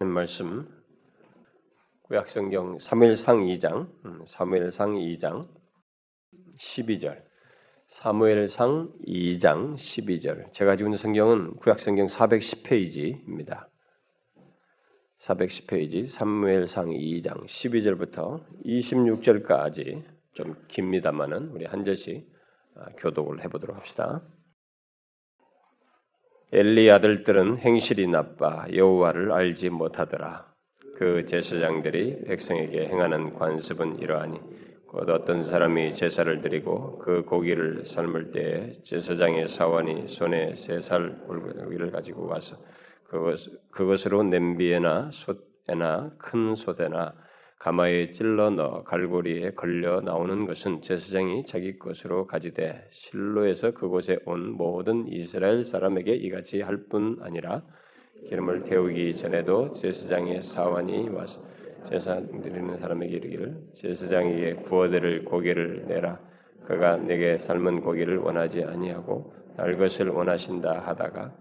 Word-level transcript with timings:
말씀 0.00 0.68
구약성경 2.02 2.78
3일상 2.78 3.58
2장 3.58 3.88
음, 4.04 4.24
사무엘상 4.26 4.94
2장 4.94 5.48
12절 6.58 7.22
사무엘상 7.88 8.92
2장 9.06 9.74
12절 9.76 10.52
제가 10.52 10.72
가지고 10.72 10.88
있는 10.88 10.98
성경은 10.98 11.56
구약성경 11.56 12.08
410페이지입니다. 12.08 13.68
410페이지 15.20 16.08
사무엘상 16.08 16.88
2장 16.88 17.46
12절부터 17.46 18.44
26절까지 18.64 20.04
좀 20.32 20.56
깁니다만은 20.66 21.50
우리 21.50 21.66
한 21.66 21.84
절씩 21.84 22.28
아, 22.74 22.86
교독을 22.98 23.44
해보도록 23.44 23.76
합시다. 23.76 24.22
엘리 26.56 26.88
아들들은 26.88 27.58
행실이 27.58 28.06
나빠 28.06 28.64
여호와를 28.72 29.32
알지 29.32 29.70
못하더라. 29.70 30.46
그 30.94 31.26
제사장들이 31.26 32.26
백성에게 32.26 32.86
행하는 32.86 33.34
관습은 33.34 33.98
이러하니 33.98 34.38
곧 34.86 35.10
어떤 35.10 35.42
사람이 35.42 35.94
제사를 35.94 36.40
드리고 36.40 36.98
그 36.98 37.24
고기를 37.24 37.84
삶을 37.84 38.30
때에 38.30 38.70
제사장의 38.84 39.48
사원이 39.48 40.06
손에 40.06 40.54
세살 40.54 41.24
고기를 41.26 41.90
가지고 41.90 42.28
와서 42.28 42.56
그것, 43.02 43.36
그것으로 43.72 44.22
냄비에나 44.22 45.10
솥에나 45.10 46.12
큰 46.18 46.54
솥에나 46.54 47.14
가마에 47.58 48.12
찔러 48.12 48.50
넣어 48.50 48.82
갈고리에 48.84 49.52
걸려 49.52 50.00
나오는 50.00 50.46
것은 50.46 50.82
제사장이 50.82 51.46
자기 51.46 51.78
것으로 51.78 52.26
가지되 52.26 52.88
실로에서 52.90 53.70
그곳에 53.72 54.18
온 54.26 54.52
모든 54.52 55.08
이스라엘 55.08 55.64
사람에게 55.64 56.14
이같이 56.14 56.60
할 56.60 56.88
뿐 56.88 57.18
아니라 57.22 57.62
기름을 58.28 58.64
태우기 58.64 59.16
전에도 59.16 59.72
제사장의 59.72 60.42
사원이 60.42 61.08
와서 61.10 61.42
제사 61.88 62.20
드리는 62.20 62.76
사람에게 62.78 63.16
이르기를 63.16 63.56
제사장에게 63.74 64.54
구워드릴 64.62 65.24
고기를 65.24 65.84
내라. 65.86 66.18
그가 66.66 66.96
내게 66.96 67.36
삶은 67.38 67.80
고기를 67.82 68.18
원하지 68.18 68.64
아니하고 68.64 69.34
날 69.56 69.76
것을 69.76 70.08
원하신다 70.08 70.80
하다가 70.80 71.34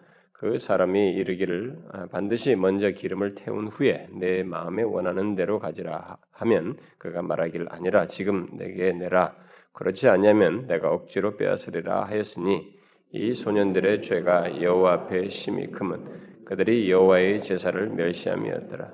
그 0.44 0.58
사람이 0.58 1.14
이르기를 1.14 1.78
아, 1.94 2.06
반드시 2.08 2.54
먼저 2.58 2.90
기름을 2.90 3.34
태운 3.34 3.70
후에 3.70 4.10
내 4.12 4.44
마음에 4.44 4.84
원하는 4.84 5.36
대로 5.36 5.58
가지라 5.58 6.18
하면 6.32 6.76
그가 6.98 7.22
말하기를 7.22 7.68
아니라 7.70 8.08
지금 8.08 8.50
내게 8.52 8.92
내라 8.92 9.38
그렇지 9.72 10.10
않냐면 10.10 10.68
내가 10.68 10.90
억지로 10.90 11.38
빼앗으리라 11.38 12.04
하였으니 12.04 12.78
이 13.14 13.34
소년들의 13.34 14.02
죄가 14.02 14.62
여호와 14.62 14.94
앞에 14.94 15.30
심히 15.30 15.72
크면 15.72 16.44
그들이 16.44 16.92
여호와의 16.92 17.42
제사를 17.42 17.88
멸시함이었더라. 17.92 18.92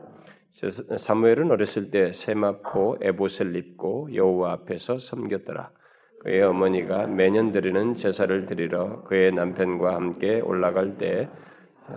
사무엘은 0.97 1.50
어렸을 1.50 1.89
때 1.89 2.11
세마포 2.11 3.00
에봇을 3.02 3.55
입고 3.55 4.14
여호와 4.14 4.52
앞에서 4.52 5.00
섬겼더라. 5.00 5.72
그의 6.19 6.41
어머니가 6.43 7.07
매년 7.07 7.51
드리는 7.51 7.95
제사를 7.95 8.45
드리러 8.45 9.03
그의 9.03 9.31
남편과 9.31 9.95
함께 9.95 10.41
올라갈 10.41 10.97
때 10.97 11.29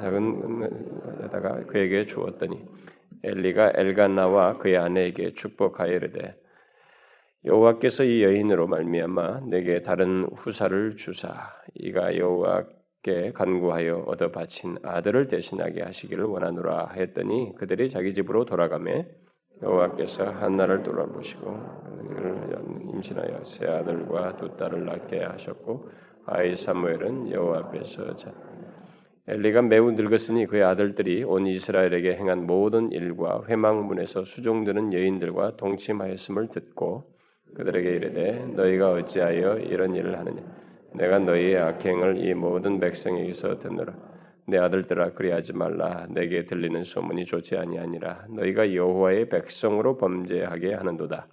작은 0.00 1.66
그에게 1.66 2.06
주었더니 2.06 2.64
엘리가 3.24 3.72
엘간나와 3.74 4.58
그의 4.58 4.78
아내에게 4.78 5.34
축복하여 5.34 5.92
이르되 5.92 6.34
여호와께서 7.44 8.04
이 8.04 8.22
여인으로 8.22 8.68
말미암아 8.68 9.40
내게 9.48 9.82
다른 9.82 10.24
후사를 10.36 10.96
주사 10.96 11.52
이가 11.74 12.16
여호와께 12.16 13.32
간구하여 13.34 14.04
얻어 14.06 14.30
바친 14.30 14.76
아들을 14.82 15.26
대신하게 15.26 15.82
하시기를 15.82 16.24
원하노라 16.24 16.90
했더니 16.94 17.52
그들이 17.56 17.90
자기 17.90 18.14
집으로 18.14 18.44
돌아가매 18.44 19.06
여호와께서 19.62 20.24
한나를 20.24 20.82
돌아보시고 20.82 21.82
임신하여 22.94 23.42
세 23.44 23.66
아들과 23.66 24.36
두 24.36 24.56
딸을 24.56 24.84
낳게 24.84 25.20
하셨고 25.20 25.88
아이 26.26 26.56
사무엘은 26.56 27.30
여호와 27.30 27.58
앞에서 27.58 28.16
자 28.16 28.32
엘리가 29.28 29.62
매우 29.62 29.92
늙었으니 29.92 30.46
그의 30.46 30.64
아들들이 30.64 31.22
온 31.22 31.46
이스라엘에게 31.46 32.16
행한 32.16 32.44
모든 32.46 32.90
일과 32.90 33.42
회망문에서 33.46 34.24
수종드는 34.24 34.92
여인들과 34.92 35.56
동침하였음을 35.56 36.48
듣고 36.48 37.04
그들에게 37.54 37.88
이르되 37.88 38.46
너희가 38.46 38.92
어찌하여 38.92 39.58
이런 39.58 39.94
일을 39.94 40.18
하느냐? 40.18 40.42
내가 40.94 41.20
너희의 41.20 41.58
악행을 41.58 42.24
이 42.24 42.34
모든 42.34 42.80
백성에게서 42.80 43.58
듣노라 43.60 43.94
내 44.46 44.58
아들들아 44.58 45.12
그리하지 45.12 45.52
말라 45.52 46.06
내게 46.10 46.44
들리는 46.44 46.82
소문이 46.82 47.24
좋지 47.24 47.56
아니하니라 47.56 48.26
너희가 48.30 48.74
여호와의 48.74 49.28
백성으로 49.28 49.98
범죄하게 49.98 50.74
하는도다 50.74 51.26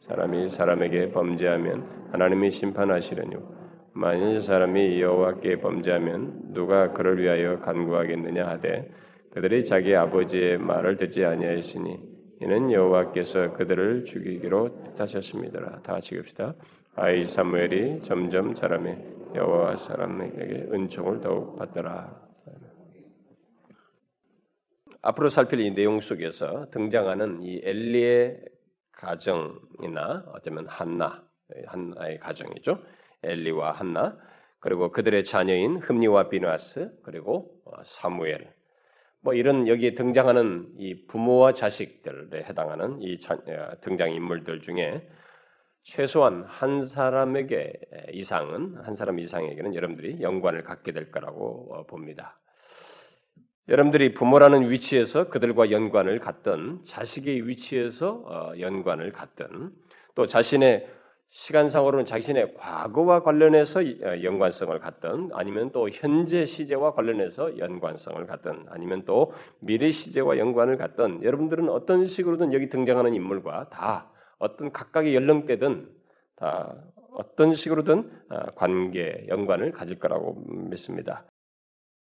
사람이 0.00 0.50
사람에게 0.50 1.10
범죄하면 1.12 2.08
하나님이 2.12 2.50
심판하시려니 2.50 3.36
만일 3.92 4.40
사람이 4.40 5.00
여호와께 5.00 5.60
범죄하면 5.60 6.52
누가 6.52 6.92
그를 6.92 7.20
위하여 7.20 7.60
간구하겠느냐 7.60 8.46
하되 8.46 8.90
그들이 9.30 9.64
자기 9.64 9.94
아버지의 9.94 10.58
말을 10.58 10.96
듣지 10.96 11.24
아니하였으니 11.24 11.98
이는 12.40 12.70
여호와께서 12.70 13.52
그들을 13.54 14.04
죽이기로 14.04 14.94
뜻하셨습니다. 14.96 15.80
다 15.82 15.94
같이 15.94 16.14
읽읍시다. 16.14 16.54
아이 16.96 17.26
사무엘이 17.26 18.02
점점 18.02 18.54
자라매 18.54 18.98
여호와 19.34 19.76
사람에게 19.76 20.68
은총을 20.72 21.20
더욱 21.20 21.56
받더라. 21.58 22.23
앞으로 25.06 25.28
살필 25.28 25.60
이 25.60 25.74
내용 25.74 26.00
속에서 26.00 26.70
등장하는 26.70 27.42
이 27.42 27.60
엘리의 27.62 28.40
가정이나 28.92 30.24
어쩌면 30.32 30.66
한나, 30.66 31.22
한나의 31.66 32.18
가정이죠. 32.20 32.78
엘리와 33.22 33.72
한나, 33.72 34.16
그리고 34.60 34.90
그들의 34.90 35.24
자녀인 35.24 35.76
흠니와 35.76 36.30
비누아스, 36.30 37.00
그리고 37.02 37.60
어, 37.66 37.82
사무엘. 37.84 38.50
뭐 39.20 39.34
이런 39.34 39.68
여기에 39.68 39.92
등장하는 39.92 40.72
이 40.78 41.06
부모와 41.06 41.52
자식들에 41.52 42.42
해당하는 42.44 43.02
이 43.02 43.18
어, 43.28 43.80
등장 43.82 44.10
인물들 44.10 44.62
중에 44.62 45.06
최소한 45.82 46.44
한 46.44 46.80
사람에게 46.80 47.74
이상은 48.12 48.78
한 48.82 48.94
사람 48.94 49.18
이상에게는 49.18 49.74
여러분들이 49.74 50.22
연관을 50.22 50.64
갖게 50.64 50.92
될 50.92 51.10
거라고 51.10 51.74
어, 51.74 51.84
봅니다. 51.84 52.38
여러분들이 53.68 54.12
부모라는 54.12 54.70
위치에서 54.70 55.28
그들과 55.28 55.70
연관을 55.70 56.18
갖든 56.18 56.80
자식의 56.84 57.48
위치에서 57.48 58.54
연관을 58.60 59.12
갖든 59.12 59.72
또 60.14 60.26
자신의 60.26 60.86
시간상으로는 61.30 62.04
자신의 62.04 62.54
과거와 62.54 63.24
관련해서 63.24 63.80
어, 63.80 64.22
연관성을 64.22 64.78
갖든 64.78 65.30
아니면 65.32 65.72
또 65.72 65.88
현재 65.90 66.44
시제와 66.44 66.94
관련해서 66.94 67.58
연관성을 67.58 68.24
갖든 68.26 68.66
아니면 68.68 69.02
또 69.04 69.32
미래 69.58 69.90
시제와 69.90 70.38
연관을 70.38 70.76
갖든 70.76 71.24
여러분들은 71.24 71.68
어떤 71.70 72.06
식으로든 72.06 72.52
여기 72.52 72.68
등장하는 72.68 73.14
인물과 73.14 73.70
다 73.70 74.10
어떤 74.38 74.70
각각의 74.70 75.12
연령대든 75.16 75.88
다 76.36 76.76
어떤 77.10 77.54
식으로든 77.54 78.10
어, 78.28 78.44
관계 78.54 79.26
연관을 79.28 79.72
가질 79.72 79.98
거라고 79.98 80.40
믿습니다. 80.46 81.24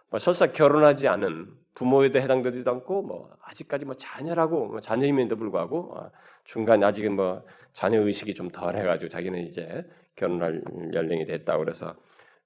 뭐 0.10 0.20
설사 0.20 0.48
결혼하지 0.48 1.08
않은 1.08 1.48
부모에도 1.76 2.20
해당되지도 2.20 2.70
않고 2.72 3.04
뭐 3.04 3.32
아직까지 3.44 3.86
뭐 3.86 3.96
자녀라고 3.96 4.68
뭐 4.68 4.82
자녀임에도 4.82 5.36
불구하고 5.38 5.98
어, 5.98 6.12
중간 6.46 6.84
아직은 6.84 7.16
뭐 7.16 7.44
자녀 7.74 8.02
의식이 8.02 8.34
좀 8.34 8.50
덜해가지고 8.50 9.10
자기는 9.10 9.40
이제 9.40 9.86
결혼할 10.16 10.62
연령이 10.94 11.26
됐다고 11.26 11.64
그래서 11.64 11.96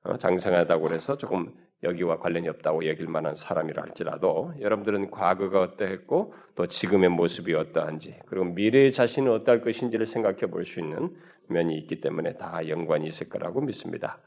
어, 0.03 0.17
장성하다고 0.17 0.83
그래서 0.83 1.17
조금 1.17 1.53
여기와 1.83 2.19
관련이 2.19 2.47
없다고 2.49 2.87
여길 2.87 3.07
만한 3.07 3.35
사람이라 3.35 3.83
할지라도 3.83 4.53
여러분들은 4.59 5.11
과거가 5.11 5.61
어떠했고 5.61 6.33
또 6.55 6.67
지금의 6.67 7.09
모습이 7.09 7.53
어떠한지 7.53 8.19
그리고 8.25 8.45
미래의 8.45 8.91
자신은 8.91 9.31
어떠할 9.31 9.61
것인지를 9.61 10.05
생각해 10.05 10.47
볼 10.47 10.65
수 10.65 10.79
있는 10.79 11.15
면이 11.47 11.77
있기 11.79 11.99
때문에 12.01 12.37
다 12.37 12.67
연관이 12.69 13.07
있을 13.07 13.27
거라고 13.29 13.61
믿습니다. 13.61 14.19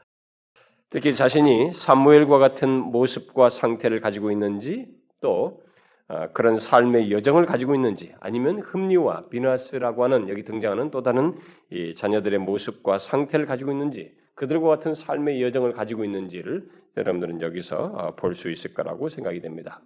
특히 0.89 1.13
자신이 1.13 1.73
사무엘과 1.73 2.37
같은 2.37 2.69
모습과 2.69 3.49
상태를 3.49 3.99
가지고 3.99 4.31
있는지 4.31 4.87
또 5.19 5.61
어, 6.09 6.27
그런 6.33 6.55
삶의 6.55 7.11
여정을 7.11 7.45
가지고 7.45 7.75
있는지 7.75 8.13
아니면 8.21 8.61
흠리와 8.61 9.27
비나스라고 9.27 10.05
하는 10.05 10.29
여기 10.29 10.45
등장하는 10.45 10.89
또 10.89 11.03
다른 11.03 11.37
이 11.69 11.93
자녀들의 11.95 12.39
모습과 12.39 12.97
상태를 12.97 13.45
가지고 13.45 13.71
있는지 13.73 14.15
그들과 14.33 14.69
같은 14.69 14.93
삶의 14.93 15.41
여정을 15.41 15.73
가지고 15.73 16.05
있는지를 16.05 16.69
여러분들은 16.95 17.41
여기서 17.41 17.77
어, 17.77 18.15
볼수 18.15 18.49
있을 18.49 18.73
거라고 18.73 19.09
생각이 19.09 19.41
됩니다. 19.41 19.81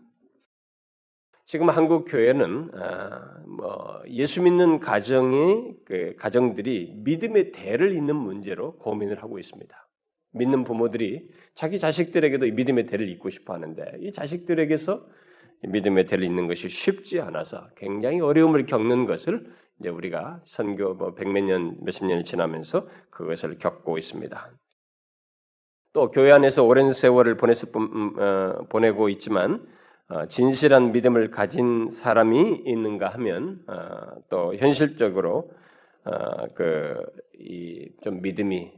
지금 1.48 1.70
한국 1.70 2.06
교회는 2.06 2.70
어, 2.76 3.44
뭐 3.48 4.04
예수 4.08 4.44
믿는 4.44 4.80
가정이 4.80 5.74
그 5.86 6.16
가정들이 6.20 6.94
믿음의 6.98 7.52
대를 7.52 7.96
잇는 7.96 8.16
문제로 8.16 8.78
고민을 8.78 9.24
하고 9.24 9.40
있습니다. 9.40 9.88
믿는 10.32 10.64
부모들이 10.64 11.28
자기 11.56 11.80
자식들에게도 11.80 12.46
믿음의 12.46 12.86
대를 12.86 13.10
잇고 13.10 13.30
싶어 13.30 13.54
하는데 13.54 13.98
이 14.00 14.12
자식들에게서 14.12 15.06
믿음의 15.64 16.06
대를 16.06 16.24
잇는 16.24 16.48
것이 16.48 16.70
쉽지 16.70 17.20
않아서 17.22 17.70
굉장히 17.76 18.20
어려움을 18.20 18.66
겪는 18.66 19.06
것을 19.06 19.52
이제 19.80 19.90
우리가 19.90 20.42
선교 20.46 20.94
뭐 20.94 21.14
백몇 21.14 21.44
년 21.44 21.78
몇십 21.82 22.06
년이 22.06 22.24
지나면서 22.24 22.88
그것을 23.10 23.58
겪고 23.58 23.98
있습니다. 23.98 24.52
또 25.94 26.10
교회 26.10 26.32
안에서 26.32 26.64
오랜 26.64 26.94
세월을 26.94 27.36
보냈을 27.36 27.72
뿐, 27.72 27.84
음, 27.84 28.20
어, 28.20 28.66
보내고 28.70 29.10
있지만 29.10 29.66
어, 30.08 30.26
진실한 30.28 30.92
믿음을 30.92 31.32
가진 31.32 31.90
사람이 31.92 32.64
있는가 32.66 33.10
하면 33.10 33.60
어, 33.68 34.22
또 34.30 34.56
현실적으로 34.56 35.52
어, 36.04 36.48
그이좀 36.54 38.22
믿음이 38.22 38.74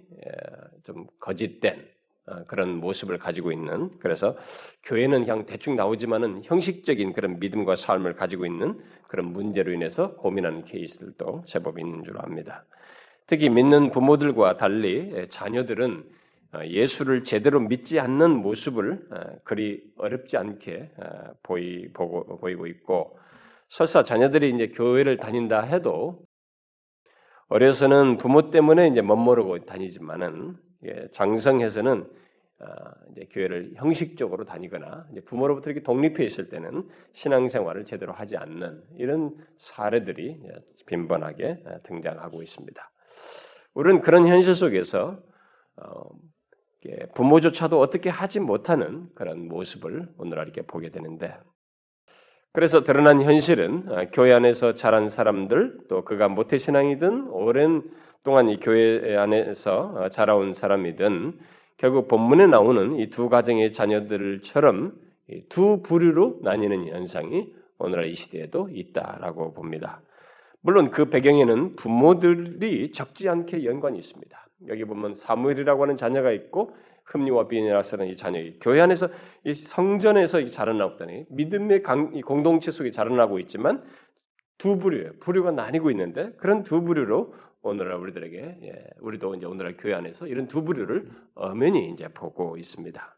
좀 0.84 1.08
거짓된 1.20 1.94
어, 2.26 2.46
그런 2.46 2.78
모습을 2.78 3.18
가지고 3.18 3.52
있는 3.52 3.92
그래서 4.00 4.38
교회는 4.84 5.26
그냥 5.26 5.46
대충 5.46 5.76
나오지만은 5.76 6.42
형식적인 6.46 7.12
그런 7.14 7.40
믿음과 7.40 7.76
삶을 7.76 8.16
가지고 8.16 8.46
있는 8.46 8.80
그런 9.08 9.34
문제로 9.34 9.74
인해서 9.74 10.16
고민하는 10.16 10.64
케이스들도 10.64 11.44
제법 11.46 11.80
있는 11.80 12.04
줄 12.04 12.18
압니다. 12.20 12.66
특히 13.28 13.50
믿는 13.50 13.92
부모들과 13.92 14.58
달리 14.58 15.28
자녀들은 15.30 16.04
어, 16.54 16.66
예수를 16.66 17.24
제대로 17.24 17.60
믿지 17.60 18.00
않는 18.00 18.32
모습을 18.38 19.06
어, 19.12 19.40
그리 19.44 19.84
어렵지 19.98 20.38
않게 20.38 20.92
보이, 21.44 21.92
보고, 21.92 22.38
보이고 22.38 22.68
있고 22.68 23.18
설사 23.68 24.04
자녀들이 24.04 24.52
이제 24.52 24.68
교회를 24.68 25.18
다닌다 25.18 25.62
해도 25.62 26.22
어려서는 27.54 28.18
부모 28.18 28.50
때문에 28.50 28.88
이제 28.88 29.04
멋모르고 29.04 29.66
다니지만은 29.66 30.56
예, 30.86 31.08
장성해서는 31.12 32.02
어, 32.02 32.66
이제 33.12 33.28
교회를 33.32 33.74
형식적으로 33.76 34.44
다니거나 34.44 35.06
부모로부터 35.26 35.70
이렇게 35.70 35.84
독립해 35.84 36.24
있을 36.26 36.50
때는 36.50 36.90
신앙생활을 37.14 37.86
제대로 37.86 38.12
하지 38.12 38.38
않는 38.38 38.82
이런 38.98 39.36
사례들이 39.60 40.42
빈번하게 40.88 41.62
어, 41.68 41.78
등장하고 41.84 42.42
있습니다. 42.42 42.92
우리는 43.76 44.02
그런 44.02 44.28
현실 44.28 44.56
속에서 44.56 45.20
어, 45.76 46.10
부모조차도 47.14 47.80
어떻게 47.80 48.10
하지 48.10 48.40
못하는 48.40 49.10
그런 49.14 49.48
모습을 49.48 50.10
오늘날 50.18 50.46
이렇게 50.48 50.64
보게 50.64 50.90
되는데 50.90 51.38
그래서 52.54 52.84
드러난 52.84 53.24
현실은 53.24 53.84
교회 54.12 54.32
안에서 54.32 54.76
자란 54.76 55.10
사람들 55.10 55.80
또 55.90 56.06
그가 56.06 56.28
모태 56.28 56.60
신앙이든 56.60 57.30
오랜 57.30 57.82
동안 58.24 58.48
이 58.48 58.60
교회 58.60 59.18
안에서 59.18 59.94
어, 59.96 60.10
자라온 60.10 60.54
사람이든 60.54 61.34
결국 61.78 62.08
본문에 62.08 62.46
나오는 62.46 63.00
이 63.00 63.10
두 63.10 63.28
가정의 63.28 63.74
자녀들처럼 63.74 64.94
두 65.50 65.82
부류로 65.82 66.40
나뉘는 66.44 66.88
현상이 66.88 67.52
오늘날 67.80 68.06
이 68.06 68.14
시대에도 68.14 68.70
있다라고 68.72 69.54
봅니다. 69.54 70.02
물론 70.62 70.92
그 70.92 71.06
배경에는 71.10 71.76
부모들이 71.76 72.92
적지 72.92 73.28
않게 73.30 73.66
연관이 73.66 73.98
있습니다. 73.98 74.48
여기 74.68 74.86
보면 74.86 75.16
사무엘이라고 75.16 75.82
하는 75.82 75.98
자녀가 75.98 76.32
있고 76.32 76.76
흠리와 77.06 77.48
비니라스라는 77.48 78.12
이 78.12 78.16
자녀이 78.16 78.60
교회 78.60 78.82
안에서 78.82 79.10
이 79.46 79.54
성전에서 79.54 80.46
자라나었다니 80.46 81.26
믿음의 81.30 81.84
강, 81.84 82.12
공동체 82.22 82.72
속에 82.72 82.92
자라나고 82.92 83.40
있지만 83.40 83.84
두 84.58 84.78
부류예요. 84.78 85.14
부류가 85.20 85.52
나뉘고 85.52 85.92
있는데 85.92 86.32
그런 86.38 86.64
두 86.64 86.82
부류로 86.82 87.34
오늘날 87.62 87.98
우리들에게 87.98 88.60
예, 88.64 88.86
우리도 89.00 89.36
이제 89.36 89.46
오늘날 89.46 89.76
교회 89.78 89.94
안에서 89.94 90.28
이런 90.28 90.48
두 90.48 90.64
부류를 90.64 91.10
엄연히 91.36 91.90
이제 91.90 92.08
보고 92.10 92.58
있습니다. 92.58 93.16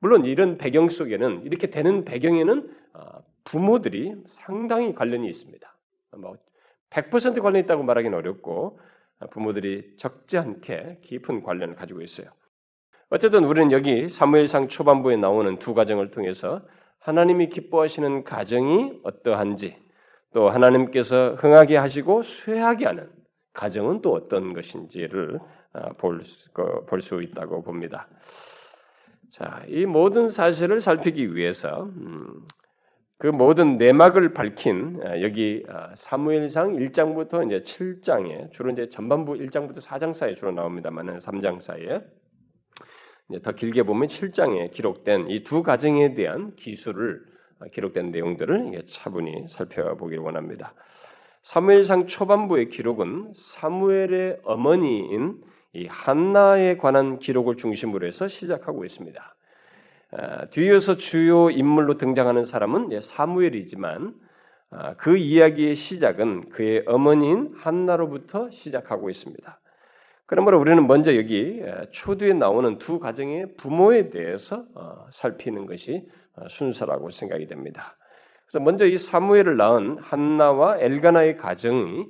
물론 0.00 0.24
이런 0.24 0.58
배경 0.58 0.88
속에는 0.88 1.42
이렇게 1.44 1.70
되는 1.70 2.04
배경에는 2.04 2.76
어, 2.94 3.00
부모들이 3.44 4.14
상당히 4.26 4.94
관련이 4.94 5.26
있습니다. 5.28 5.76
뭐100% 6.12 7.42
관련 7.42 7.64
있다고 7.64 7.82
말하기는 7.82 8.16
어렵고 8.16 8.78
어, 9.20 9.26
부모들이 9.30 9.96
적지 9.96 10.38
않게 10.38 11.00
깊은 11.02 11.42
관련을 11.42 11.74
가지고 11.74 12.02
있어요. 12.02 12.30
어쨌든 13.10 13.44
우리는 13.44 13.72
여기 13.72 14.10
사무엘상 14.10 14.68
초반부에 14.68 15.16
나오는 15.16 15.58
두 15.58 15.72
가정을 15.72 16.10
통해서 16.10 16.60
하나님이 16.98 17.48
기뻐하시는 17.48 18.24
가정이 18.24 19.00
어떠한지 19.02 19.76
또 20.34 20.50
하나님께서 20.50 21.34
흥하게 21.38 21.78
하시고 21.78 22.22
쇠하게 22.22 22.84
하는 22.84 23.08
가정은 23.54 24.02
또 24.02 24.12
어떤 24.12 24.52
것인지를 24.52 25.40
아, 25.72 25.90
볼수 25.94 26.50
볼 26.86 27.00
있다고 27.22 27.62
봅니다. 27.62 28.08
자, 29.30 29.62
이 29.68 29.86
모든 29.86 30.28
사실을 30.28 30.80
살피기 30.80 31.34
위해서 31.34 31.84
음, 31.84 32.46
그 33.16 33.26
모든 33.26 33.78
내막을 33.78 34.34
밝힌 34.34 35.00
아, 35.02 35.20
여기 35.22 35.64
아, 35.68 35.94
사무엘상 35.96 36.74
1장부터 36.74 37.46
이제 37.46 37.62
7장에 37.62 38.50
주로 38.50 38.70
이제 38.70 38.90
전반부 38.90 39.32
1장부터 39.32 39.80
4장 39.80 40.12
사이에 40.12 40.34
주로 40.34 40.52
나옵니다만은 40.52 41.18
3장 41.18 41.60
사이에 41.60 42.02
더 43.42 43.52
길게 43.52 43.82
보면 43.82 44.08
7장에 44.08 44.70
기록된 44.70 45.28
이 45.28 45.42
두 45.42 45.62
가정에 45.62 46.14
대한 46.14 46.54
기술을 46.56 47.20
기록된 47.72 48.10
내용들을 48.10 48.82
차분히 48.86 49.46
살펴보기를 49.48 50.22
원합니다. 50.22 50.74
사무엘상 51.42 52.06
초반부의 52.06 52.68
기록은 52.68 53.32
사무엘의 53.34 54.40
어머니인 54.44 55.42
이 55.74 55.86
한나에 55.86 56.76
관한 56.76 57.18
기록을 57.18 57.56
중심으로 57.56 58.06
해서 58.06 58.28
시작하고 58.28 58.84
있습니다. 58.84 59.34
아, 60.10 60.46
뒤이어서 60.46 60.96
주요 60.96 61.50
인물로 61.50 61.98
등장하는 61.98 62.44
사람은 62.44 62.98
사무엘이지만 63.00 64.14
아, 64.70 64.94
그 64.96 65.16
이야기의 65.16 65.74
시작은 65.74 66.50
그의 66.50 66.84
어머니인 66.86 67.52
한나로부터 67.56 68.50
시작하고 68.50 69.10
있습니다. 69.10 69.60
그러므로 70.28 70.60
우리는 70.60 70.86
먼저 70.86 71.16
여기 71.16 71.62
초두에 71.90 72.34
나오는 72.34 72.76
두 72.76 72.98
가정의 72.98 73.56
부모에 73.56 74.10
대해서 74.10 74.62
어, 74.74 75.06
살피는 75.10 75.64
것이 75.64 76.06
어, 76.36 76.46
순서라고 76.48 77.08
생각이 77.08 77.46
됩니다. 77.46 77.96
그래서 78.44 78.62
먼저 78.62 78.84
이 78.84 78.98
사무엘을 78.98 79.56
낳은 79.56 79.96
한나와 79.98 80.78
엘가나의 80.80 81.38
가정이 81.38 82.06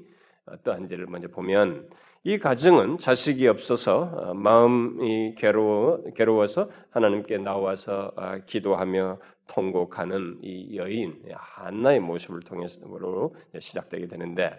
어떠한지를 0.47 1.07
먼저 1.07 1.29
보면 1.29 1.89
이 2.25 2.39
가정은 2.39 2.99
자식이 2.99 3.47
없어서 3.47 4.11
어, 4.13 4.35
마음이 4.35 5.37
괴로워 5.37 6.03
괴로워서 6.17 6.71
하나님께 6.91 7.39
나와서 7.39 8.13
아, 8.17 8.39
기도하며 8.39 9.19
통곡하는 9.47 10.39
이 10.43 10.77
여인 10.77 11.23
한나의 11.33 12.01
모습을 12.01 12.41
통해서로 12.41 13.37
시작되게 13.61 14.09
되는데 14.09 14.59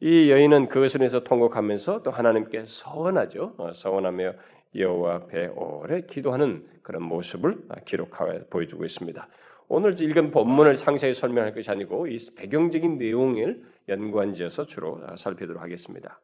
이 0.00 0.30
여인은 0.30 0.68
그것을 0.68 1.00
위해서 1.00 1.20
통곡하면서 1.20 2.02
또 2.02 2.10
하나님께 2.10 2.64
서원하죠. 2.66 3.54
어, 3.56 3.72
서원하며 3.72 4.34
여호와 4.74 5.14
앞에 5.14 5.46
오래 5.54 6.02
기도하는 6.02 6.66
그런 6.82 7.02
모습을 7.02 7.56
아, 7.70 7.76
기록하여 7.80 8.44
보여주고 8.50 8.84
있습니다. 8.84 9.26
오늘 9.68 10.00
읽은 10.00 10.30
본문을 10.30 10.76
상세히 10.76 11.14
설명할 11.14 11.54
것이 11.54 11.70
아니고 11.70 12.06
이 12.08 12.18
배경적인 12.36 12.98
내용을 12.98 13.62
연관지어서 13.88 14.66
주로 14.66 15.00
살피도록 15.16 15.60
하겠습니다. 15.60 16.20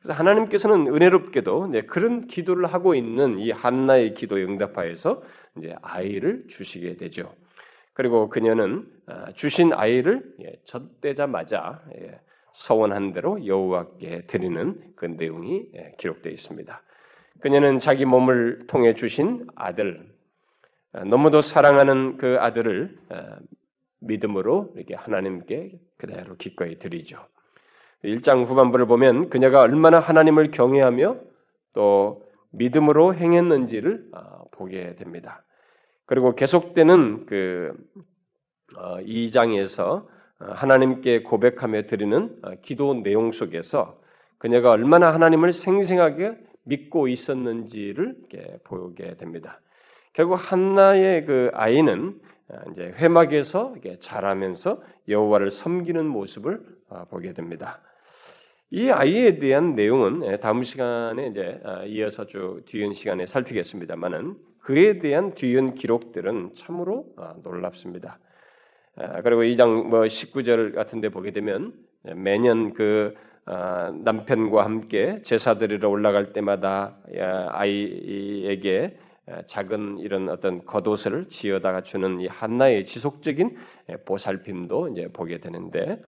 그래서 0.00 0.18
하나님께서는 0.18 0.88
은혜롭게도 0.88 1.72
그런 1.86 2.26
기도를 2.26 2.66
하고 2.66 2.94
있는 2.94 3.38
이 3.38 3.50
한나의 3.50 4.14
기도 4.14 4.36
응답하여서 4.36 5.22
이제 5.58 5.74
아이를 5.82 6.44
주시게 6.48 6.96
되죠. 6.96 7.32
그리고 7.92 8.28
그녀는 8.28 8.86
아, 9.06 9.32
주신 9.34 9.72
아이를 9.72 10.34
예, 10.42 10.56
젖대자마자 10.64 11.80
예, 11.96 12.20
서원한 12.54 13.12
대로 13.12 13.44
여호와께 13.44 14.26
드리는 14.26 14.80
그 14.96 15.06
내용이 15.06 15.66
예, 15.74 15.94
기록되어 15.98 16.32
있습니다. 16.32 16.82
그녀는 17.40 17.80
자기 17.80 18.04
몸을 18.04 18.66
통해 18.68 18.94
주신 18.94 19.46
아들 19.54 20.08
어, 20.92 21.04
너무도 21.04 21.40
사랑하는 21.40 22.16
그 22.16 22.36
아들을 22.40 22.96
어, 23.10 23.36
믿음으로 24.00 24.72
이렇게 24.76 24.94
하나님께 24.94 25.78
그대로 25.98 26.36
기꺼이 26.36 26.78
드리죠. 26.78 27.18
1장 28.04 28.44
후반부를 28.44 28.86
보면 28.86 29.30
그녀가 29.30 29.60
얼마나 29.60 29.98
하나님을 29.98 30.50
경외하며 30.50 31.16
또 31.72 32.22
믿음으로 32.52 33.14
행했는지를 33.14 34.10
어, 34.12 34.44
보게 34.52 34.94
됩니다. 34.94 35.42
그리고 36.06 36.34
계속되는 36.34 37.26
그 37.26 37.74
2장에서 38.74 40.06
하나님께 40.38 41.22
고백하며 41.22 41.82
드리는 41.82 42.40
기도 42.62 42.94
내용 42.94 43.32
속에서 43.32 43.98
그녀가 44.38 44.70
얼마나 44.70 45.12
하나님을 45.14 45.52
생생하게 45.52 46.36
믿고 46.64 47.08
있었는지를 47.08 48.16
보게 48.64 49.16
됩니다. 49.16 49.60
결국 50.12 50.34
한나의 50.34 51.26
그 51.26 51.50
아이는 51.54 52.20
아, 52.48 52.62
이제 52.70 52.92
회막에서 52.96 53.74
자라면서 54.00 54.82
여호와를 55.08 55.50
섬기는 55.50 56.06
모습을 56.06 56.60
아, 56.90 57.04
보게 57.04 57.32
됩니다. 57.32 57.80
이 58.70 58.90
아이에 58.90 59.38
대한 59.38 59.74
내용은 59.74 60.24
예, 60.24 60.36
다음 60.38 60.62
시간에 60.62 61.28
이제 61.28 61.60
아, 61.64 61.84
이어서 61.84 62.26
쭉 62.26 62.62
뒤은 62.66 62.92
시간에 62.92 63.26
살피겠습니다만은 63.26 64.36
그에 64.60 64.98
대한 64.98 65.34
뒤은 65.34 65.74
기록들은 65.74 66.54
참으로 66.54 67.06
놀랍습니다. 67.42 68.18
아, 68.96 69.22
그리고 69.22 69.42
2장 69.42 69.84
뭐 69.84 70.00
19절 70.00 70.74
같은데 70.74 71.08
보게 71.08 71.32
되면 71.32 71.72
매년 72.02 72.74
그 72.74 73.14
아, 73.46 73.92
남편과 74.04 74.64
함께 74.64 75.20
제사 75.22 75.58
드리러 75.58 75.88
올라갈 75.88 76.32
때마다 76.32 76.96
아이에게 77.50 78.96
작은 79.46 79.98
이런 79.98 80.28
어떤 80.28 80.64
겉옷을 80.64 81.28
지어다가 81.28 81.82
주는 81.82 82.20
이 82.20 82.26
한나의 82.26 82.84
지속적인 82.84 83.56
보살핌도 84.04 84.88
이제 84.88 85.08
보게 85.12 85.40
되는데 85.40 86.02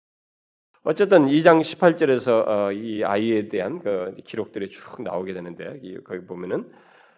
어쨌든 0.84 1.25
2장 1.25 1.62
18절에서 1.62 2.48
어, 2.48 2.72
이 2.72 3.04
아이에 3.04 3.50
대한 3.50 3.80
그 3.80 4.15
기록들이 4.24 4.70
쭉 4.70 5.01
나오게 5.01 5.34
되는데 5.34 5.80
거기 6.04 6.25
보면은 6.27 6.72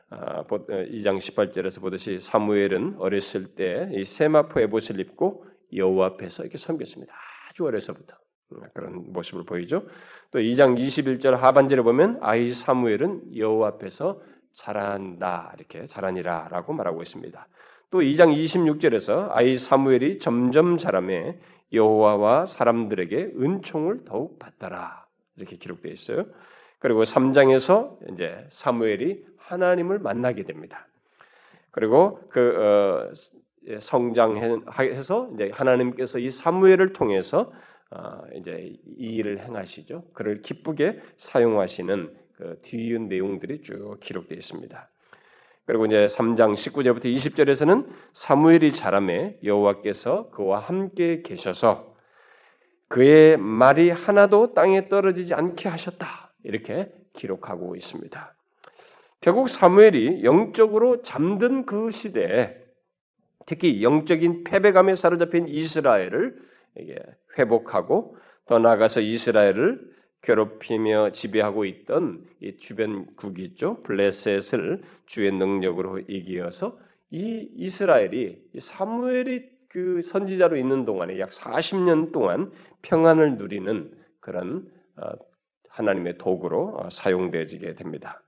2장 0.09 1.15
어, 1.15 1.19
18절에서 1.19 1.79
어, 1.79 1.81
보듯이 1.81 2.19
사무엘은 2.19 2.95
어렸을 2.97 3.47
때 3.55 3.89
이 3.91 4.05
세마포 4.05 4.61
에봇을 4.61 5.01
입고 5.01 5.45
여호와 5.73 6.07
앞에서 6.07 6.43
이렇게 6.43 6.57
섬겼습니다. 6.57 7.13
아주 7.49 7.65
어려서부터 7.65 8.15
음, 8.53 8.61
그런 8.73 9.11
모습을 9.11 9.43
보이죠. 9.43 9.85
또 10.31 10.39
2장 10.39 10.77
21절 10.77 11.31
하반절에 11.31 11.81
보면 11.81 12.19
아이 12.21 12.51
사무엘은 12.51 13.35
여호와 13.35 13.69
앞에서 13.69 14.21
자란다 14.53 15.53
이렇게 15.57 15.85
자라니라라고 15.85 16.73
말하고 16.73 17.01
있습니다. 17.01 17.47
또 17.89 17.99
2장 17.99 18.35
26절에서 18.35 19.29
아이 19.31 19.57
사무엘이 19.57 20.19
점점 20.19 20.77
자라매 20.77 21.37
여호와와 21.73 22.45
사람들에게 22.45 23.33
은총을 23.39 24.05
더욱 24.05 24.39
받더라 24.39 25.05
이렇게 25.35 25.57
기록되어 25.57 25.91
있어요. 25.91 26.25
그리고 26.79 27.03
3장에서 27.03 27.97
이제 28.11 28.45
사무엘이 28.49 29.25
하나님을 29.37 29.99
만나게 29.99 30.43
됩니다. 30.43 30.87
그리고 31.71 32.19
그 32.29 32.39
어, 32.57 33.13
성장해서 33.79 35.31
이제 35.33 35.51
하나님께서 35.53 36.19
이 36.19 36.29
사무엘을 36.31 36.93
통해서 36.93 37.51
어, 37.89 38.21
이제 38.35 38.73
이 38.97 39.15
일을 39.15 39.39
행하시죠. 39.39 40.03
그를 40.13 40.41
기쁘게 40.41 40.99
사용하시는 41.17 42.13
그 42.33 42.59
뒤이은 42.63 43.07
내용들이 43.07 43.61
쭉 43.61 43.97
기록되어 44.01 44.37
있습니다. 44.37 44.89
그리고 45.65 45.85
이제 45.85 46.05
3장 46.05 46.53
19절부터 46.53 47.05
20절에서는 47.05 47.87
사무엘이 48.13 48.71
자라매 48.71 49.37
여호와께서 49.43 50.29
그와 50.29 50.59
함께 50.59 51.21
계셔서 51.21 51.95
그의 52.87 53.37
말이 53.37 53.89
하나도 53.89 54.53
땅에 54.53 54.87
떨어지지 54.87 55.33
않게 55.33 55.67
하셨다. 55.67 56.31
이렇게 56.43 56.89
기록하고 57.13 57.75
있습니다. 57.75 58.33
결국 59.19 59.49
사무엘이 59.49 60.23
영적으로 60.23 61.01
잠든 61.01 61.65
그 61.65 61.91
시대에 61.91 62.55
특히 63.47 63.81
영적인 63.81 64.43
패배감에 64.43 64.95
사로잡힌 64.95 65.47
이스라엘을 65.47 66.37
회복하고 67.39 68.17
더 68.45 68.59
나아가서 68.59 69.01
이스라엘을 69.01 69.97
괴롭히며 70.21 71.11
지배하고 71.11 71.65
있던 71.65 72.25
이 72.41 72.57
주변국이 72.57 73.43
있죠. 73.45 73.81
블레셋을 73.83 74.81
주의 75.05 75.31
능력으로 75.31 75.99
이기어서 75.99 76.77
이 77.09 77.49
이스라엘이 77.55 78.37
사무엘이 78.59 79.49
그 79.69 80.01
선지자로 80.01 80.57
있는 80.57 80.85
동안에 80.85 81.17
약 81.19 81.29
40년 81.29 82.11
동안 82.11 82.51
평안을 82.81 83.37
누리는 83.37 83.91
그런 84.19 84.69
어, 84.97 85.11
하나님의 85.69 86.17
도구로 86.17 86.79
어, 86.79 86.89
사용되어지게 86.89 87.75
됩니다. 87.75 88.21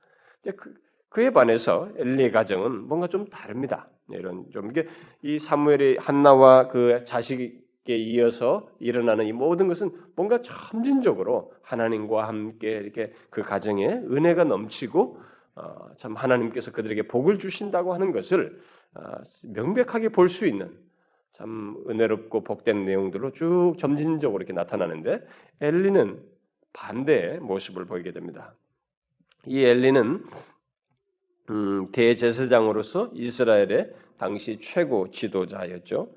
그, 0.56 0.74
그에 1.10 1.32
반해서 1.32 1.90
엘리의 1.98 2.32
가정은 2.32 2.88
뭔가 2.88 3.08
좀 3.08 3.28
다릅니다. 3.28 3.90
이런 4.14 4.46
좀 4.52 4.70
이게 4.72 4.88
이 5.22 5.40
사무엘의 5.40 5.98
한나와 6.00 6.68
그 6.68 7.04
자식 7.06 7.68
에 7.90 7.96
이어서 7.96 8.70
일어나는 8.80 9.26
이 9.26 9.32
모든 9.32 9.68
것은 9.68 9.90
뭔가 10.16 10.44
점진적으로 10.44 11.54
하나님과 11.64 12.28
함께 12.28 12.70
이렇게 12.70 13.14
그 13.32 13.42
가정에 13.42 13.88
은혜가 13.88 14.44
넘치고 14.44 15.20
어, 15.56 15.90
참 15.98 16.16
하나님께서 16.16 16.72
그들에게 16.72 17.08
복을 17.08 17.40
주신다고 17.40 17.94
하는 17.94 18.12
것을 18.12 18.62
어, 18.94 19.02
명백하게 19.44 20.10
볼 20.10 20.30
수 20.30 20.46
있는 20.46 20.72
참 21.34 21.84
은혜롭고 21.90 22.44
복된 22.44 22.86
내용들로 22.86 23.32
쭉 23.32 23.76
점진적으로 23.78 24.42
이렇게 24.42 24.54
나타나는데 24.54 25.26
엘리는 25.62 26.22
반대의 26.74 27.40
모습을 27.40 27.86
보이게 27.86 28.12
됩니다. 28.12 28.54
이 29.48 29.64
엘리는 29.64 30.26
음, 31.50 31.92
대제사장으로서 31.92 33.12
이스라엘의 33.14 33.94
당시 34.18 34.60
최고 34.62 35.10
지도자였죠. 35.10 36.10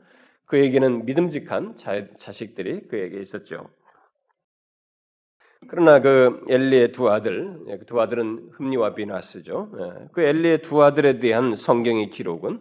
그에게는 0.46 1.06
믿음직한 1.06 1.76
자, 1.76 2.06
자식들이 2.18 2.88
그에게 2.88 3.20
있었죠. 3.20 3.68
그러나 5.68 6.00
그 6.00 6.44
엘리의 6.48 6.92
두 6.92 7.08
아들, 7.08 7.58
예, 7.68 7.78
그두 7.78 8.00
아들은 8.00 8.50
흠니와 8.52 8.94
비나스죠. 8.94 9.72
예, 9.78 10.08
그 10.12 10.20
엘리의 10.20 10.62
두 10.62 10.82
아들에 10.82 11.20
대한 11.20 11.54
성경의 11.56 12.10
기록은 12.10 12.60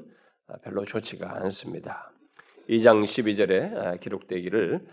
별로 0.64 0.86
좋지가 0.86 1.42
않습니다. 1.42 2.12
2장 2.70 3.04
12절에 3.04 4.00
기록되기를 4.00 4.86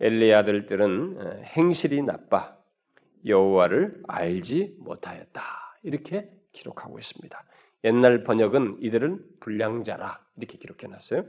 엘리의 0.00 0.34
아들들은 0.34 1.44
행실이 1.44 2.02
나빠 2.02 2.56
여호와를 3.26 4.02
알지 4.08 4.76
못하였다. 4.78 5.42
이렇게 5.82 6.30
기록하고 6.52 6.98
있습니다. 6.98 7.44
옛날 7.84 8.24
번역은 8.24 8.78
이들은 8.80 9.18
불량자라 9.40 10.20
이렇게 10.36 10.58
기록해 10.58 10.86
놨어요. 10.86 11.24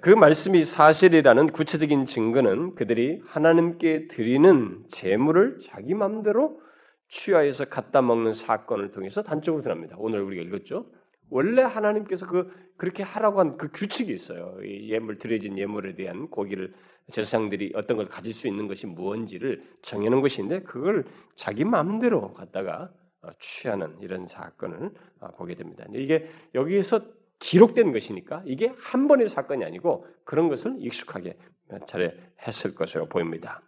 그 0.00 0.08
말씀이 0.10 0.64
사실이라는 0.64 1.52
구체적인 1.52 2.06
증거는 2.06 2.74
그들이 2.76 3.22
하나님께 3.26 4.08
드리는 4.08 4.84
제물을 4.90 5.58
자기 5.64 5.94
마음대로 5.94 6.60
취하여서 7.08 7.66
갖다 7.66 8.00
먹는 8.00 8.32
사건을 8.32 8.92
통해서 8.92 9.22
단적으로 9.22 9.62
드러납니다. 9.62 9.96
오늘 9.98 10.22
우리가 10.22 10.42
읽었죠. 10.44 10.86
원래 11.28 11.62
하나님께서 11.62 12.26
그 12.26 12.50
그렇게 12.76 13.02
하라고 13.02 13.40
한 13.40 13.58
그 13.58 13.68
규칙이 13.70 14.10
있어요. 14.12 14.56
예물 14.64 15.18
드려진 15.18 15.58
예물에 15.58 15.94
대한 15.94 16.28
고기를 16.28 16.72
제사장들이 17.12 17.72
어떤 17.74 17.96
걸 17.98 18.08
가질 18.08 18.32
수 18.32 18.48
있는 18.48 18.66
것이 18.66 18.86
무언지를 18.86 19.62
정해놓은 19.82 20.22
것인데 20.22 20.62
그걸 20.62 21.04
자기 21.36 21.64
마음대로 21.64 22.32
갖다가 22.32 22.90
취하는 23.38 23.96
이런 24.00 24.26
사건을 24.26 24.90
보게 25.36 25.54
됩니다. 25.54 25.84
이게 25.94 26.30
여기에서 26.54 27.00
기록된 27.38 27.92
것이니까 27.92 28.42
이게 28.44 28.72
한 28.78 29.08
번의 29.08 29.28
사건이 29.28 29.64
아니고 29.64 30.06
그런 30.24 30.48
것을 30.48 30.76
익숙하게 30.78 31.36
차례 31.86 32.14
했을 32.46 32.74
것으로 32.74 33.06
보입니다. 33.06 33.62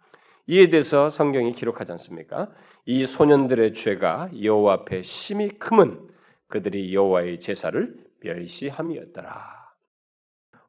이에 0.47 0.69
대해서 0.69 1.09
성경이 1.09 1.53
기록하지 1.53 1.91
않습니까? 1.93 2.51
이 2.85 3.05
소년들의 3.05 3.73
죄가 3.73 4.29
여호와 4.41 4.73
앞에 4.73 5.01
심히 5.01 5.49
크면 5.49 6.09
그들이 6.47 6.93
여호와의 6.93 7.39
제사를 7.39 7.95
멸시함이었더라. 8.21 9.63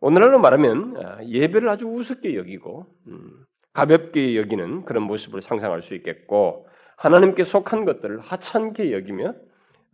오늘날로 0.00 0.38
말하면 0.38 0.96
아, 0.96 1.24
예배를 1.24 1.68
아주 1.68 1.86
우습게 1.86 2.36
여기고 2.36 2.86
음, 3.08 3.44
가볍게 3.72 4.36
여기는 4.36 4.84
그런 4.84 5.02
모습을 5.04 5.40
상상할 5.40 5.82
수 5.82 5.94
있겠고 5.94 6.68
하나님께 6.96 7.44
속한 7.44 7.84
것들을 7.84 8.20
하찮게 8.20 8.92
여기며 8.92 9.34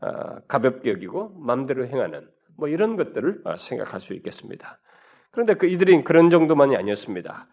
아, 0.01 0.41
가볍게 0.49 0.91
여기고 0.91 1.35
마음대로 1.39 1.87
행하는 1.87 2.27
뭐 2.57 2.69
이런 2.69 2.97
것들을 2.97 3.43
어, 3.45 3.57
생각할 3.57 4.01
수 4.01 4.15
있겠습니다. 4.15 4.79
그런데 5.31 5.55
그 5.55 5.67
이들이 5.67 6.05
그런 6.05 6.31
정도만이 6.31 6.77
아니었습니다. 6.77 7.47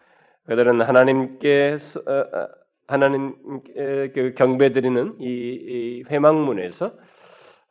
그들은 0.46 0.80
하나님께 0.80 1.76
어, 2.06 2.12
어, 2.12 2.48
하나님 2.86 3.36
그 3.74 4.32
경배드리는 4.36 5.16
이 5.20 6.04
회망문에서 6.08 6.92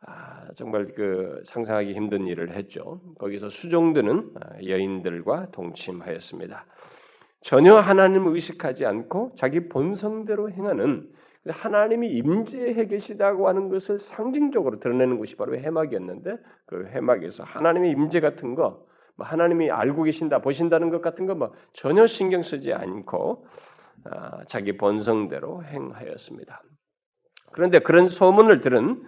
아, 0.06 0.46
정말 0.54 0.94
그 0.94 1.42
상상하기 1.44 1.92
힘든 1.92 2.26
일을 2.28 2.54
했죠. 2.54 3.00
거기서 3.18 3.48
수종드는 3.48 4.32
여인들과 4.64 5.50
동침하였습니다. 5.50 6.66
전혀 7.40 7.74
하나님을 7.74 8.32
의식하지 8.34 8.86
않고 8.86 9.32
자기 9.36 9.68
본성대로 9.68 10.50
행하는 10.50 11.08
하나님이 11.52 12.08
임재해 12.08 12.86
계시다고 12.86 13.48
하는 13.48 13.68
것을 13.68 13.98
상징적으로 13.98 14.80
드러내는 14.80 15.18
것이 15.18 15.36
바로 15.36 15.56
해막이었는데 15.56 16.36
그 16.66 16.86
해막에서 16.86 17.44
하나님의 17.44 17.92
임재 17.92 18.20
같은 18.20 18.54
거, 18.54 18.86
뭐 19.16 19.26
하나님이 19.26 19.70
알고 19.70 20.04
계신다, 20.04 20.40
보신다는 20.40 20.90
것 20.90 21.02
같은 21.02 21.26
거뭐 21.26 21.52
전혀 21.72 22.06
신경 22.06 22.42
쓰지 22.42 22.72
않고 22.72 23.46
아, 24.04 24.44
자기 24.44 24.76
본성대로 24.76 25.64
행하였습니다. 25.64 26.62
그런데 27.52 27.78
그런 27.80 28.08
소문을 28.08 28.60
들은 28.60 29.02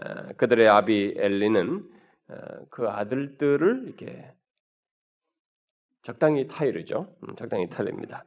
아, 0.00 0.32
그들의 0.36 0.68
아비 0.68 1.14
엘리는 1.16 1.82
아, 2.28 2.34
그 2.70 2.88
아들들을 2.88 3.84
이렇게 3.86 4.32
적당히 6.02 6.46
타이르죠. 6.46 7.14
음, 7.22 7.36
적당히 7.36 7.68
타입니다. 7.70 8.24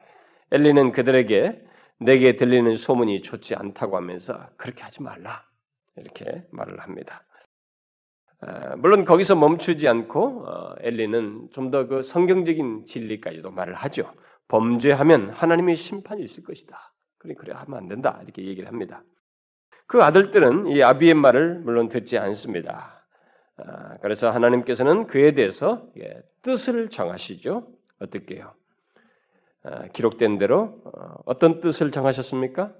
엘리는 0.51 0.91
그들에게 0.91 1.66
내게 1.99 2.35
들리는 2.35 2.73
소문이 2.75 3.21
좋지 3.21 3.55
않다고 3.55 3.97
하면서 3.97 4.47
그렇게 4.57 4.83
하지 4.83 5.01
말라 5.03 5.43
이렇게 5.95 6.43
말을 6.51 6.79
합니다. 6.79 7.23
아, 8.41 8.75
물론 8.75 9.03
거기서 9.05 9.35
멈추지 9.35 9.87
않고 9.87 10.45
어, 10.47 10.75
엘리는 10.81 11.49
좀 11.51 11.71
더 11.71 11.87
그 11.87 12.01
성경적인 12.03 12.85
진리까지도 12.85 13.51
말을 13.51 13.73
하죠. 13.75 14.13
범죄하면 14.47 15.31
하나님의 15.31 15.75
심판이 15.75 16.23
있을 16.23 16.43
것이다. 16.43 16.93
그래 17.17 17.33
그래 17.35 17.53
하면 17.55 17.77
안 17.79 17.87
된다 17.87 18.19
이렇게 18.23 18.45
얘기를 18.45 18.67
합니다. 18.69 19.03
그 19.87 20.03
아들들은 20.03 20.67
이 20.67 20.83
아비의 20.83 21.15
말을 21.15 21.59
물론 21.61 21.89
듣지 21.89 22.17
않습니다. 22.19 23.03
아, 23.57 23.97
그래서 24.03 24.29
하나님께서는 24.29 25.07
그에 25.07 25.31
대해서 25.31 25.87
예, 25.99 26.21
뜻을 26.43 26.89
정하시죠. 26.89 27.67
어떻게요? 27.99 28.53
아, 29.67 29.87
기록된 29.91 30.37
대로 30.37 30.81
어, 30.85 31.15
어떤 31.25 31.59
뜻을 31.59 31.91
정하셨습니까? 31.91 32.73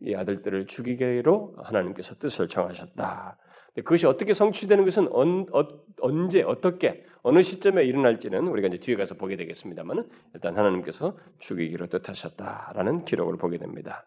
이 0.00 0.14
아들들을 0.14 0.66
죽이기로 0.66 1.54
하나님께서 1.62 2.14
뜻을 2.16 2.48
정하셨다. 2.48 3.38
그것이 3.76 4.06
어떻게 4.06 4.34
성취되는 4.34 4.84
것은 4.84 5.08
언, 5.12 5.46
어, 5.52 6.28
제 6.30 6.42
어떻게 6.42 7.04
어느 7.22 7.42
시점에 7.42 7.84
일어날지는 7.84 8.48
우리가 8.48 8.68
이제 8.68 8.78
뒤에 8.78 8.96
가서 8.96 9.14
보게 9.14 9.36
되겠습니다만은 9.36 10.08
일단 10.34 10.56
하나님께서 10.56 11.16
죽이기로 11.38 11.86
뜻하셨다라는 11.86 13.04
기록을 13.04 13.36
보게 13.36 13.58
됩니다. 13.58 14.04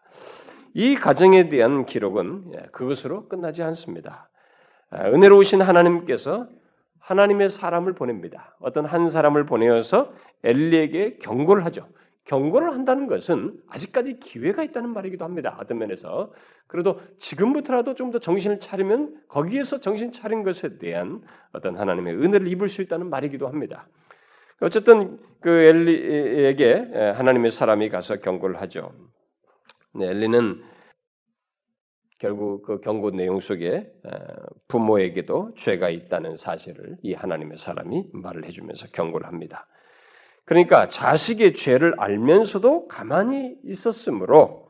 이 0.74 0.94
가정에 0.94 1.48
대한 1.48 1.84
기록은 1.84 2.52
예, 2.54 2.68
그것으로 2.70 3.28
끝나지 3.28 3.62
않습니다. 3.64 4.30
아, 4.90 5.08
은혜로우신 5.08 5.62
하나님께서 5.62 6.48
하나님의 7.00 7.50
사람을 7.50 7.94
보냅니다. 7.94 8.56
어떤 8.60 8.86
한 8.86 9.08
사람을 9.08 9.46
보내어서 9.46 10.12
엘리에게 10.44 11.18
경고를 11.18 11.64
하죠. 11.66 11.88
경고를 12.24 12.72
한다는 12.72 13.06
것은 13.06 13.58
아직까지 13.68 14.20
기회가 14.20 14.62
있다는 14.62 14.90
말이기도 14.90 15.24
합니다. 15.24 15.56
어떤 15.60 15.78
면에서 15.78 16.32
그래도 16.66 17.00
지금부터라도 17.18 17.94
좀 17.94 18.10
더 18.10 18.18
정신을 18.18 18.60
차리면 18.60 19.20
거기에서 19.28 19.78
정신 19.78 20.12
차린 20.12 20.42
것에 20.42 20.78
대한 20.78 21.22
어떤 21.52 21.76
하나님의 21.76 22.14
은혜를 22.14 22.48
입을 22.48 22.68
수 22.68 22.82
있다는 22.82 23.08
말이기도 23.10 23.48
합니다. 23.48 23.88
어쨌든 24.60 25.18
그 25.40 25.48
엘리에게 25.48 27.14
하나님의 27.16 27.50
사람이 27.50 27.88
가서 27.88 28.16
경고를 28.16 28.60
하죠. 28.62 28.92
네, 29.94 30.06
엘리는 30.08 30.62
결국 32.18 32.62
그 32.62 32.80
경고 32.80 33.10
내용 33.10 33.40
속에 33.40 33.90
부모에게도 34.68 35.54
죄가 35.56 35.88
있다는 35.88 36.36
사실을 36.36 36.98
이 37.02 37.14
하나님의 37.14 37.56
사람이 37.58 38.10
말을 38.12 38.44
해주면서 38.44 38.88
경고를 38.92 39.26
합니다. 39.26 39.66
그러니까 40.50 40.88
자식의 40.88 41.54
죄를 41.54 41.94
알면서도 41.96 42.88
가만히 42.88 43.56
있었으므로 43.62 44.68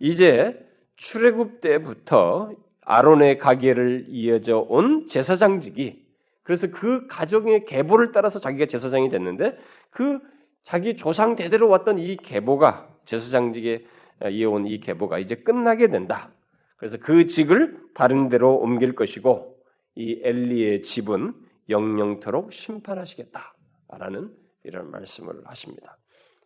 이제 0.00 0.58
출애굽 0.96 1.60
때부터 1.60 2.50
아론의 2.80 3.38
가계를 3.38 4.06
이어져 4.08 4.58
온 4.58 5.06
제사장직이 5.06 6.04
그래서 6.42 6.66
그 6.72 7.06
가족의 7.06 7.64
계보를 7.64 8.10
따라서 8.10 8.40
자기가 8.40 8.66
제사장이 8.66 9.08
됐는데 9.08 9.56
그 9.90 10.18
자기 10.64 10.96
조상 10.96 11.36
대대로 11.36 11.68
왔던 11.68 12.00
이 12.00 12.16
계보가 12.16 12.88
제사장직에 13.04 13.86
이어온 14.32 14.66
이 14.66 14.80
계보가 14.80 15.20
이제 15.20 15.36
끝나게 15.36 15.90
된다. 15.90 16.32
그래서 16.76 16.96
그 16.96 17.26
직을 17.26 17.78
다른 17.94 18.30
데로 18.30 18.56
옮길 18.56 18.96
것이고 18.96 19.56
이 19.94 20.20
엘리의 20.24 20.82
집은 20.82 21.34
영영토록 21.68 22.52
심판하시겠다라는 22.52 24.39
이런 24.64 24.90
말씀을 24.90 25.34
하십니다. 25.46 25.98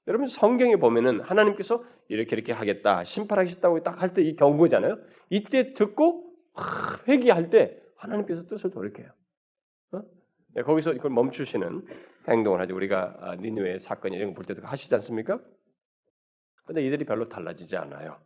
여러분 0.07 0.27
성경에 0.27 0.77
보면은 0.77 1.21
하나님께서 1.21 1.83
이렇게 2.09 2.37
이렇게 2.37 2.53
하겠다 2.53 3.05
심판하겠다고 3.05 3.83
딱 3.83 4.03
할 4.03 4.13
때 4.15 4.23
이 4.23 4.37
경고잖아요. 4.37 4.99
이때 5.31 5.73
듣고 5.75 6.31
회개할 7.09 7.51
때 7.51 7.81
하나님께서 7.97 8.47
뜻을 8.47 8.71
돌이켜요. 8.71 9.09
어? 9.93 10.03
네, 10.55 10.63
거기서 10.63 10.93
이걸 10.93 11.11
멈추시는 11.11 11.87
행동을 12.29 12.61
하죠. 12.61 12.75
우리가 12.77 13.17
아, 13.21 13.35
니누의 13.37 13.81
사건 13.81 14.13
이런 14.13 14.29
거 14.31 14.35
볼 14.35 14.45
때도 14.45 14.63
하시지 14.67 14.95
않습니까? 14.95 15.41
근데 16.67 16.85
이들이 16.87 17.05
별로 17.05 17.29
달라지지 17.29 17.77
않아요. 17.77 18.19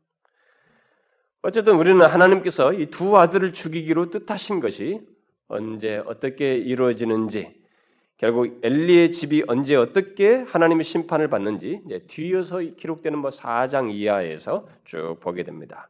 어쨌든 1.42 1.77
우리는 1.77 2.01
하나님께서 2.05 2.72
이 2.72 2.90
두 2.90 3.16
아들을 3.16 3.53
죽이기로 3.53 4.11
뜻하신 4.11 4.61
것이 4.61 5.01
언제 5.46 5.96
어떻게 6.07 6.55
이루어지는지 6.57 7.57
결국 8.18 8.59
엘리의 8.62 9.12
집이 9.12 9.44
언제 9.46 9.76
어떻게 9.76 10.37
하나님의 10.37 10.83
심판을 10.83 11.28
받는지 11.28 11.81
뒤에서 12.09 12.59
기록되는 12.59 13.18
뭐 13.18 13.31
4장 13.31 13.92
이하에서 13.92 14.66
쭉 14.85 15.18
보게 15.20 15.44
됩니다. 15.44 15.88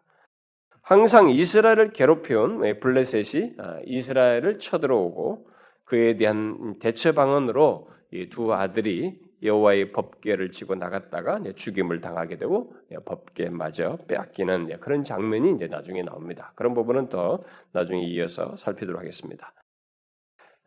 항상 0.83 1.31
이스라엘을 1.31 1.93
괴롭혀온 1.93 2.81
블레셋이 2.81 3.55
아, 3.59 3.81
이스라엘을 3.85 4.59
쳐들어오고 4.59 5.49
그에 5.85 6.17
대한 6.17 6.79
대처 6.79 7.13
방안으로 7.13 7.91
두 8.31 8.53
아들이 8.53 9.19
여호와의 9.43 9.93
법궤를 9.93 10.51
지고 10.51 10.75
나갔다가 10.75 11.41
죽임을 11.57 12.01
당하게 12.01 12.37
되고 12.37 12.75
법궤마저 13.05 13.99
빼앗기는 14.09 14.81
그런 14.81 15.05
장면이 15.05 15.57
이제 15.57 15.67
나중에 15.67 16.03
나옵니다. 16.03 16.53
그런 16.57 16.75
부분은 16.75 17.09
더 17.09 17.43
나중에 17.73 18.03
이어서 18.03 18.57
살피도록 18.57 19.01
하겠습니다. 19.01 19.53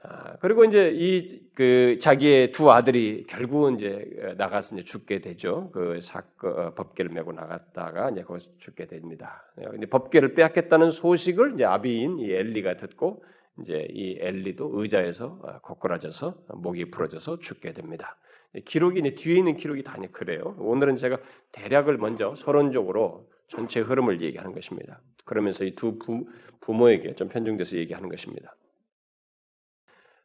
아, 0.03 0.37
그리고 0.37 0.65
이제 0.65 0.91
이 0.93 1.41
그 1.53 1.97
자기의 1.99 2.53
두 2.53 2.71
아들이 2.71 3.25
결국은 3.27 3.77
이제 3.77 4.33
나가서 4.37 4.75
이제 4.75 4.85
죽게 4.85 5.19
되죠. 5.19 5.69
그 5.73 5.99
사건 6.01 6.57
어, 6.57 6.73
법계를 6.73 7.11
메고 7.11 7.33
나갔다가 7.33 8.09
이제 8.09 8.23
거기서 8.23 8.49
죽게 8.57 8.87
됩니다. 8.87 9.43
근데 9.55 9.85
법계를 9.85 10.33
빼앗겠다는 10.33 10.91
소식을 10.91 11.55
이제 11.55 11.65
아비인 11.65 12.19
이 12.19 12.31
엘리가 12.31 12.77
듣고 12.77 13.23
이제 13.61 13.85
이 13.91 14.17
엘리도 14.21 14.71
의자에서 14.73 15.39
어, 15.43 15.59
거꾸라져서 15.59 16.35
목이 16.55 16.89
부러져서 16.89 17.39
죽게 17.39 17.73
됩니다. 17.73 18.15
기록이 18.65 19.01
이제 19.01 19.13
뒤에 19.15 19.37
있는 19.37 19.55
기록이 19.55 19.83
다 19.83 19.97
그래요. 20.13 20.55
오늘은 20.57 20.95
제가 20.95 21.19
대략을 21.51 21.97
먼저 21.97 22.33
서론적으로 22.35 23.29
전체 23.49 23.81
흐름을 23.81 24.21
얘기하는 24.21 24.53
것입니다. 24.53 25.01
그러면서 25.25 25.65
이 25.65 25.75
두 25.75 25.99
부모에게 26.61 27.15
좀 27.15 27.27
편중돼서 27.27 27.77
얘기하는 27.77 28.07
것입니다. 28.07 28.55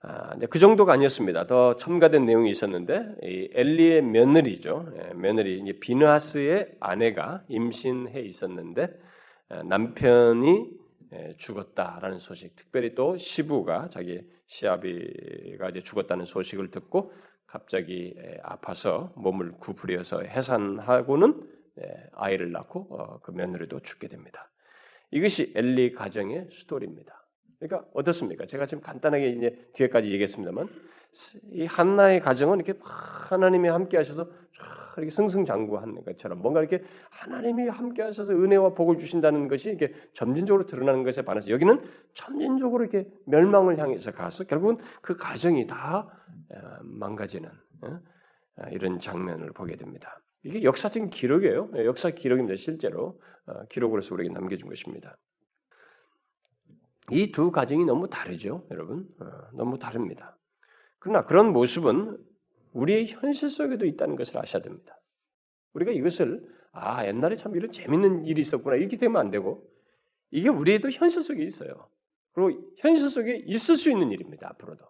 아, 0.08 0.36
그 0.50 0.60
정도가 0.60 0.92
아니었습니다. 0.92 1.48
더 1.48 1.74
첨가된 1.76 2.26
내용이 2.26 2.48
있었는데 2.50 3.16
엘리의 3.22 4.02
며느리죠. 4.02 4.92
예, 4.96 5.14
며느리 5.14 5.60
비느하스의 5.80 6.76
아내가 6.78 7.42
임신해 7.48 8.20
있었는데 8.20 8.88
아, 9.48 9.64
남편이 9.64 10.70
예, 11.12 11.34
죽었다라는 11.38 12.20
소식. 12.20 12.54
특별히 12.54 12.94
또 12.94 13.16
시부가 13.16 13.88
자기 13.90 14.20
시아비가 14.46 15.70
이제 15.70 15.82
죽었다는 15.82 16.24
소식을 16.24 16.70
듣고 16.70 17.12
갑자기 17.48 18.14
예, 18.16 18.38
아파서 18.44 19.12
몸을 19.16 19.52
구부려서 19.58 20.22
해산하고는 20.22 21.56
아이를 22.12 22.52
낳고 22.52 22.86
어, 22.90 23.20
그 23.22 23.32
며느리도 23.32 23.80
죽게 23.80 24.06
됩니다. 24.06 24.48
이것이 25.10 25.52
엘리 25.56 25.92
가정의 25.92 26.48
스토리입니다. 26.52 27.25
그러니까 27.58 27.88
어떻습니까? 27.94 28.46
제가 28.46 28.66
지금 28.66 28.82
간단하게 28.82 29.30
이제 29.30 29.68
뒤에까지 29.74 30.10
얘기했습니다만 30.10 30.68
이 31.52 31.64
한나의 31.64 32.20
가정은 32.20 32.60
이렇게 32.60 32.78
하나님이 32.82 33.68
함께 33.68 33.96
하셔서 33.96 34.28
이렇게 34.96 35.10
승승장구하는 35.10 36.04
것처럼 36.04 36.40
뭔가 36.40 36.60
이렇게 36.60 36.82
하나님이 37.10 37.68
함께 37.68 38.02
하셔서 38.02 38.32
은혜와 38.32 38.70
복을 38.74 38.98
주신다는 38.98 39.48
것이 39.48 39.70
이게 39.70 39.94
점진적으로 40.14 40.66
드러나는 40.66 41.02
것에 41.04 41.22
반해서 41.22 41.50
여기는 41.50 41.82
점진적으로 42.14 42.84
이렇게 42.84 43.08
멸망을 43.26 43.78
향해서 43.78 44.12
가서 44.12 44.44
결국은 44.44 44.78
그 45.02 45.16
가정이 45.16 45.66
다 45.66 46.08
어, 46.50 46.58
망가지는 46.82 47.50
어? 47.82 48.00
아, 48.58 48.68
이런 48.70 48.98
장면을 49.00 49.52
보게 49.52 49.76
됩니다. 49.76 50.20
이게 50.42 50.62
역사적인 50.62 51.10
기록이에요. 51.10 51.70
역사 51.84 52.10
기록입니다. 52.10 52.56
실제로 52.56 53.20
어, 53.46 53.64
기록으로서 53.68 54.14
우리에게 54.14 54.32
남겨준 54.32 54.68
것입니다. 54.68 55.16
이 57.10 57.30
두 57.30 57.50
가정이 57.50 57.84
너무 57.84 58.08
다르죠, 58.08 58.66
여러분. 58.70 59.06
어, 59.20 59.26
너무 59.52 59.78
다릅니다. 59.78 60.36
그러나 60.98 61.24
그런 61.24 61.52
모습은 61.52 62.18
우리의 62.72 63.06
현실 63.06 63.48
속에도 63.48 63.86
있다는 63.86 64.16
것을 64.16 64.38
아셔야 64.38 64.62
됩니다. 64.62 64.98
우리가 65.74 65.92
이것을 65.92 66.42
아 66.72 67.06
옛날에 67.06 67.36
참 67.36 67.54
이런 67.56 67.70
재밌는 67.70 68.24
일이 68.26 68.40
있었구나 68.40 68.76
이렇게 68.76 68.96
되면 68.96 69.18
안 69.18 69.30
되고 69.30 69.64
이게 70.30 70.48
우리에도 70.48 70.90
현실 70.90 71.22
속에 71.22 71.42
있어요. 71.44 71.88
그리고 72.32 72.60
현실 72.78 73.08
속에 73.08 73.36
있을 73.46 73.76
수 73.76 73.90
있는 73.90 74.10
일입니다. 74.10 74.48
앞으로도 74.50 74.84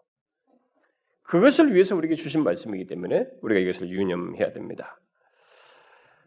그것을 1.22 1.74
위해서 1.74 1.94
우리에게 1.96 2.14
주신 2.14 2.42
말씀이기 2.44 2.86
때문에 2.86 3.28
우리가 3.42 3.60
이것을 3.60 3.88
유념해야 3.88 4.52
됩니다. 4.52 4.98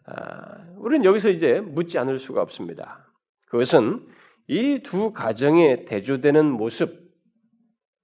아, 0.06 0.66
우리는 0.78 1.06
여기서 1.06 1.30
이제 1.30 1.60
묻지 1.62 1.98
않을 2.00 2.20
수가 2.20 2.42
없습니다. 2.42 3.06
그것은 3.48 4.06
이 4.50 4.82
두 4.84 5.14
가정에 5.14 5.86
대조되는 5.86 6.46
모습, 6.52 7.10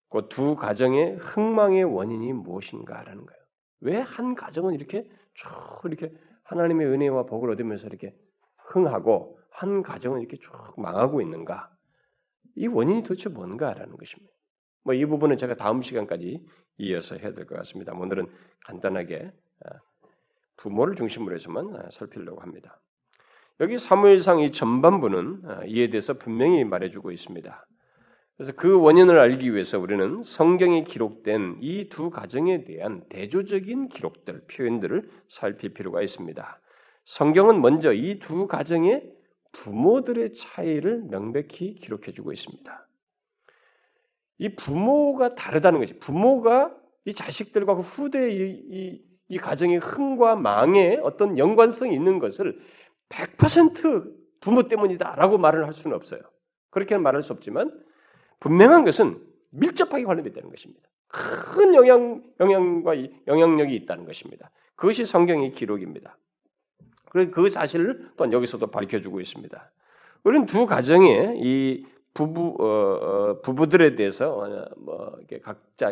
그 0.09 0.27
두 0.29 0.55
가정의 0.55 1.15
흥망의 1.17 1.83
원인이 1.83 2.33
무엇인가라는 2.33 3.25
거예요. 3.25 3.41
왜 3.81 3.99
한 3.99 4.35
가정은 4.35 4.73
이렇게 4.75 5.09
쭉 5.33 5.49
이렇게 5.85 6.13
하나님의 6.43 6.87
은혜와 6.87 7.25
복을 7.25 7.49
얻으면서 7.51 7.87
이렇게 7.87 8.15
흥하고 8.69 9.39
한 9.51 9.81
가정은 9.83 10.21
이렇게 10.21 10.37
쭉 10.37 10.51
망하고 10.77 11.21
있는가? 11.21 11.69
이 12.55 12.67
원인이 12.67 13.03
도대체 13.03 13.29
뭔가라는 13.29 13.97
것입니다. 13.97 14.33
뭐 14.83 14.93
이 14.93 15.05
부분은 15.05 15.37
제가 15.37 15.55
다음 15.55 15.81
시간까지 15.81 16.45
이어서 16.77 17.15
해야 17.17 17.33
될 17.33 17.45
것 17.47 17.55
같습니다. 17.57 17.93
오늘은 17.93 18.27
간단하게 18.65 19.31
아, 19.65 19.69
부모를 20.57 20.95
중심으로 20.95 21.35
해서만 21.35 21.75
아, 21.75 21.89
살피려고 21.91 22.41
합니다. 22.41 22.79
여기 23.61 23.79
사무엘상 23.79 24.41
이 24.41 24.51
전반부는 24.51 25.41
아, 25.45 25.61
이에 25.65 25.89
대해서 25.89 26.13
분명히 26.13 26.63
말해주고 26.63 27.11
있습니다. 27.11 27.65
그래서 28.35 28.51
그 28.53 28.77
원인을 28.81 29.17
알기 29.17 29.53
위해서 29.53 29.79
우리는 29.79 30.21
성경에 30.23 30.83
기록된 30.83 31.59
이 31.61 31.87
두 31.87 32.09
가정에 32.09 32.65
대한 32.65 33.05
대조적인 33.07 33.87
기록들, 33.87 34.41
표현들을 34.47 35.09
살필 35.29 35.73
필요가 35.73 36.01
있습니다. 36.01 36.59
성경은 37.05 37.61
먼저 37.61 37.93
이 37.93 38.19
두 38.19 38.47
가정의 38.47 39.09
부모들의 39.53 40.33
차이를 40.33 41.03
명백히 41.09 41.75
기록해주고 41.75 42.33
있습니다. 42.33 42.87
이 44.39 44.55
부모가 44.55 45.35
다르다는 45.35 45.79
것이 45.79 45.97
부모가 45.99 46.75
이 47.05 47.13
자식들과 47.13 47.75
그 47.75 47.81
후대의 47.83 48.35
이, 48.35 48.63
이, 48.69 49.01
이 49.29 49.37
가정의 49.37 49.77
흥과 49.77 50.35
망에 50.35 50.97
어떤 51.01 51.37
연관성이 51.37 51.95
있는 51.95 52.19
것을 52.19 52.59
100% 53.09 54.13
부모 54.41 54.67
때문이다라고 54.67 55.37
말을 55.37 55.65
할 55.65 55.73
수는 55.73 55.95
없어요. 55.95 56.21
그렇게는 56.71 57.03
말할 57.03 57.23
수 57.23 57.33
없지만 57.33 57.71
분명한 58.39 58.83
것은 58.83 59.21
밀접하게 59.51 60.03
관련되다는 60.03 60.49
것입니다. 60.49 60.87
큰 61.07 61.73
영향, 61.73 62.23
영향과 62.39 62.95
영향력이 63.27 63.75
있다는 63.75 64.05
것입니다. 64.05 64.51
그것이 64.75 65.05
성경의 65.05 65.51
기록입니다. 65.51 66.17
그리고 67.09 67.31
그 67.31 67.49
사실을 67.49 68.09
또한 68.17 68.33
여기서도 68.33 68.67
밝혀주고 68.67 69.21
있습니다. 69.21 69.71
우리는 70.23 70.45
두 70.45 70.65
가정의 70.65 71.39
이 71.39 71.85
부부 72.13 72.57
어, 72.59 72.65
어, 72.65 73.41
부부들에 73.41 73.95
대해서 73.95 74.37
어, 74.37 74.65
뭐 74.77 75.15
이렇게 75.19 75.39
각자 75.39 75.91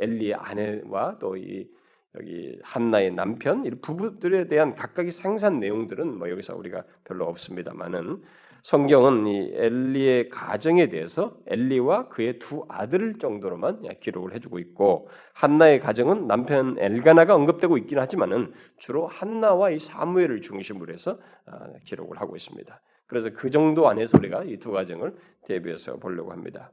엘리의 0.00 0.34
아내와 0.34 1.18
또 1.18 1.36
이 1.36 1.68
여기 2.16 2.58
한나의 2.62 3.10
남편 3.12 3.66
이 3.66 3.70
부부들에 3.70 4.46
대한 4.46 4.74
각각의 4.74 5.10
생산 5.12 5.58
내용들은 5.60 6.18
뭐 6.18 6.30
여기서 6.30 6.56
우리가 6.56 6.84
별로 7.04 7.26
없습니다만은 7.26 8.22
성경은 8.62 9.26
이 9.26 9.52
엘리의 9.54 10.30
가정에 10.30 10.88
대해서 10.88 11.36
엘리와 11.48 12.08
그의 12.08 12.38
두 12.38 12.64
아들 12.68 13.18
정도로만 13.18 13.82
기록을 14.00 14.34
해주고 14.34 14.58
있고 14.58 15.10
한나의 15.34 15.80
가정은 15.80 16.26
남편 16.26 16.78
엘가나가 16.78 17.34
언급되고 17.34 17.76
있긴 17.78 17.98
하지만은 17.98 18.54
주로 18.78 19.06
한나와 19.06 19.68
이 19.70 19.78
사무엘을 19.78 20.40
중심으로 20.40 20.94
해서 20.94 21.18
아, 21.44 21.66
기록을 21.84 22.18
하고 22.18 22.36
있습니다. 22.36 22.80
그래서 23.06 23.28
그 23.34 23.50
정도 23.50 23.86
안에서 23.86 24.16
우리가 24.16 24.44
이 24.44 24.56
두 24.56 24.70
가정을 24.70 25.14
대비해서 25.46 25.96
보려고 25.96 26.32
합니다. 26.32 26.70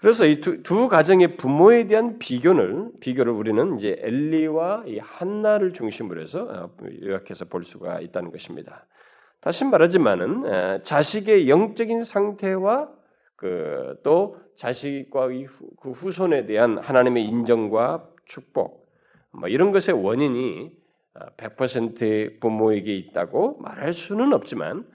그래서 0.00 0.26
이 0.26 0.40
두 0.40 0.88
가정의 0.88 1.36
부모에 1.36 1.86
대한 1.86 2.18
비교를 2.18 2.90
비교를 3.00 3.32
우리는 3.32 3.76
이제 3.76 3.96
엘리와 4.00 4.84
이 4.86 4.98
한나를 4.98 5.72
중심으로 5.72 6.20
해서 6.20 6.42
어, 6.42 6.70
요약해서 7.02 7.46
볼 7.46 7.64
수가 7.64 8.00
있다는 8.00 8.30
것입니다. 8.30 8.86
다시 9.40 9.64
말하지만은 9.64 10.82
자식의 10.82 11.48
영적인 11.48 12.04
상태와 12.04 12.90
그 13.36 13.76
또 14.02 14.38
자식과 14.56 15.28
그 15.80 15.90
후손에 15.90 16.46
대한 16.46 16.78
하나님의 16.78 17.24
인정과 17.24 18.08
축복 18.24 18.90
뭐 19.32 19.48
이런 19.48 19.70
것의 19.72 20.02
원인이 20.02 20.72
100% 21.36 22.34
어, 22.34 22.38
부모에게 22.40 22.94
있다고 22.94 23.58
말할 23.60 23.92
수는 23.92 24.32
없지만 24.32 24.86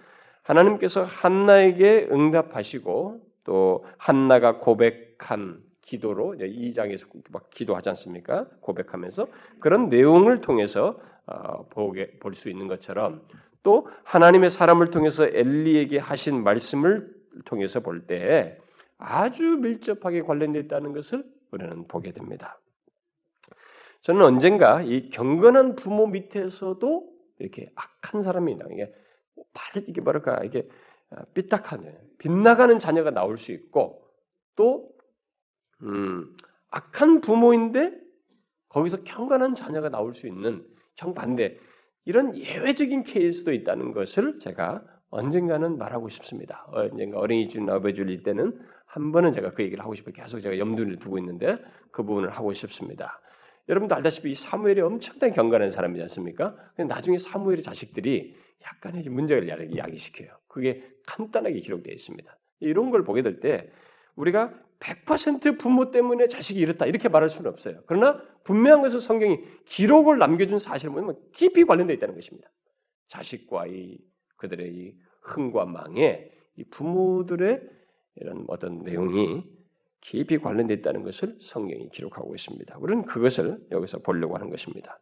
하나님께서 0.44 1.04
한나에게 1.04 2.10
응답하시고 2.12 3.22
또 3.44 3.86
한나가 3.98 4.58
고백한 4.58 5.62
기도로 5.82 6.36
이 6.36 6.74
장에서 6.74 7.06
막 7.32 7.50
기도하지 7.50 7.90
않습니까? 7.90 8.46
고백하면서 8.62 9.28
그런 9.60 9.90
내용을 9.90 10.42
통해서 10.42 11.00
어, 11.28 11.66
보게 11.70 12.12
볼 12.20 12.34
수 12.36 12.50
있는 12.50 12.68
것처럼 12.68 13.22
또 13.64 13.88
하나님의 14.04 14.50
사람을 14.50 14.88
통해서 14.88 15.26
엘리에게 15.26 16.00
하신 16.00 16.44
말씀을 16.44 17.14
통해서 17.46 17.80
볼 17.80 18.06
때 18.08 18.58
아주 18.98 19.44
밀접하게 19.44 20.22
관련되어 20.22 20.62
있다는 20.64 20.94
것을 20.94 21.24
우리는 21.52 21.88
보게 21.88 22.12
됩니다. 22.12 22.60
저는 24.02 24.24
언젠가 24.24 24.82
이 24.82 25.10
경건한 25.10 25.76
부모 25.76 26.08
밑에서도 26.08 27.10
이렇게 27.40 27.70
악한 27.76 28.22
사람이 28.22 28.56
나 28.56 28.66
이게 28.72 28.94
바로 29.54 29.84
이게 29.88 30.02
뭐랄까 30.02 30.44
이게 30.44 30.68
삐딱한 31.34 31.98
빗나가는 32.18 32.78
자녀가 32.80 33.12
나올 33.12 33.38
수 33.38 33.52
있고 33.52 34.06
또 34.56 34.90
음, 35.82 36.36
악한 36.70 37.22
부모인데 37.22 38.00
거기서 38.70 39.04
경건한 39.04 39.56
자녀가 39.56 39.90
나올 39.90 40.14
수 40.14 40.28
있는 40.28 40.66
정반대 40.96 41.58
이런 42.06 42.36
예외적인 42.36 43.04
케이스도 43.04 43.54
있다는 43.54 43.92
것을 43.92 44.40
제가 44.40 44.84
언젠가는 45.10 45.78
말하고 45.78 46.10
싶습니다. 46.10 46.66
언젠가 46.72 47.20
어린이집 47.20 47.68
아버지일 47.68 48.24
때는 48.24 48.58
한 48.86 49.12
번은 49.12 49.34
제가 49.34 49.54
그 49.54 49.64
얘기를 49.64 49.84
하고 49.84 49.94
싶어요. 49.96 50.14
계속 50.14 50.40
제가 50.40 50.58
염두를 50.58 50.98
두고 50.98 51.18
있는데 51.20 51.58
그 51.92 52.04
부분을 52.04 52.30
하고 52.30 52.54
싶습니다. 52.54 53.20
여러분도 53.70 53.94
알다시피 53.96 54.34
사무엘이 54.36 54.82
엄청나게 54.82 55.34
경건한 55.34 55.70
사람이지 55.70 56.02
않습니까? 56.04 56.56
나중에 56.78 57.18
사무엘의 57.18 57.64
자식들이 57.64 58.36
약간의 58.64 59.04
문제를 59.04 59.50
야기시켜요. 59.78 60.41
그게 60.52 60.84
간단하게 61.08 61.60
기록되어 61.60 61.94
있습니다. 61.94 62.38
이런 62.60 62.92
걸 62.92 63.04
보게 63.06 63.22
될 63.22 63.40
때 63.40 63.70
우리가 64.16 64.54
100% 64.80 65.58
부모 65.58 65.92
때문에 65.92 66.28
자식이 66.28 66.60
이렇다 66.60 66.86
이렇게 66.86 67.08
말할 67.08 67.30
수는 67.30 67.50
없어요. 67.50 67.82
그러나 67.86 68.22
분명한 68.44 68.82
것은 68.82 69.00
성경이 69.00 69.40
기록을 69.66 70.18
남겨준 70.18 70.60
사실을 70.60 70.94
보면 70.94 71.18
깊이 71.32 71.64
관련되어 71.64 71.96
있다는 71.96 72.16
것입니다. 72.16 72.50
자식과 73.08 73.68
이 73.68 73.98
그들의 74.36 74.74
이 74.74 74.96
흥과 75.22 75.66
망에 75.66 76.30
이 76.58 76.64
부모들의 76.66 77.62
이런 78.16 78.46
어떤 78.48 78.80
내용이 78.84 79.44
깊이 80.02 80.38
관련되어 80.38 80.76
있다는 80.78 81.04
것을 81.04 81.38
성경이 81.40 81.90
기록하고 81.92 82.36
있습니다. 82.36 82.78
우리는 82.80 83.06
그것을 83.06 83.60
여기서 83.72 84.00
보려고 84.00 84.36
하는 84.36 84.50
것입니다. 84.50 85.00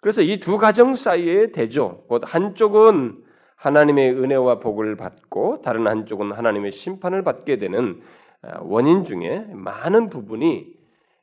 그래서 0.00 0.22
이 0.22 0.40
두 0.40 0.58
가정 0.58 0.94
사이의 0.94 1.52
대조, 1.52 2.04
곧 2.08 2.22
한쪽은 2.26 3.29
하나님의 3.60 4.14
은혜와 4.14 4.58
복을 4.60 4.96
받고 4.96 5.60
다른 5.60 5.86
한쪽은 5.86 6.32
하나님의 6.32 6.72
심판을 6.72 7.22
받게 7.22 7.58
되는 7.58 8.00
아, 8.42 8.58
원인 8.62 9.04
중에 9.04 9.40
많은 9.52 10.08
부분이 10.08 10.74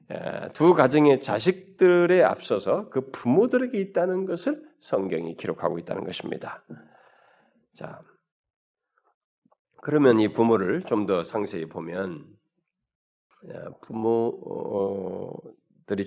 아, 0.10 0.50
두 0.50 0.76
가정의 0.76 1.22
자식들에 1.22 2.24
앞서서 2.24 2.90
그 2.90 3.10
부모들에게 3.12 3.80
있다는 3.80 4.26
것을 4.26 4.64
성경이 4.82 5.36
기록하고 5.36 5.80
있다는 5.80 6.04
것입니다. 6.04 6.64
자, 7.74 8.02
그러면 9.82 10.20
이 10.20 10.32
부모를 10.32 10.84
좀 10.84 11.08
더 11.08 11.24
상세히 11.24 11.66
보면 11.66 12.24
아, 13.52 13.70
부모들이 13.82 15.48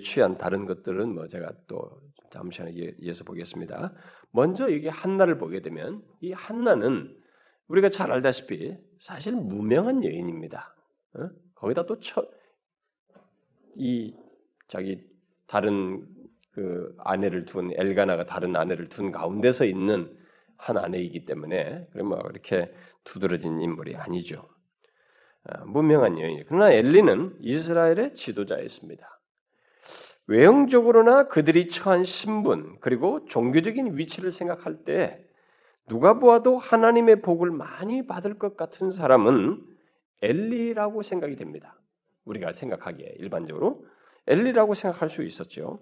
취한 0.01 0.37
다른 0.37 0.65
것들은 0.65 1.13
뭐 1.13 1.27
제가 1.27 1.51
또 1.67 2.00
잠시 2.31 2.61
이어서 3.01 3.23
보겠습니다. 3.23 3.93
먼저 4.31 4.69
이게 4.69 4.89
한나를 4.89 5.37
보게 5.37 5.61
되면 5.61 6.01
이 6.21 6.31
한나는 6.31 7.15
우리가 7.67 7.89
잘 7.89 8.11
알다시피 8.11 8.77
사실 8.99 9.35
무명한 9.35 10.03
여인입니다. 10.03 10.75
어? 11.15 11.29
거기다 11.55 11.85
또 11.85 11.97
이 13.75 14.15
자기 14.67 15.03
다른 15.47 16.05
그 16.53 16.95
아내를 16.99 17.45
둔 17.45 17.71
엘가나가 17.73 18.25
다른 18.25 18.55
아내를 18.55 18.89
둔 18.89 19.11
가운데서 19.11 19.65
있는 19.65 20.17
한 20.57 20.77
아내이기 20.77 21.25
때문에 21.25 21.87
그러면 21.91 22.19
뭐 22.19 22.29
이렇게 22.29 22.71
두드러진 23.03 23.61
인물이 23.61 23.95
아니죠. 23.95 24.47
아, 25.43 25.63
무명한 25.65 26.19
여인. 26.19 26.43
그러나 26.47 26.71
엘리는 26.71 27.37
이스라엘의 27.39 28.13
지도자였습니다. 28.15 29.20
외형적으로나 30.27 31.27
그들이 31.27 31.69
처한 31.69 32.03
신분 32.03 32.77
그리고 32.79 33.25
종교적인 33.25 33.97
위치를 33.97 34.31
생각할 34.31 34.83
때 34.85 35.25
누가 35.87 36.19
보아도 36.19 36.57
하나님의 36.57 37.21
복을 37.21 37.51
많이 37.51 38.07
받을 38.07 38.37
것 38.37 38.55
같은 38.55 38.91
사람은 38.91 39.61
엘리라고 40.21 41.03
생각이 41.03 41.35
됩니다. 41.35 41.75
우리가 42.25 42.53
생각하기에 42.53 43.15
일반적으로 43.17 43.85
엘리라고 44.27 44.73
생각할 44.73 45.09
수 45.09 45.23
있었죠. 45.23 45.79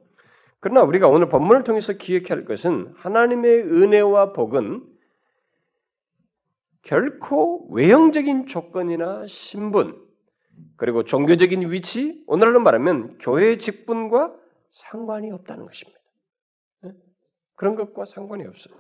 그러나 0.62 0.82
우리가 0.82 1.08
오늘 1.08 1.30
본문을 1.30 1.63
통해서 1.63 1.93
기억해야 1.93 2.38
할 2.38 2.45
것은 2.45 2.93
하나님의 2.97 3.62
은혜와 3.63 4.34
복은 4.34 4.84
결코 6.82 7.67
외형적인 7.71 8.47
조건이나 8.47 9.28
신분 9.28 10.09
그리고 10.78 11.04
종교적인 11.04 11.72
위치, 11.72 12.24
오늘날로 12.28 12.60
말하면 12.60 13.17
교회 13.19 13.58
직분과 13.58 14.34
상관이 14.72 15.32
없다는 15.32 15.65
것입니다. 15.65 16.00
네? 16.82 16.91
그런 17.56 17.76
것과 17.76 18.06
상관이 18.06 18.45
없어요. 18.45 18.76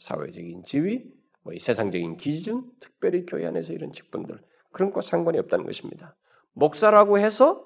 사회적인 0.00 0.64
지위, 0.64 1.04
뭐 1.42 1.52
세상적인 1.58 2.16
기준, 2.16 2.64
특별히 2.80 3.26
교회 3.26 3.46
안에서 3.46 3.72
이런 3.72 3.92
직분들 3.92 4.38
그런 4.72 4.90
것과 4.90 5.02
상관이 5.02 5.38
없다는 5.38 5.66
것입니다. 5.66 6.16
목사라고 6.54 7.18
해서 7.18 7.64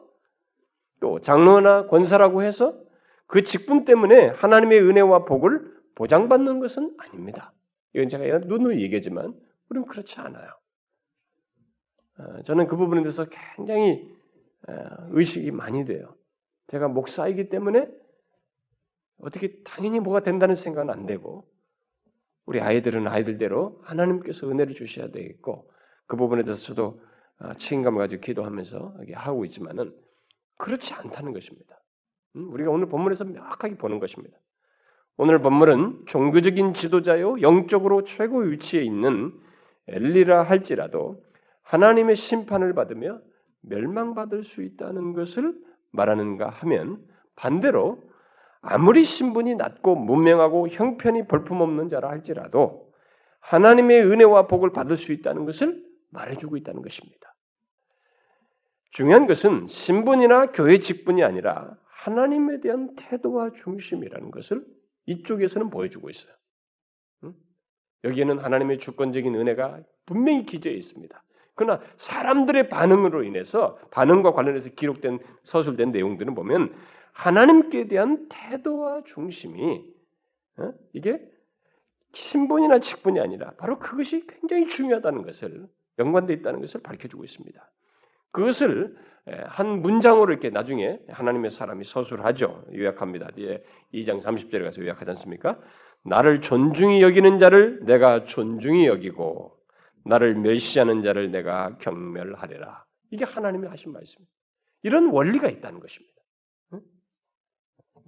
또 1.00 1.20
장로나 1.20 1.86
권사라고 1.86 2.42
해서 2.42 2.78
그 3.26 3.42
직분 3.42 3.84
때문에 3.84 4.28
하나님의 4.28 4.80
은혜와 4.80 5.24
복을 5.24 5.74
보장받는 5.94 6.60
것은 6.60 6.94
아닙니다. 6.98 7.52
이건 7.94 8.08
제가 8.08 8.38
누누이 8.38 8.82
얘기하지만 8.82 9.34
우리는 9.68 9.86
그렇지 9.88 10.20
않아요. 10.20 10.48
어, 12.18 12.42
저는 12.42 12.66
그 12.66 12.76
부분에 12.76 13.02
대해서 13.02 13.26
굉장히 13.56 14.14
어, 14.68 14.72
의식이 15.10 15.50
많이 15.50 15.84
돼요. 15.84 16.14
제가 16.68 16.88
목사이기 16.88 17.48
때문에 17.48 17.88
어떻게 19.18 19.62
당연히 19.62 20.00
뭐가 20.00 20.20
된다는 20.20 20.54
생각은 20.54 20.90
안 20.90 21.06
되고 21.06 21.48
우리 22.44 22.60
아이들은 22.60 23.06
아이들대로 23.06 23.80
하나님께서 23.82 24.48
은혜를 24.48 24.74
주셔야 24.74 25.08
되겠고 25.08 25.70
그 26.06 26.16
부분에 26.16 26.44
대해서 26.44 26.64
저도 26.64 27.00
어, 27.38 27.54
책임감을 27.54 27.98
가지고 27.98 28.20
기도하면서 28.20 28.94
하고 29.14 29.44
있지만은 29.44 29.94
그렇지 30.56 30.94
않다는 30.94 31.32
것입니다. 31.32 31.78
음, 32.36 32.52
우리가 32.52 32.70
오늘 32.70 32.88
본문에서 32.88 33.24
명확하게 33.24 33.76
보는 33.76 33.98
것입니다. 33.98 34.38
오늘 35.18 35.40
본문은 35.40 36.04
종교적인 36.06 36.74
지도자요 36.74 37.40
영적으로 37.40 38.04
최고 38.04 38.40
위치에 38.40 38.82
있는 38.82 39.32
엘리라 39.88 40.42
할지라도 40.42 41.22
하나님의 41.66 42.14
심판을 42.14 42.74
받으며 42.74 43.20
멸망받을 43.62 44.44
수 44.44 44.62
있다는 44.62 45.14
것을 45.14 45.54
말하는가 45.90 46.48
하면 46.48 47.04
반대로 47.34 48.02
아무리 48.60 49.04
신분이 49.04 49.56
낮고 49.56 49.96
문명하고 49.96 50.68
형편이 50.68 51.26
볼품없는 51.26 51.88
자라 51.88 52.08
할지라도 52.08 52.92
하나님의 53.40 54.02
은혜와 54.02 54.46
복을 54.46 54.72
받을 54.72 54.96
수 54.96 55.12
있다는 55.12 55.44
것을 55.44 55.84
말해주고 56.10 56.56
있다는 56.56 56.82
것입니다. 56.82 57.34
중요한 58.90 59.26
것은 59.26 59.66
신분이나 59.66 60.52
교회 60.52 60.78
직분이 60.78 61.22
아니라 61.22 61.76
하나님에 61.86 62.60
대한 62.60 62.94
태도와 62.96 63.50
중심이라는 63.52 64.30
것을 64.30 64.64
이쪽에서는 65.06 65.70
보여주고 65.70 66.10
있어요. 66.10 66.32
여기에는 68.04 68.38
하나님의 68.38 68.78
주권적인 68.78 69.34
은혜가 69.34 69.80
분명히 70.06 70.44
기재해 70.44 70.74
있습니다. 70.76 71.22
그러나 71.56 71.80
사람들의 71.96 72.68
반응으로 72.68 73.24
인해서 73.24 73.78
반응과 73.90 74.32
관련해서 74.32 74.70
기록된 74.70 75.18
서술된 75.42 75.90
내용들은 75.90 76.34
보면 76.34 76.72
하나님께 77.12 77.88
대한 77.88 78.28
태도와 78.28 79.02
중심이 79.04 79.82
어? 80.58 80.72
이게 80.92 81.20
신분이나 82.12 82.78
직분이 82.78 83.20
아니라 83.20 83.52
바로 83.56 83.78
그것이 83.78 84.26
굉장히 84.26 84.66
중요하다는 84.66 85.22
것을 85.22 85.66
연관되어 85.98 86.36
있다는 86.36 86.60
것을 86.60 86.82
밝혀주고 86.82 87.24
있습니다. 87.24 87.70
그것을 88.32 88.96
한 89.46 89.82
문장으로 89.82 90.30
이렇게 90.30 90.50
나중에 90.50 91.00
하나님의 91.08 91.50
사람이 91.50 91.84
서술하죠. 91.84 92.66
요약합니다. 92.74 93.28
뒤에 93.32 93.64
2장 93.94 94.22
30절에 94.22 94.62
가서 94.62 94.82
요약하지 94.82 95.10
않습니까? 95.12 95.58
나를 96.04 96.40
존중히 96.42 97.02
여기는 97.02 97.38
자를 97.38 97.80
내가 97.84 98.24
존중히 98.24 98.86
여기고 98.86 99.55
나를 100.06 100.34
멸시하는 100.34 101.02
자를 101.02 101.30
내가 101.30 101.76
경멸하리라. 101.78 102.84
이게 103.10 103.24
하나님이 103.24 103.66
하신 103.68 103.92
말씀입니다. 103.92 104.32
이런 104.82 105.10
원리가 105.10 105.48
있다는 105.48 105.80
것입니다. 105.80 106.14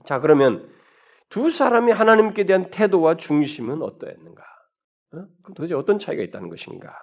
자, 0.04 0.20
그러면 0.20 0.70
두 1.28 1.50
사람이 1.50 1.92
하나님께 1.92 2.44
대한 2.46 2.70
태도와 2.70 3.16
중심은 3.16 3.82
어떠했는가? 3.82 4.42
그럼 5.10 5.28
도대체 5.54 5.74
어떤 5.74 5.98
차이가 5.98 6.22
있다는 6.22 6.48
것인가? 6.48 6.94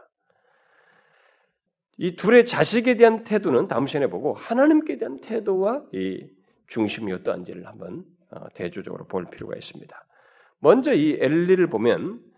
이 1.98 2.16
둘의 2.16 2.46
자식에 2.46 2.98
대한 2.98 3.24
태도는 3.24 3.68
다음 3.68 3.88
시간에 3.88 4.08
보고 4.08 4.34
하나님께 4.34 4.98
대한 4.98 5.22
태도와 5.22 5.84
이 5.94 6.28
중심이 6.68 7.12
어떠한지를 7.14 7.66
한번 7.68 8.04
어, 8.32 8.48
대조적으로 8.54 9.06
볼 9.06 9.30
필요가 9.30 9.56
있습니다. 9.56 10.06
먼저 10.60 10.94
이 10.94 11.18
엘리를 11.20 11.68
보면 11.70 12.14
어, 12.16 12.35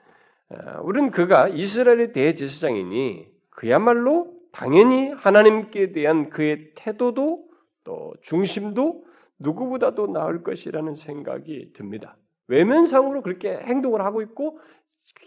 우리는 0.83 1.11
그가 1.11 1.47
이스라엘의 1.49 2.13
대제사장이니 2.13 3.27
그야말로 3.49 4.33
당연히 4.51 5.09
하나님께 5.09 5.91
대한 5.91 6.29
그의 6.29 6.71
태도도 6.75 7.45
또 7.83 8.13
중심도 8.21 9.05
누구보다도 9.39 10.07
나을 10.07 10.43
것이라는 10.43 10.95
생각이 10.95 11.73
듭니다. 11.73 12.17
외면상으로 12.47 13.21
그렇게 13.21 13.51
행동을 13.51 14.01
하고 14.01 14.21
있고 14.21 14.59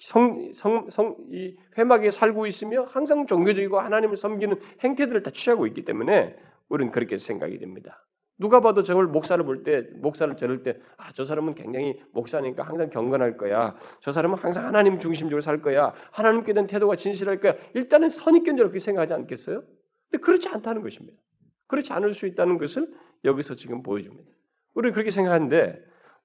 성, 0.01 0.53
성, 0.55 0.91
성, 0.91 1.17
이 1.31 1.57
회막에 1.79 2.11
살고 2.11 2.47
있으며 2.47 2.85
항상 2.85 3.27
종교적이고 3.27 3.79
하나님을 3.79 4.17
섬기는 4.17 4.59
행태들을 4.83 5.23
다 5.23 5.31
취하고 5.31 5.67
있기 5.67 5.85
때문에 5.85 6.37
우리는 6.69 6.93
그렇게 6.93 7.17
생각이 7.17 7.59
됩니다. 7.59 8.05
누가 8.41 8.61
봐도 8.61 8.83
저걸 8.83 9.07
목사를 9.07 9.45
볼 9.45 9.63
때, 9.65 9.83
목사를 9.97 10.35
저럴 10.35 10.63
때, 10.63 10.81
아, 10.97 11.13
저 11.13 11.27
사람은 11.27 11.55
굉장히 11.55 12.01
목사니까 12.13 12.63
항상 12.63 12.89
경건할 12.89 13.37
거야. 13.37 13.77
저 14.01 14.13
사람은 14.13 14.39
항상 14.39 14.65
하나님 14.65 14.99
중심적으로 14.99 15.43
살 15.43 15.61
거야. 15.61 15.93
하나님께 16.11 16.55
대한 16.55 16.67
태도가 16.67 16.97
진실할 16.97 17.39
거야. 17.39 17.55
일단은 17.75 18.09
선입견적으로 18.09 18.71
그렇게 18.71 18.79
생각하지 18.79 19.13
않겠어요? 19.13 19.63
근데 20.11 20.25
그렇지 20.25 20.49
않다는 20.49 20.81
것입니다. 20.81 21.21
그렇지 21.67 21.93
않을 21.93 22.15
수 22.15 22.27
있다는 22.27 22.57
것을 22.57 22.91
여기서 23.25 23.57
지금 23.57 23.83
보여줍니다. 23.83 24.31
우리는 24.73 24.95
그렇게 24.95 25.11
생각하는데 25.11 25.79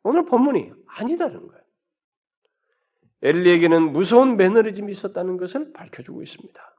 오늘 0.03 0.25
본문이 0.25 0.71
아니다는 0.87 1.47
거예요. 1.47 1.61
엘리에게는 3.23 3.91
무서운 3.91 4.37
매너리즘이 4.37 4.89
있었다는 4.89 5.35
것을 5.35 5.73
밝혀주고 5.73 6.21
있습니다. 6.21 6.74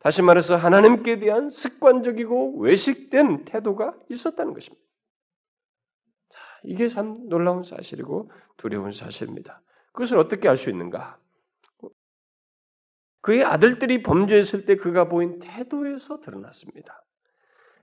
다시 0.00 0.22
말해서 0.22 0.56
하나님께 0.56 1.18
대한 1.18 1.48
습관적이고 1.50 2.58
외식된 2.58 3.44
태도가 3.44 3.94
있었다는 4.08 4.54
것입니다. 4.54 4.82
자, 6.30 6.40
이게 6.64 6.88
참 6.88 7.28
놀라운 7.28 7.62
사실이고 7.62 8.30
두려운 8.56 8.92
사실입니다. 8.92 9.60
그것을 9.92 10.18
어떻게 10.18 10.48
알 10.48 10.56
수 10.56 10.70
있는가? 10.70 11.18
그의 13.20 13.44
아들들이 13.44 14.02
범죄했을 14.02 14.64
때 14.64 14.76
그가 14.76 15.08
보인 15.08 15.38
태도에서 15.40 16.20
드러났습니다. 16.20 17.04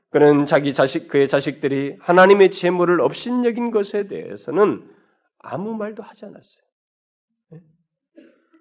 그는 0.10 0.46
자기 0.46 0.74
자식, 0.74 1.08
그의 1.08 1.28
자식들이 1.28 1.98
하나님의 2.00 2.50
재물을 2.50 3.00
업신여긴 3.02 3.70
것에 3.70 4.08
대해서는 4.08 4.90
아무 5.38 5.76
말도 5.76 6.02
하지 6.02 6.26
않았어요. 6.26 6.66
네? 7.52 7.60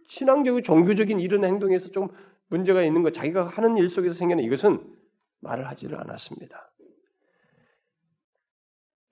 신앙적이고 0.09 0.61
종교적인 0.61 1.21
이런 1.21 1.45
행동에서 1.45 1.91
좀 1.91 2.09
문제가 2.49 2.83
있는 2.83 3.03
것, 3.03 3.13
자기가 3.13 3.49
하는 3.49 3.77
일 3.77 3.89
속에서 3.89 4.15
생기는 4.15 4.43
이것은 4.45 4.97
말을 5.41 5.67
하지를 5.69 5.99
않았습니다. 6.01 6.73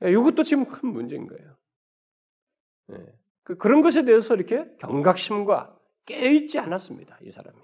이것도 0.02 0.42
지금 0.42 0.66
큰 0.66 0.88
문제인 0.90 1.26
거예요. 1.26 1.56
네. 2.88 2.98
그, 3.42 3.56
그런 3.56 3.82
것에 3.82 4.04
대해서 4.04 4.34
이렇게 4.34 4.66
경각심과 4.78 5.78
깨어있지 6.06 6.58
않았습니다. 6.58 7.18
이 7.22 7.30
사람이. 7.30 7.58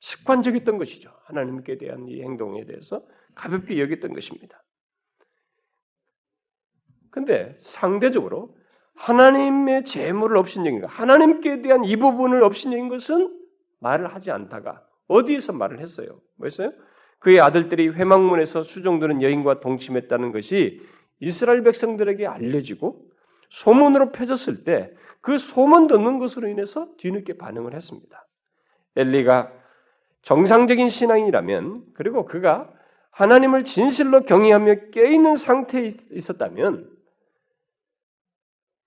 습관적이었던 0.00 0.78
것이죠. 0.78 1.12
하나님께 1.24 1.78
대한 1.78 2.08
이 2.08 2.20
행동에 2.22 2.64
대해서 2.64 3.06
가볍게 3.34 3.80
여겼던 3.80 4.12
것입니다. 4.12 4.62
근데 7.10 7.56
상대적으로 7.60 8.56
하나님의 8.94 9.84
재물을 9.84 10.36
업신여긴 10.36 10.80
것, 10.80 10.86
하나님께 10.86 11.62
대한 11.62 11.84
이 11.84 11.96
부분을 11.96 12.42
업신여긴 12.42 12.88
것은 12.88 13.41
말을 13.82 14.14
하지 14.14 14.30
않다가 14.30 14.82
어디에서 15.08 15.52
말을 15.52 15.80
했어요? 15.80 16.20
뭐였어요? 16.36 16.72
그의 17.18 17.40
아들들이 17.40 17.88
회막문에서 17.88 18.62
수종드는 18.62 19.22
여인과 19.22 19.60
동침했다는 19.60 20.32
것이 20.32 20.80
이스라엘 21.20 21.62
백성들에게 21.62 22.26
알려지고 22.26 23.06
소문으로 23.50 24.12
펴졌을 24.12 24.64
때 24.64 24.94
그 25.22 25.38
소문 25.38 25.86
듣는 25.86 26.18
것으로 26.18 26.48
인해서 26.48 26.88
뒤늦게 26.98 27.38
반응을 27.38 27.74
했습니다. 27.74 28.28
엘리가 28.96 29.52
정상적인 30.22 30.88
신앙이라면 30.88 31.84
그리고 31.94 32.26
그가 32.26 32.70
하나님을 33.12 33.64
진실로 33.64 34.22
경외하며 34.22 34.90
깨있는 34.90 35.36
상태에 35.36 35.94
있었다면 36.10 36.90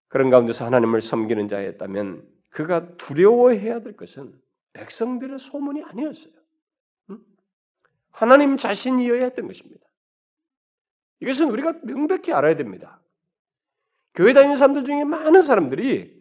그런 0.10 0.30
가운데서 0.30 0.66
하나님을 0.66 1.02
섬기는 1.02 1.48
자였다면 1.48 2.28
그가 2.50 2.96
두려워해야 2.98 3.80
될 3.80 3.96
것은 3.96 4.34
백성들의 4.76 5.40
소문이 5.40 5.84
아니었어요. 5.84 6.34
하나님 8.12 8.58
자신이어야 8.58 9.24
했던 9.24 9.48
것입니다. 9.48 9.86
이것은 11.22 11.50
우리가 11.50 11.80
명백히 11.84 12.32
알아야 12.34 12.56
됩니다. 12.56 13.02
교회 14.14 14.34
다니는 14.34 14.56
사람들 14.56 14.86
중에 14.86 15.04
많은 15.04 15.42
사람들이 15.42 16.16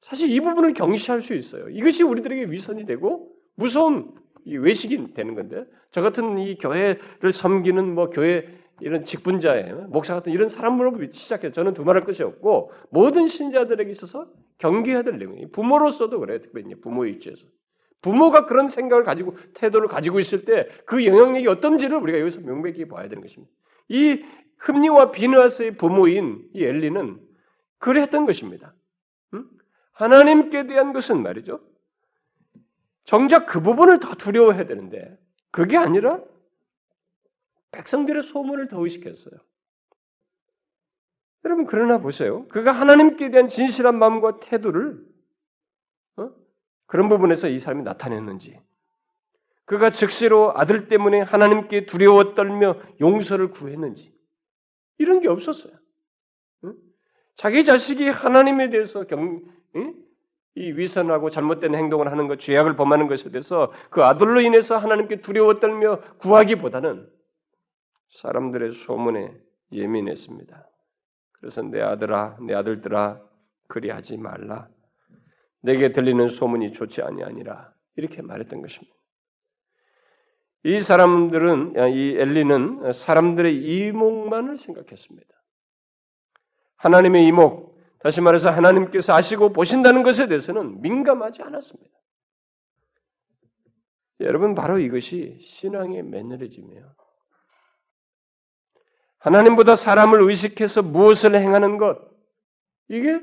사실 0.00 0.30
이 0.30 0.40
부분을 0.40 0.74
경시할 0.74 1.22
수 1.22 1.34
있어요. 1.34 1.68
이것이 1.70 2.02
우리들에게 2.02 2.50
위선이 2.50 2.86
되고 2.86 3.34
무서운 3.54 4.14
외식이 4.44 5.14
되는 5.14 5.34
건데 5.34 5.64
저 5.90 6.02
같은 6.02 6.38
이 6.38 6.56
교회를 6.56 7.32
섬기는 7.32 7.94
뭐 7.94 8.10
교회 8.10 8.46
이런 8.80 9.04
직분자예요. 9.04 9.88
목사 9.88 10.14
같은 10.14 10.32
이런 10.32 10.48
사람으로 10.48 10.96
시작해서 11.10 11.52
저는 11.52 11.74
두말할 11.74 12.04
것이 12.04 12.22
없고 12.22 12.72
모든 12.90 13.26
신자들에게 13.26 13.90
있어서 13.90 14.30
경계해야 14.58 15.02
될 15.02 15.18
내용이 15.18 15.50
부모로서도 15.50 16.20
그래요. 16.20 16.40
특별히 16.40 16.74
부모의 16.74 17.14
입장에서 17.14 17.46
부모가 18.00 18.46
그런 18.46 18.68
생각을 18.68 19.04
가지고 19.04 19.36
태도를 19.54 19.88
가지고 19.88 20.18
있을 20.18 20.44
때 20.44 20.68
그 20.86 21.04
영향력이 21.04 21.46
어떤지를 21.48 21.98
우리가 21.98 22.20
여기서 22.20 22.40
명백히 22.40 22.86
봐야 22.86 23.08
되는 23.08 23.22
것입니다. 23.22 23.52
이 23.88 24.24
흠니와 24.58 25.10
비느하스의 25.12 25.76
부모인 25.76 26.48
이 26.52 26.64
엘리는 26.64 27.20
그랬던 27.78 28.26
것입니다. 28.26 28.74
응? 29.34 29.44
하나님께 29.92 30.66
대한 30.66 30.92
것은 30.92 31.22
말이죠. 31.22 31.60
정작 33.04 33.46
그 33.46 33.60
부분을 33.60 34.00
더 34.00 34.14
두려워해야 34.14 34.66
되는데 34.66 35.18
그게 35.50 35.76
아니라 35.76 36.20
백성들의 37.70 38.22
소문을 38.22 38.68
더 38.68 38.82
의식했어요. 38.82 39.34
여러분 41.44 41.66
그러나 41.66 41.98
보세요. 41.98 42.46
그가 42.48 42.72
하나님께 42.72 43.30
대한 43.30 43.48
진실한 43.48 43.98
마음과 43.98 44.40
태도를 44.40 44.98
어? 44.98 45.17
그런 46.88 47.08
부분에서 47.08 47.48
이 47.48 47.60
사람이 47.60 47.84
나타냈는지 47.84 48.58
그가 49.66 49.90
즉시로 49.90 50.52
아들 50.56 50.88
때문에 50.88 51.20
하나님께 51.20 51.84
두려워 51.84 52.34
떨며 52.34 52.76
용서를 53.00 53.50
구했는지 53.50 54.12
이런 54.96 55.20
게 55.20 55.28
없었어요. 55.28 55.72
응? 56.64 56.74
자기 57.36 57.64
자식이 57.64 58.08
하나님에 58.08 58.70
대해서 58.70 59.04
경, 59.04 59.42
응? 59.76 59.94
이 60.54 60.72
위선하고 60.72 61.28
잘못된 61.28 61.74
행동을 61.74 62.10
하는 62.10 62.26
것, 62.26 62.38
죄악을 62.40 62.76
범하는 62.76 63.06
것에 63.06 63.30
대해서 63.30 63.70
그 63.90 64.02
아들로 64.02 64.40
인해서 64.40 64.78
하나님께 64.78 65.20
두려워 65.20 65.56
떨며 65.56 66.00
구하기보다는 66.18 67.06
사람들의 68.10 68.72
소문에 68.72 69.36
예민했습니다. 69.70 70.66
그래서 71.32 71.62
내 71.62 71.82
아들아, 71.82 72.38
내 72.40 72.54
아들들아, 72.54 73.20
그리하지 73.68 74.16
말라. 74.16 74.66
내게 75.60 75.92
들리는 75.92 76.28
소문이 76.28 76.72
좋지 76.72 77.02
아니하니라. 77.02 77.72
이렇게 77.96 78.22
말했던 78.22 78.62
것입니다. 78.62 78.94
이 80.64 80.78
사람들은 80.78 81.74
이 81.92 82.16
엘리는 82.18 82.92
사람들의 82.92 83.56
이목만을 83.56 84.58
생각했습니다. 84.58 85.28
하나님의 86.76 87.26
이목, 87.26 87.78
다시 88.00 88.20
말해서 88.20 88.50
하나님께서 88.50 89.14
아시고 89.14 89.52
보신다는 89.52 90.02
것에 90.02 90.28
대해서는 90.28 90.80
민감하지 90.80 91.42
않았습니다. 91.42 91.90
여러분 94.20 94.54
바로 94.54 94.78
이것이 94.78 95.38
신앙의 95.40 96.02
매너리즘이에요. 96.04 96.94
하나님보다 99.18 99.74
사람을 99.76 100.22
의식해서 100.22 100.82
무엇을 100.82 101.34
행하는 101.34 101.78
것 101.78 101.98
이게 102.88 103.20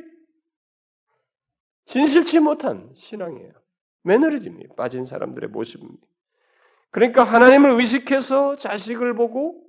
진실치 1.86 2.40
못한 2.40 2.90
신앙이에요. 2.94 3.52
매너리즘이 4.04 4.68
빠진 4.76 5.06
사람들의 5.06 5.50
모습입니다. 5.50 6.06
그러니까 6.92 7.24
하나님을 7.24 7.72
의식해서 7.72 8.56
자식을 8.56 9.16
보고 9.16 9.64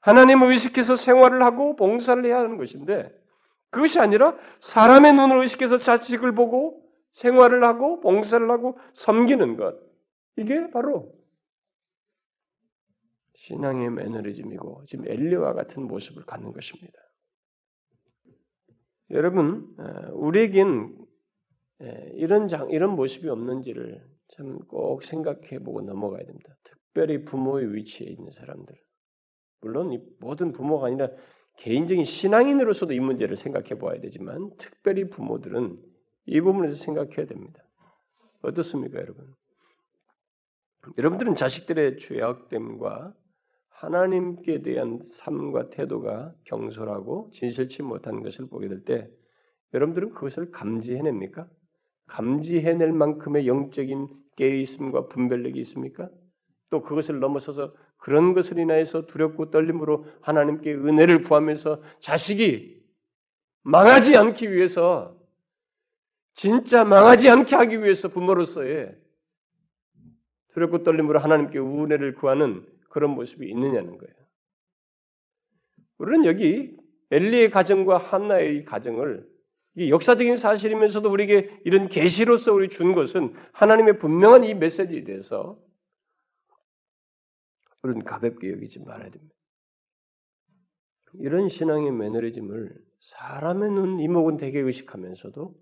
하나님을 0.00 0.50
의식해서 0.52 0.96
생활을 0.96 1.42
하고 1.42 1.76
봉사를 1.76 2.24
해야 2.24 2.38
하는 2.38 2.56
것인데 2.56 3.10
그것이 3.70 4.00
아니라 4.00 4.36
사람의 4.60 5.12
눈을 5.12 5.38
의식해서 5.38 5.78
자식을 5.78 6.34
보고 6.34 6.82
생활을 7.12 7.64
하고 7.64 8.00
봉사를 8.00 8.50
하고 8.50 8.78
섬기는 8.94 9.56
것 9.56 9.76
이게 10.36 10.70
바로 10.70 11.14
신앙의 13.34 13.90
매너리즘이고 13.90 14.84
지금 14.86 15.06
엘리와 15.06 15.54
같은 15.54 15.84
모습을 15.86 16.24
갖는 16.24 16.52
것입니다. 16.52 16.98
여러분, 19.10 19.76
우리에겐 20.14 20.96
이런 22.14 22.48
장, 22.48 22.70
이런 22.70 22.96
모습이 22.96 23.28
없는지를 23.28 24.02
참 24.28 24.58
꼭 24.68 25.02
생각해보고 25.04 25.82
넘어가야 25.82 26.24
됩니다. 26.24 26.56
특별히 26.64 27.24
부모의 27.24 27.74
위치에 27.74 28.06
있는 28.08 28.30
사람들. 28.30 28.74
물론 29.60 29.92
이 29.92 30.00
모든 30.20 30.52
부모가 30.52 30.88
아니라 30.88 31.08
개인적인 31.58 32.04
신앙인으로서도 32.04 32.92
이 32.92 33.00
문제를 33.00 33.36
생각해 33.36 33.78
봐야 33.78 34.00
되지만 34.00 34.50
특별히 34.58 35.08
부모들은 35.08 35.78
이 36.26 36.40
부분에서 36.40 36.76
생각해야 36.76 37.26
됩니다. 37.26 37.62
어떻습니까, 38.42 39.00
여러분? 39.00 39.32
여러분들은 40.98 41.34
자식들의 41.34 41.98
죄악됨과 41.98 43.14
하나님께 43.68 44.62
대한 44.62 45.00
삶과 45.10 45.70
태도가 45.70 46.34
경솔하고 46.44 47.30
진실치 47.32 47.82
못한 47.82 48.22
것을 48.22 48.46
보게 48.48 48.68
될 48.68 48.84
때 48.84 49.10
여러분들은 49.74 50.10
그것을 50.10 50.50
감지해냅니까? 50.50 51.48
감지해낼 52.06 52.92
만큼의 52.92 53.46
영적인 53.46 54.08
깨어있음과 54.36 55.08
분별력이 55.08 55.58
있습니까? 55.60 56.08
또 56.70 56.82
그것을 56.82 57.20
넘어서서 57.20 57.74
그런 57.96 58.34
것을 58.34 58.58
인하여서 58.58 59.06
두렵고 59.06 59.50
떨림으로 59.50 60.06
하나님께 60.20 60.74
은혜를 60.74 61.22
구하면서 61.22 61.82
자식이 62.00 62.82
망하지 63.62 64.16
않기 64.16 64.52
위해서 64.52 65.16
진짜 66.34 66.84
망하지 66.84 67.28
않게 67.30 67.56
하기 67.56 67.82
위해서 67.82 68.08
부모로서의 68.08 68.94
두렵고 70.52 70.82
떨림으로 70.82 71.18
하나님께 71.18 71.58
은혜를 71.58 72.14
구하는 72.14 72.66
그런 72.90 73.10
모습이 73.10 73.48
있느냐는 73.48 73.98
거예요. 73.98 74.14
우리는 75.98 76.24
여기 76.26 76.76
엘리의 77.10 77.50
가정과 77.50 77.98
한나의 77.98 78.64
가정을 78.64 79.26
역사적인 79.78 80.36
사실이면서도 80.36 81.10
우리에게 81.10 81.60
이런 81.64 81.88
계시로서 81.88 82.52
우리 82.52 82.68
준 82.68 82.94
것은 82.94 83.34
하나님의 83.52 83.98
분명한 83.98 84.44
이 84.44 84.54
메시지에 84.54 85.04
대해서 85.04 85.58
우리는 87.82 88.04
가볍게 88.04 88.50
여기지 88.52 88.80
말아야 88.84 89.10
됩니다. 89.10 89.34
이런 91.14 91.48
신앙의 91.48 91.92
매너리즘을 91.92 92.74
사람의 93.00 93.70
눈 93.70 94.00
이목은 94.00 94.38
되게 94.38 94.60
의식하면서도 94.60 95.54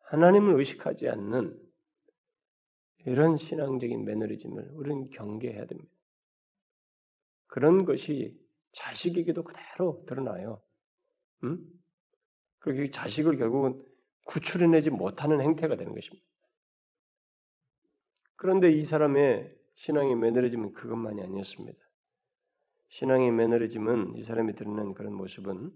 하나님을 0.00 0.58
의식하지 0.58 1.08
않는 1.08 1.58
이런 3.06 3.36
신앙적인 3.36 4.04
매너리즘을 4.04 4.70
우리는 4.72 5.08
경계해야 5.10 5.66
됩니다. 5.66 5.90
그런 7.46 7.84
것이 7.84 8.38
자식에게도 8.72 9.42
그대로 9.42 10.04
드러나요. 10.06 10.62
음? 11.44 11.58
그렇게 12.58 12.90
자식을 12.90 13.36
결국은 13.36 13.82
구출해내지 14.26 14.90
못하는 14.90 15.40
행태가 15.40 15.76
되는 15.76 15.94
것입니다. 15.94 16.26
그런데 18.36 18.70
이 18.70 18.82
사람의 18.82 19.56
신앙의 19.74 20.16
매너리즘은 20.16 20.72
그것만이 20.72 21.22
아니었습니다. 21.22 21.78
신앙의 22.88 23.32
매너리즘은 23.32 24.16
이 24.16 24.22
사람이 24.22 24.54
드러낸 24.54 24.94
그런 24.94 25.14
모습은 25.14 25.72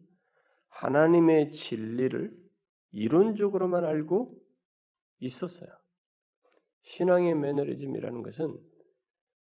하나님의 0.69 1.53
진리를 1.53 2.33
이론적으로만 2.93 3.85
알고 3.85 4.39
있었어요. 5.21 5.69
신앙의 6.85 7.35
매너리즘이라는 7.35 8.23
것은 8.23 8.59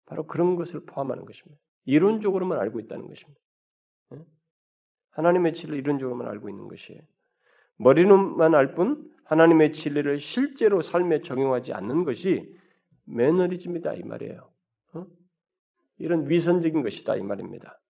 바로 0.06 0.26
그런 0.26 0.56
것을 0.56 0.84
포함하는 0.84 1.24
것입니다. 1.24 1.60
이론적으로만 1.84 2.58
알고 2.58 2.80
있다는 2.80 3.06
것입니다. 3.06 3.40
예? 4.14 4.24
하나님의 5.10 5.54
진리를 5.54 5.78
이론적으로만 5.78 6.28
알고 6.28 6.48
있는 6.48 6.68
것이에요. 6.68 7.00
머리로만 7.80 8.54
알 8.54 8.74
뿐 8.74 9.02
하나님의 9.24 9.72
진리를 9.72 10.20
실제로 10.20 10.82
삶에 10.82 11.22
적용하지 11.22 11.72
않는 11.72 12.04
것이 12.04 12.54
매너리즘이다 13.06 13.94
이 13.94 14.02
말이에요. 14.02 14.50
어? 14.94 15.06
이런 15.98 16.28
위선적인 16.28 16.82
것이다 16.82 17.16
이 17.16 17.22
말입니다. 17.22 17.80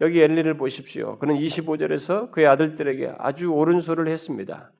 여기 0.00 0.20
엘리를 0.20 0.56
보십시오. 0.56 1.18
그는 1.18 1.36
25절에서 1.36 2.30
그의 2.32 2.46
아들들에게 2.48 3.14
아주 3.18 3.48
옳은 3.48 3.80
소리를 3.80 4.10
했습니다. 4.10 4.72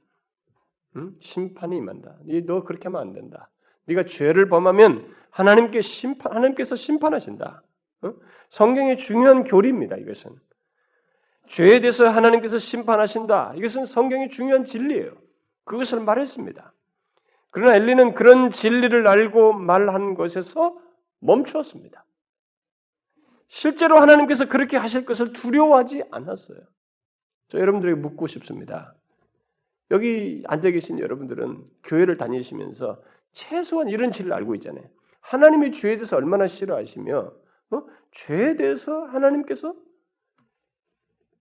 응? 0.96 1.14
심판이 1.20 1.76
임한다. 1.76 2.18
너 2.46 2.64
그렇게 2.64 2.88
하면 2.88 3.00
안 3.00 3.12
된다. 3.12 3.50
네가 3.86 4.04
죄를 4.04 4.48
범하면 4.48 5.14
하나님께 5.30 5.82
심판, 5.82 6.32
하나님께서 6.32 6.74
심판하신다. 6.74 7.62
어? 8.02 8.14
성경의 8.50 8.96
중요한 8.96 9.44
교리입니다. 9.44 9.96
이것은 9.96 10.32
죄에 11.46 11.80
대해서 11.80 12.08
하나님께서 12.08 12.58
심판하신다. 12.58 13.54
이것은 13.56 13.86
성경의 13.86 14.30
중요한 14.30 14.64
진리예요. 14.64 15.12
그것을 15.64 16.00
말했습니다. 16.00 16.72
그러나 17.50 17.74
엘리는 17.74 18.14
그런 18.14 18.50
진리를 18.50 19.06
알고 19.06 19.54
말한 19.54 20.14
것에서 20.14 20.76
멈추었습니다. 21.20 22.04
실제로 23.48 23.98
하나님께서 23.98 24.46
그렇게 24.46 24.76
하실 24.76 25.04
것을 25.04 25.32
두려워하지 25.32 26.04
않았어요. 26.10 26.58
저 27.48 27.58
여러분들에게 27.58 28.00
묻고 28.00 28.26
싶습니다. 28.26 28.94
여기 29.92 30.42
앉아 30.46 30.70
계신 30.70 30.98
여러분들은 30.98 31.64
교회를 31.84 32.16
다니시면서 32.16 33.00
최소한 33.32 33.88
이런 33.88 34.10
진리를 34.10 34.34
알고 34.34 34.56
있잖아요. 34.56 34.84
하나님의 35.20 35.72
죄에 35.72 35.96
대해서 35.96 36.16
얼마나 36.16 36.46
싫어하시며 36.46 37.32
어? 37.70 37.82
죄에 38.12 38.56
대해서 38.56 39.04
하나님께서 39.04 39.74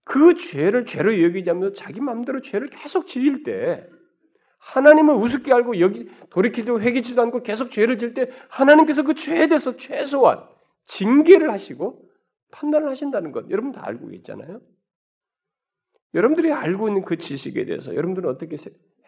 그 0.06 0.36
죄를 0.36 0.86
죄로 0.86 1.22
여기지 1.22 1.50
않면서 1.50 1.74
자기 1.76 2.00
마음대로 2.00 2.40
죄를 2.42 2.68
계속 2.68 3.08
지을 3.08 3.44
때 3.44 3.90
하나님을 4.60 5.16
우습게 5.16 5.52
알고 5.54 5.80
여기 5.80 6.10
돌이키도 6.30 6.80
회개치도 6.82 7.22
않고 7.24 7.44
계속 7.44 7.72
죄를 7.72 7.98
질 7.98 8.14
때 8.14 8.30
하나님께서 8.50 9.04
그 9.04 9.16
죄에 9.16 9.48
대해서 9.48 9.76
최소한 9.78 10.48
징계를 10.86 11.52
하시고 11.52 12.08
판단을 12.52 12.90
하신다는 12.90 13.32
것 13.32 13.50
여러분 13.50 13.72
다 13.72 13.82
알고 13.86 14.12
있잖아요. 14.14 14.62
여러분들이 16.14 16.52
알고 16.54 16.88
있는 16.88 17.04
그 17.04 17.18
지식에 17.18 17.66
대해서 17.66 17.94
여러분들은 17.94 18.30
어떻게 18.30 18.58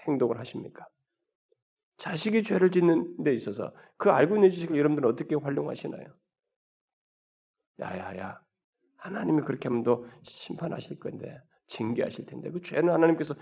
행동을 0.07 0.39
하십니까? 0.39 0.85
자식이 1.97 2.43
죄를 2.43 2.71
짓는 2.71 3.23
데 3.23 3.33
있어서 3.33 3.73
그 3.97 4.09
알고 4.09 4.35
있는 4.35 4.51
지식을 4.51 4.77
여러분들은 4.77 5.09
어떻게 5.09 5.35
활용하시나요? 5.35 6.07
야야야 7.79 8.39
하나님이 9.07 9.41
그렇게 9.43 9.69
하면 9.69 9.83
너 9.83 10.05
심판하실 10.23 10.99
건데 10.99 11.41
징계하실 11.67 12.25
텐데 12.25 12.51
그 12.51 12.61
죄는 12.61 12.93
하나님께서 12.93 13.35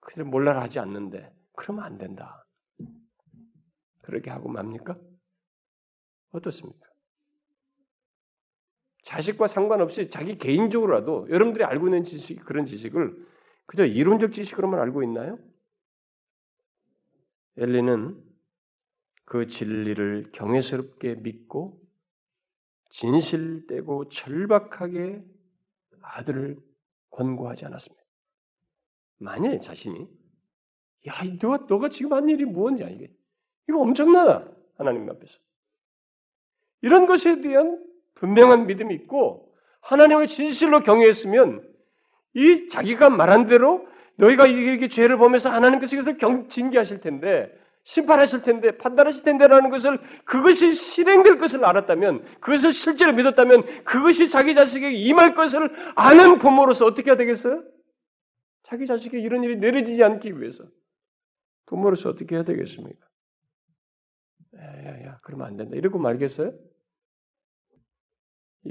그를 0.00 0.24
몰라라 0.24 0.62
하지 0.62 0.78
않는데 0.78 1.32
그러면 1.54 1.84
안 1.84 1.98
된다. 1.98 2.44
그렇게 4.02 4.30
하고 4.30 4.48
맙니까? 4.48 4.96
어떻습니까? 6.30 6.86
자식과 9.04 9.46
상관없이 9.46 10.10
자기 10.10 10.36
개인적으로라도 10.36 11.28
여러분들이 11.30 11.64
알고 11.64 11.86
있는 11.86 12.04
지식 12.04 12.44
그런 12.44 12.66
지식을 12.66 13.26
그저 13.66 13.84
이론적 13.84 14.32
지식으로만 14.32 14.80
알고 14.80 15.02
있나요? 15.04 15.38
엘리는 17.56 18.22
그 19.24 19.46
진리를 19.46 20.30
경외스럽게 20.32 21.16
믿고 21.16 21.80
진실되고 22.96 24.08
절박하게 24.08 25.22
아들을 26.00 26.56
권고하지 27.10 27.66
않았습니다. 27.66 28.02
만일 29.18 29.60
자신이 29.60 30.08
야, 31.08 31.12
너가 31.40 31.66
너가 31.68 31.88
지금 31.88 32.14
한 32.14 32.28
일이 32.28 32.44
무엇이냐 32.44 32.88
이게. 32.88 33.12
이거 33.68 33.80
엄청나다. 33.80 34.50
하나님 34.78 35.08
앞에서. 35.10 35.38
이런 36.80 37.06
것에 37.06 37.40
대한 37.40 37.84
분명한 38.14 38.66
믿음이 38.66 38.94
있고 38.94 39.54
하나님을 39.82 40.26
진실로 40.26 40.80
경외했으면 40.80 41.62
이 42.34 42.68
자기가 42.68 43.10
말한 43.10 43.46
대로 43.46 43.86
너희가 44.16 44.46
이렇게 44.46 44.88
죄를 44.88 45.18
보면서 45.18 45.50
하나님께서 45.50 45.96
이것을 45.96 46.16
경, 46.16 46.48
징계하실 46.48 47.02
텐데 47.02 47.52
심판하실 47.86 48.42
텐데 48.42 48.76
판단하실 48.76 49.22
텐데라는 49.22 49.70
것을 49.70 50.00
그것이 50.24 50.72
실행될 50.72 51.38
것을 51.38 51.64
알았다면 51.64 52.40
그것을 52.40 52.72
실제로 52.72 53.12
믿었다면 53.12 53.84
그것이 53.84 54.28
자기 54.28 54.54
자식에게 54.54 54.92
임할 54.96 55.34
것을 55.34 55.70
아는 55.94 56.38
부모로서 56.38 56.84
어떻게 56.84 57.10
해야 57.10 57.16
되겠어요? 57.16 57.62
자기 58.64 58.88
자식에게 58.88 59.20
이런 59.20 59.44
일이 59.44 59.56
내려지지 59.56 60.02
않기 60.02 60.40
위해서 60.40 60.64
부모로서 61.66 62.08
어떻게 62.08 62.34
해야 62.34 62.42
되겠습니까? 62.42 63.06
야야야 64.58 65.20
그러면 65.22 65.46
안 65.46 65.56
된다 65.56 65.76
이러고 65.76 66.00
말겠어요? 66.00 66.52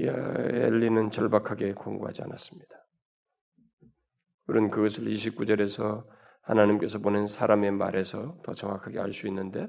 야, 0.04 0.12
엘리는 0.12 1.10
절박하게 1.10 1.72
공부하지 1.72 2.20
않았습니다. 2.22 2.86
우리는 4.46 4.68
그것을 4.68 5.06
29절에서 5.06 6.15
하나님께서 6.46 6.98
보낸 6.98 7.26
사람의 7.26 7.72
말에서 7.72 8.38
더 8.42 8.54
정확하게 8.54 9.00
알 9.00 9.12
수 9.12 9.26
있는데 9.26 9.68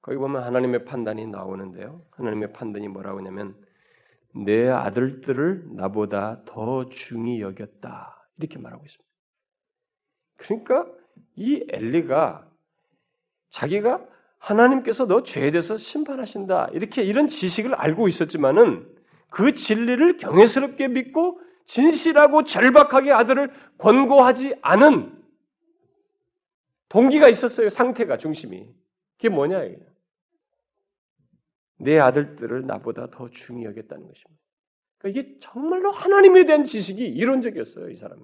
거기 0.00 0.16
보면 0.16 0.42
하나님의 0.42 0.84
판단이 0.84 1.26
나오는데요. 1.26 2.02
하나님의 2.12 2.52
판단이 2.52 2.88
뭐라고 2.88 3.18
하냐면 3.18 3.54
내 4.34 4.68
아들들을 4.68 5.76
나보다 5.76 6.42
더 6.44 6.88
중히 6.88 7.40
여겼다. 7.40 8.26
이렇게 8.38 8.58
말하고 8.58 8.84
있습니다. 8.84 9.10
그러니까 10.38 10.86
이 11.36 11.64
엘리가 11.68 12.48
자기가 13.50 14.04
하나님께서 14.38 15.06
너 15.06 15.22
죄에 15.22 15.52
대해서 15.52 15.76
심판하신다. 15.76 16.70
이렇게 16.72 17.04
이런 17.04 17.28
지식을 17.28 17.74
알고 17.74 18.08
있었지만은 18.08 18.88
그 19.28 19.52
진리를 19.52 20.16
경외스럽게 20.16 20.88
믿고 20.88 21.40
진실하고 21.66 22.44
절박하게 22.44 23.12
아들을 23.12 23.52
권고하지 23.78 24.56
않은 24.62 25.22
동기가 26.88 27.28
있었어요. 27.28 27.68
상태가 27.70 28.18
중심이. 28.18 28.68
그게 29.16 29.28
뭐냐 29.28 29.64
이게. 29.64 29.78
내 31.78 31.98
아들들을 31.98 32.66
나보다 32.66 33.10
더 33.10 33.28
중히 33.30 33.64
여겼다는 33.64 34.06
것입니다. 34.06 34.42
그러니까 34.98 35.20
이게 35.20 35.38
정말로 35.40 35.90
하나님에 35.90 36.44
대한 36.44 36.64
지식이 36.64 37.04
이론적이었어요, 37.04 37.90
이 37.90 37.96
사람이. 37.96 38.22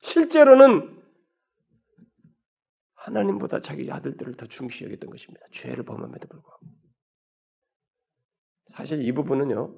실제로는 0.00 1.02
하나님보다 2.94 3.60
자기 3.60 3.90
아들들을 3.90 4.34
더 4.34 4.46
중시 4.46 4.84
여겼던 4.84 5.10
것입니다. 5.10 5.46
죄를 5.50 5.84
범함에도 5.84 6.28
불구하고. 6.28 6.66
사실 8.74 9.02
이 9.02 9.10
부분은요, 9.12 9.74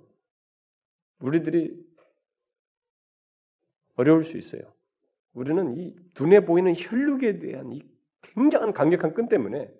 우리들이 1.21 1.90
어려울 4.01 4.25
수 4.25 4.39
있어요. 4.39 4.63
우리는 5.35 5.77
이 5.77 5.95
눈에 6.19 6.41
보이는 6.41 6.75
혈육에 6.77 7.39
대한 7.39 7.71
이 7.73 7.83
굉장한 8.23 8.73
강력한 8.73 9.15
끈 9.15 9.29
때문에 9.29 9.71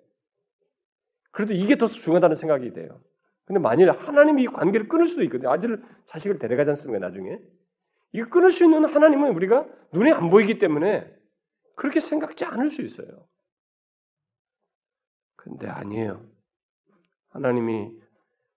그래도 1.31 1.53
이게 1.53 1.77
더 1.77 1.87
중요하다는 1.87 2.35
생각이 2.35 2.71
돼요. 2.73 3.01
근데 3.45 3.59
만일 3.59 3.89
하나님이 3.91 4.43
이 4.43 4.45
관계를 4.45 4.87
끊을 4.87 5.07
수도 5.07 5.23
있거든요. 5.23 5.51
아들을 5.51 5.83
자식을 6.07 6.39
데려가지 6.39 6.69
않습니까? 6.69 7.05
나중에 7.05 7.39
이거 8.13 8.29
끊을 8.29 8.51
수 8.51 8.63
있는 8.63 8.85
하나님은 8.85 9.33
우리가 9.33 9.67
눈에 9.93 10.11
안 10.11 10.29
보이기 10.29 10.59
때문에 10.59 11.11
그렇게 11.75 11.99
생각지 11.99 12.45
않을 12.45 12.69
수 12.69 12.81
있어요. 12.81 13.27
근데 15.35 15.67
아니에요. 15.67 16.23
하나님이 17.29 17.91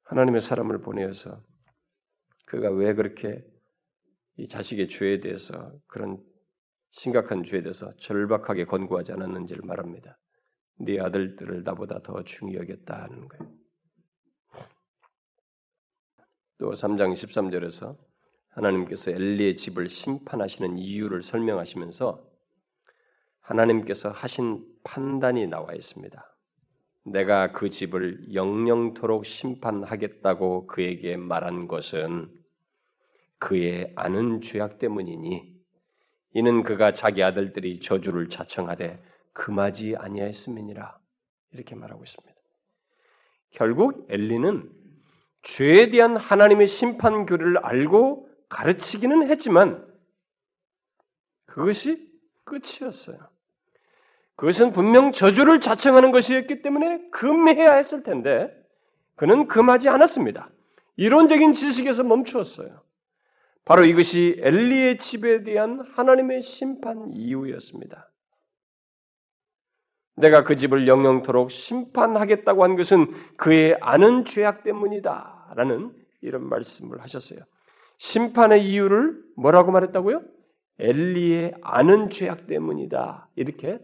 하나님의 0.02 0.42
사람을 0.42 0.78
보내어서 0.78 1.40
그가 2.44 2.70
왜 2.70 2.92
그렇게 2.92 3.42
이 4.36 4.48
자식의 4.48 4.88
죄에 4.88 5.20
대해서 5.20 5.72
그런 5.86 6.22
심각한 6.90 7.44
죄에 7.44 7.62
대해서 7.62 7.92
절박하게 7.96 8.64
권고하지 8.64 9.12
않았는지를 9.12 9.62
말합니다. 9.64 10.18
네 10.80 11.00
아들들을 11.00 11.62
나보다 11.62 12.00
더 12.02 12.22
여겼다 12.54 13.02
하는 13.02 13.28
거예요. 13.28 13.54
또 16.58 16.70
3장 16.72 17.14
13절에서 17.14 17.96
하나님께서 18.50 19.10
엘리의 19.10 19.56
집을 19.56 19.88
심판하시는 19.88 20.78
이유를 20.78 21.22
설명하시면서 21.22 22.24
하나님께서 23.40 24.10
하신 24.10 24.64
판단이 24.84 25.46
나와 25.48 25.74
있습니다. 25.74 26.36
내가 27.06 27.52
그 27.52 27.68
집을 27.68 28.32
영영토록 28.32 29.26
심판하겠다고 29.26 30.66
그에게 30.66 31.16
말한 31.16 31.68
것은 31.68 32.30
그의 33.44 33.92
아는 33.94 34.40
죄악 34.40 34.78
때문이니 34.78 35.54
이는 36.32 36.62
그가 36.62 36.92
자기 36.92 37.22
아들들이 37.22 37.78
저주를 37.78 38.30
자청하되 38.30 38.98
금하지 39.34 39.96
아니하였음이니라 39.98 40.98
이렇게 41.52 41.74
말하고 41.74 42.02
있습니다. 42.04 42.34
결국 43.50 44.06
엘리는 44.08 44.72
죄에 45.42 45.90
대한 45.90 46.16
하나님의 46.16 46.66
심판 46.68 47.26
교리를 47.26 47.58
알고 47.58 48.30
가르치기는 48.48 49.28
했지만 49.30 49.86
그것이 51.44 52.10
끝이었어요. 52.44 53.18
그것은 54.36 54.72
분명 54.72 55.12
저주를 55.12 55.60
자청하는 55.60 56.12
것이었기 56.12 56.62
때문에 56.62 57.10
금해야 57.10 57.74
했을 57.74 58.02
텐데 58.04 58.50
그는 59.16 59.48
금하지 59.48 59.90
않았습니다. 59.90 60.48
이론적인 60.96 61.52
지식에서 61.52 62.04
멈추었어요. 62.04 62.83
바로 63.64 63.84
이것이 63.84 64.36
엘리의 64.40 64.98
집에 64.98 65.42
대한 65.42 65.80
하나님의 65.80 66.42
심판 66.42 67.10
이유였습니다. 67.12 68.10
내가 70.16 70.44
그 70.44 70.56
집을 70.56 70.86
영영토록 70.86 71.50
심판하겠다고 71.50 72.62
한 72.62 72.76
것은 72.76 73.36
그의 73.36 73.76
아는 73.80 74.24
죄악 74.24 74.62
때문이다. 74.62 75.54
라는 75.56 75.92
이런 76.20 76.48
말씀을 76.48 77.00
하셨어요. 77.02 77.40
심판의 77.98 78.68
이유를 78.68 79.22
뭐라고 79.36 79.72
말했다고요? 79.72 80.22
엘리의 80.78 81.54
아는 81.62 82.10
죄악 82.10 82.46
때문이다. 82.46 83.30
이렇게 83.36 83.78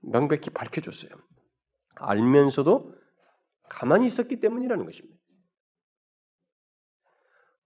명백히 0.00 0.50
밝혀줬어요. 0.50 1.10
알면서도 1.96 2.94
가만히 3.68 4.06
있었기 4.06 4.40
때문이라는 4.40 4.84
것입니다. 4.84 5.18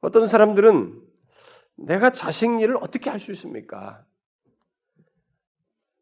어떤 0.00 0.26
사람들은 0.26 1.07
내가 1.78 2.12
자식 2.12 2.46
일을 2.60 2.76
어떻게 2.78 3.10
할 3.10 3.18
수 3.20 3.32
있습니까? 3.32 4.04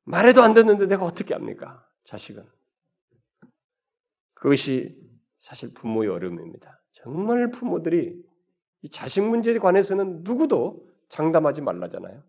말해도 0.05 0.43
안 0.43 0.55
듣는데 0.55 0.87
내가 0.87 1.05
어떻게 1.05 1.35
합니까? 1.35 1.87
자식은. 2.05 2.49
그것이 4.35 4.97
사실 5.41 5.73
부모의 5.75 6.09
어려움입니다. 6.11 6.81
정말 6.93 7.51
부모들이 7.51 8.25
이 8.83 8.91
자식 8.91 9.23
문제에 9.23 9.59
관해서는 9.59 10.23
누구도 10.23 10.89
장담하지 11.09 11.61
말라잖아요. 11.63 12.23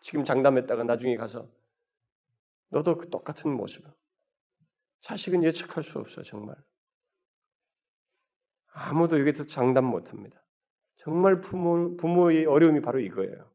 지금 0.00 0.24
장담했다가 0.24 0.84
나중에 0.84 1.16
가서 1.16 1.48
너도 2.70 2.96
그 2.96 3.10
똑같은 3.10 3.50
모습. 3.50 3.84
자식은 5.02 5.44
예측할 5.44 5.82
수 5.84 5.98
없어 5.98 6.22
정말. 6.22 6.56
아무도 8.72 9.18
여기서 9.20 9.44
장담 9.44 9.84
못 9.84 10.10
합니다. 10.10 10.42
정말 11.08 11.40
부모 11.40 11.96
부모의 11.96 12.44
어려움이 12.44 12.82
바로 12.82 13.00
이거예요. 13.00 13.48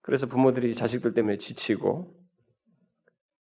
그래서 0.00 0.26
부모들이 0.26 0.74
자식들 0.74 1.14
때문에 1.14 1.38
지치고 1.38 2.12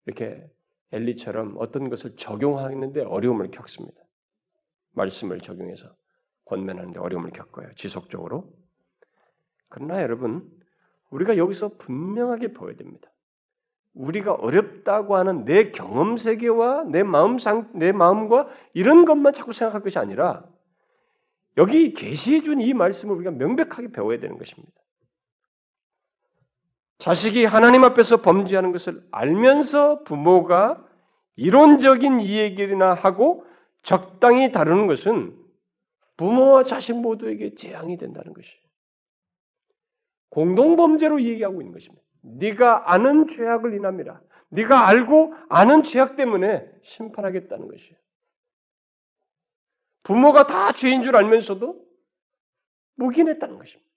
이렇게 0.04 0.46
엘리처럼 0.92 1.54
어떤 1.58 1.88
것을 1.88 2.16
적용하는데 2.16 3.02
어려움을 3.02 3.50
겪습니다. 3.50 3.98
말씀을 4.92 5.40
적용해서 5.40 5.88
권면하는데 6.44 7.00
어려움을 7.00 7.30
겪어요. 7.30 7.72
지속적으로. 7.76 8.52
그러나 9.70 10.02
여러분, 10.02 10.50
우리가 11.08 11.38
여기서 11.38 11.78
분명하게 11.78 12.52
보여야 12.52 12.76
됩니다. 12.76 13.10
우리가 13.94 14.34
어렵다고 14.34 15.16
하는 15.16 15.46
내 15.46 15.70
경험 15.70 16.18
세계와 16.18 16.84
내 16.84 17.02
마음 17.02 17.38
상, 17.38 17.70
내 17.72 17.90
마음과 17.90 18.48
이런 18.74 19.06
것만 19.06 19.32
자꾸 19.32 19.54
생각할 19.54 19.82
것이 19.82 19.98
아니라 19.98 20.44
여기 21.58 21.92
계시해 21.92 22.40
준 22.40 22.60
이 22.60 22.72
말씀을 22.72 23.14
우리가 23.16 23.32
명백하게 23.32 23.92
배워야 23.92 24.18
되는 24.18 24.38
것입니다. 24.38 24.72
자식이 26.98 27.44
하나님 27.44 27.84
앞에서 27.84 28.22
범죄하는 28.22 28.72
것을 28.72 29.06
알면서 29.10 30.02
부모가 30.04 30.84
이론적인 31.36 32.20
이야기나 32.20 32.94
하고 32.94 33.44
적당히 33.82 34.50
다루는 34.50 34.86
것은 34.86 35.36
부모와 36.16 36.64
자식 36.64 36.94
모두에게 36.94 37.54
재앙이 37.54 37.96
된다는 37.96 38.32
것이에요. 38.32 38.60
공동 40.30 40.76
범죄로 40.76 41.22
얘기하고 41.22 41.60
있는 41.60 41.72
것입니다. 41.72 42.02
네가 42.22 42.92
아는 42.92 43.28
죄악을 43.28 43.74
인함이라. 43.74 44.20
네가 44.50 44.88
알고 44.88 45.34
아는 45.48 45.82
죄악 45.84 46.16
때문에 46.16 46.68
심판하겠다는 46.82 47.68
것이에요. 47.68 47.96
부모가 50.08 50.46
다 50.46 50.72
죄인 50.72 51.02
줄 51.02 51.14
알면서도 51.16 51.86
묵인했다는 52.94 53.58
것입니다. 53.58 53.92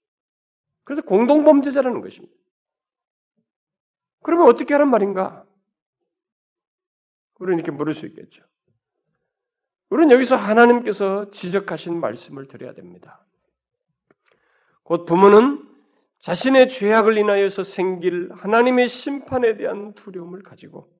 그래서 0.84 1.02
공동범죄자라는 1.04 2.02
것입니다. 2.02 2.36
그러면 4.22 4.48
어떻게 4.48 4.74
하란 4.74 4.90
말인가? 4.90 5.46
우리는 7.40 7.60
이렇게 7.60 7.72
물을 7.72 7.94
수 7.94 8.06
있겠죠. 8.08 8.44
우리는 9.90 10.12
여기서 10.12 10.36
하나님께서 10.36 11.32
지적하신 11.32 12.02
말씀을 12.02 12.50
드려야 12.50 12.74
됩니다. 12.74 13.26
곧 14.84 15.06
부모는 15.06 15.66
자신의 16.20 16.68
죄악을 16.68 17.18
인하여서 17.18 17.64
생길 17.64 18.34
하나님의 18.34 18.90
심판에 18.90 19.56
대한 19.56 19.94
두려움을 19.94 20.44
가지고 20.44 20.94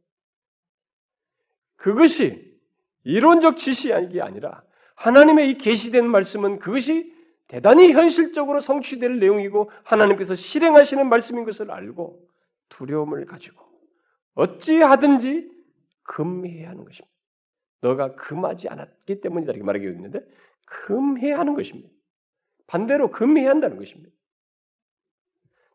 그것이 1.76 2.58
이론적 3.04 3.58
지식이 3.58 4.22
아니라 4.22 4.64
하나님의 5.02 5.50
이 5.50 5.58
계시된 5.58 6.08
말씀은 6.08 6.60
그것이 6.60 7.12
대단히 7.48 7.92
현실적으로 7.92 8.60
성취될 8.60 9.20
내용이고 9.20 9.72
하나님께서 9.84 10.36
실행하시는 10.36 11.10
말씀인 11.10 11.44
것을 11.44 11.72
알고 11.72 12.28
두려움을 12.70 13.26
가지고 13.26 13.66
어찌하든지 14.36 15.52
금해야 16.04 16.70
하는 16.70 16.86
것입니다. 16.86 17.12
너가 17.82 18.16
금하지 18.16 18.70
않았기 18.70 19.22
때문이다 19.22 19.54
이렇게 19.54 19.66
말하고 19.66 19.86
있는데 19.88 20.22
금해야 20.66 21.40
하는 21.40 21.56
것입니다. 21.56 21.90
반대로 22.68 23.10
금해야 23.10 23.50
한다는 23.50 23.78
것입니다. 23.78 24.14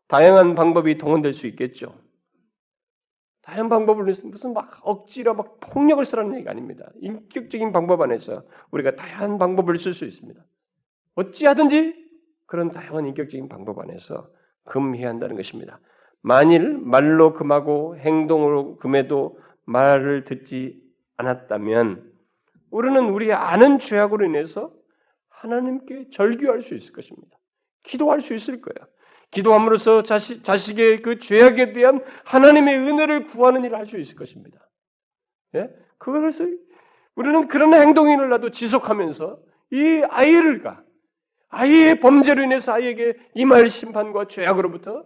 다양한 0.07 0.55
방법이 0.55 0.97
동원될 0.97 1.33
수 1.33 1.47
있겠죠. 1.47 1.93
다양한 3.47 3.69
방법을 3.69 4.03
무슨 4.25 4.53
막 4.53 4.79
억지로 4.81 5.33
막 5.33 5.61
폭력을 5.61 6.03
쓰라는 6.03 6.35
얘기가 6.35 6.51
아닙니다. 6.51 6.91
인격적인 6.99 7.71
방법 7.71 8.01
안에서 8.01 8.43
우리가 8.71 8.97
다양한 8.97 9.37
방법을 9.37 9.77
쓸 9.77 9.93
수 9.93 10.03
있습니다. 10.03 10.43
어찌하든지 11.15 11.95
그런 12.45 12.71
다양한 12.71 13.05
인격적인 13.05 13.47
방법 13.47 13.79
안에서 13.79 14.29
금해야 14.65 15.07
한다는 15.07 15.37
것입니다. 15.37 15.79
만일 16.21 16.77
말로 16.77 17.33
금하고 17.33 17.95
행동으로 17.95 18.75
금해도 18.75 19.39
말을 19.63 20.25
듣지 20.25 20.83
않았다면 21.15 22.11
우리는 22.69 23.09
우리 23.09 23.31
아는 23.31 23.79
죄악으로 23.79 24.25
인해서 24.25 24.73
하나님께 25.29 26.09
절규할 26.09 26.61
수 26.61 26.75
있을 26.75 26.91
것입니다. 26.91 27.37
기도할 27.83 28.19
수 28.19 28.33
있을 28.33 28.59
거예요. 28.59 28.89
기도함으로써 29.31 30.03
자식, 30.03 30.43
자식의 30.43 31.01
그 31.01 31.19
죄악에 31.19 31.73
대한 31.73 32.03
하나님의 32.25 32.77
은혜를 32.77 33.25
구하는 33.25 33.63
일을 33.63 33.77
할 33.77 33.85
수 33.85 33.97
있을 33.97 34.15
것입니다. 34.15 34.59
예? 35.55 35.69
그것을 35.97 36.59
우리는 37.15 37.47
그런 37.47 37.73
행동이라도 37.73 38.51
지속하면서 38.51 39.39
이 39.71 40.03
아이를가 40.09 40.83
아이의 41.49 41.99
범죄로 41.99 42.43
인해서 42.43 42.73
아이에게 42.73 43.15
임할 43.33 43.69
심판과 43.69 44.27
죄악으로부터 44.27 45.05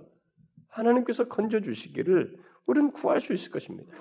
하나님께서 0.70 1.28
건져 1.28 1.62
주시기를 1.62 2.38
우리는 2.66 2.92
구할 2.92 3.22
수 3.22 3.34
있을 3.34 3.52
것입니다. 3.52 3.92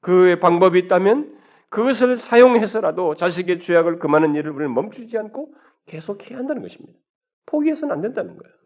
그의 0.00 0.40
방법이 0.40 0.78
있다면 0.80 1.38
그것을 1.68 2.16
사용해서라도 2.16 3.14
자식의 3.14 3.60
죄악을 3.60 3.98
금하는 3.98 4.34
일을 4.34 4.50
우리는 4.50 4.74
멈추지 4.74 5.16
않고 5.18 5.54
계속해야 5.86 6.38
한다는 6.38 6.62
것입니다. 6.62 6.98
포기해서는 7.46 7.94
안 7.94 8.00
된다는 8.00 8.36
거예요. 8.36 8.59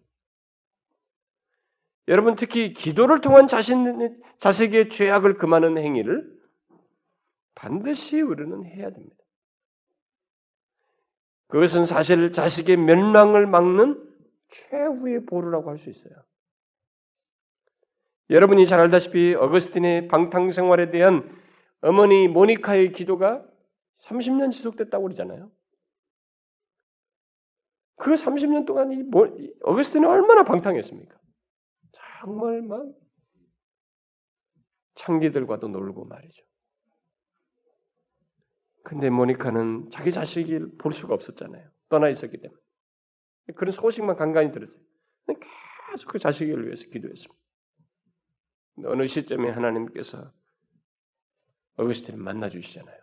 여러분 2.09 2.35
특히 2.35 2.73
기도를 2.73 3.21
통한 3.21 3.49
자신 3.49 4.21
자식의 4.41 4.91
죄악을 4.91 5.39
금하는 5.39 5.79
행위를 5.79 6.33
반드시 7.55 8.21
우리는 8.21 8.65
해야 8.67 8.91
됩니다. 8.91 9.17
그것은 11.49 11.85
사실 11.85 12.33
자식의 12.33 12.77
멸망을 12.77 13.47
막는 13.47 14.03
최후의 14.49 15.25
보루라고 15.27 15.71
할 15.71 15.79
수 15.79 15.89
있어요. 15.89 16.15
여러분이 18.31 18.67
잘 18.67 18.81
알다시피 18.81 19.35
어거스틴의 19.35 20.09
방탕 20.09 20.51
생활에 20.51 20.91
대한 20.91 21.31
어머니 21.83 22.27
모니카의 22.29 22.93
기도가 22.93 23.45
30년 23.99 24.51
지속됐다고 24.51 25.05
그러잖아요. 25.05 25.51
그 27.97 28.15
30년 28.15 28.67
동안 28.67 28.93
이 28.93 29.05
어거스틴은 29.63 30.09
얼마나 30.09 30.43
방탕했습니까? 30.43 31.17
정말 32.25 32.63
막 32.63 32.87
창기들과도 34.95 35.69
놀고 35.69 36.07
말이죠. 36.07 36.43
근데 38.83 39.11
모니카는 39.11 39.91
자기 39.91 40.11
자식을 40.11 40.77
볼 40.79 40.95
수가 40.95 41.13
없었잖아요. 41.15 41.69
떠나 41.91 42.09
있었기 42.09 42.41
때문에. 42.41 42.61
그런 43.57 43.73
소식만 43.73 44.17
간간히 44.17 44.53
들었어요. 44.53 44.81
계속 45.91 46.09
그 46.09 46.19
자식을 46.19 46.65
위해서 46.65 46.87
기도했습니다. 46.89 47.43
어느 48.87 49.07
시점에 49.07 49.51
하나님께서 49.51 50.33
어거스틴을 51.77 52.19
만나 52.19 52.49
주시잖아요. 52.49 53.01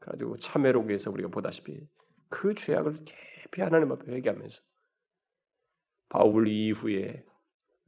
그래가지고 0.00 0.36
참회록에서 0.38 1.10
우리가 1.10 1.30
보다시피 1.30 1.88
그 2.28 2.54
죄악을 2.54 3.04
깊이 3.04 3.62
하나님 3.62 3.92
앞에 3.92 4.12
회개하면서 4.12 4.60
바울 6.08 6.48
이후에 6.48 7.24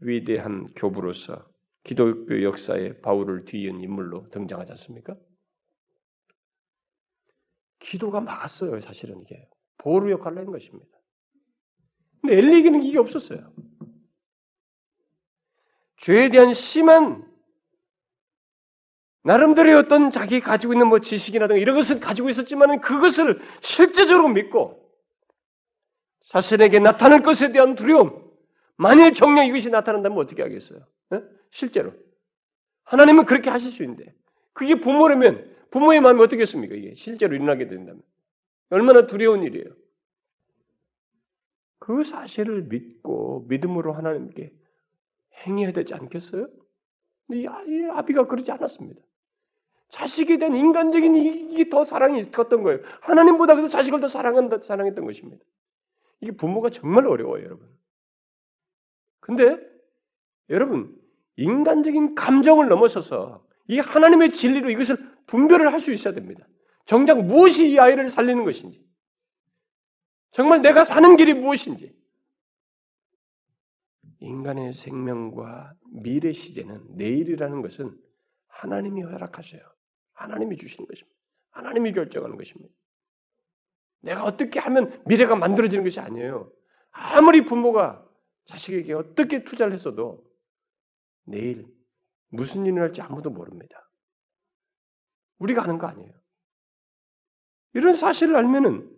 위대한 0.00 0.72
교부로서 0.74 1.46
기독교 1.84 2.42
역사에 2.42 3.00
바울을 3.00 3.44
뒤이은 3.44 3.80
인물로 3.80 4.28
등장하지 4.30 4.72
않습니까? 4.72 5.16
기도가 7.78 8.20
막았어요, 8.20 8.80
사실은 8.80 9.20
이게. 9.22 9.48
보루 9.78 10.10
역할을 10.10 10.38
한 10.38 10.46
것입니다. 10.46 10.86
근데 12.20 12.36
엘리에게는 12.36 12.82
이게 12.82 12.98
없었어요. 12.98 13.52
죄에 15.98 16.30
대한 16.30 16.52
심한 16.52 17.26
나름대로의 19.22 19.74
어떤 19.76 20.10
자기 20.10 20.40
가지고 20.40 20.72
있는 20.72 20.88
뭐 20.88 21.00
지식이라든가 21.00 21.60
이런 21.60 21.74
것을 21.74 22.00
가지고 22.00 22.28
있었지만 22.28 22.80
그것을 22.80 23.40
실제적으로 23.60 24.28
믿고 24.28 24.90
자신에게 26.28 26.78
나타날 26.78 27.22
것에 27.22 27.52
대한 27.52 27.74
두려움, 27.74 28.27
만일 28.78 29.12
정령 29.12 29.46
이것이 29.46 29.70
나타난다면 29.70 30.16
어떻게 30.18 30.42
하겠어요? 30.42 30.86
네? 31.10 31.20
실제로 31.50 31.92
하나님은 32.84 33.26
그렇게 33.26 33.50
하실 33.50 33.72
수 33.72 33.82
있는데 33.82 34.14
그게 34.52 34.80
부모라면 34.80 35.56
부모의 35.70 36.00
마음이 36.00 36.22
어떻겠습니까? 36.22 36.74
이게 36.76 36.94
실제로 36.94 37.34
일어나게 37.34 37.68
된다면 37.68 38.00
얼마나 38.70 39.06
두려운 39.06 39.42
일이에요. 39.42 39.66
그 41.80 42.04
사실을 42.04 42.62
믿고 42.62 43.46
믿음으로 43.48 43.92
하나님께 43.92 44.52
행해야 45.46 45.72
되지 45.72 45.94
않겠어요? 45.94 46.48
이 47.30 47.46
아비가 47.46 48.26
그러지 48.26 48.52
않았습니다. 48.52 49.02
자식에 49.88 50.38
대한 50.38 50.54
인간적인 50.54 51.14
이게 51.16 51.68
더 51.68 51.82
사랑이 51.84 52.30
컸던 52.30 52.62
거예요. 52.62 52.80
하나님보다 53.00 53.56
그 53.56 53.68
자식을 53.68 54.00
더 54.00 54.08
사랑한다, 54.08 54.60
사랑했던 54.60 55.04
것입니다. 55.04 55.42
이게 56.20 56.32
부모가 56.32 56.70
정말 56.70 57.06
어려워요, 57.06 57.42
여러분. 57.44 57.77
근데 59.28 59.58
여러분 60.48 60.98
인간적인 61.36 62.14
감정을 62.14 62.68
넘어서서 62.68 63.46
이 63.66 63.78
하나님의 63.78 64.30
진리로 64.30 64.70
이것을 64.70 64.96
분별을 65.26 65.70
할 65.70 65.80
수 65.82 65.92
있어야 65.92 66.14
됩니다. 66.14 66.48
정작 66.86 67.22
무엇이 67.22 67.70
이 67.70 67.78
아이를 67.78 68.08
살리는 68.08 68.42
것인지, 68.44 68.82
정말 70.30 70.62
내가 70.62 70.86
사는 70.86 71.14
길이 71.16 71.34
무엇인지, 71.34 71.94
인간의 74.20 74.72
생명과 74.72 75.74
미래 75.92 76.32
시제는 76.32 76.96
내일이라는 76.96 77.60
것은 77.60 77.94
하나님이 78.46 79.02
허락하셔요. 79.02 79.60
하나님이 80.14 80.56
주시는 80.56 80.88
것입니다. 80.88 81.14
하나님이 81.50 81.92
결정하는 81.92 82.38
것입니다. 82.38 82.74
내가 84.00 84.24
어떻게 84.24 84.58
하면 84.58 85.02
미래가 85.04 85.36
만들어지는 85.36 85.84
것이 85.84 86.00
아니에요. 86.00 86.50
아무리 86.90 87.44
부모가 87.44 88.07
자식에게 88.48 88.94
어떻게 88.94 89.44
투자를 89.44 89.72
했어도 89.74 90.24
내일 91.24 91.66
무슨 92.30 92.64
일이 92.64 92.74
날지 92.74 93.00
아무도 93.02 93.30
모릅니다. 93.30 93.90
우리가 95.38 95.62
아는 95.62 95.78
거 95.78 95.86
아니에요. 95.86 96.12
이런 97.74 97.94
사실을 97.94 98.36
알면은 98.36 98.90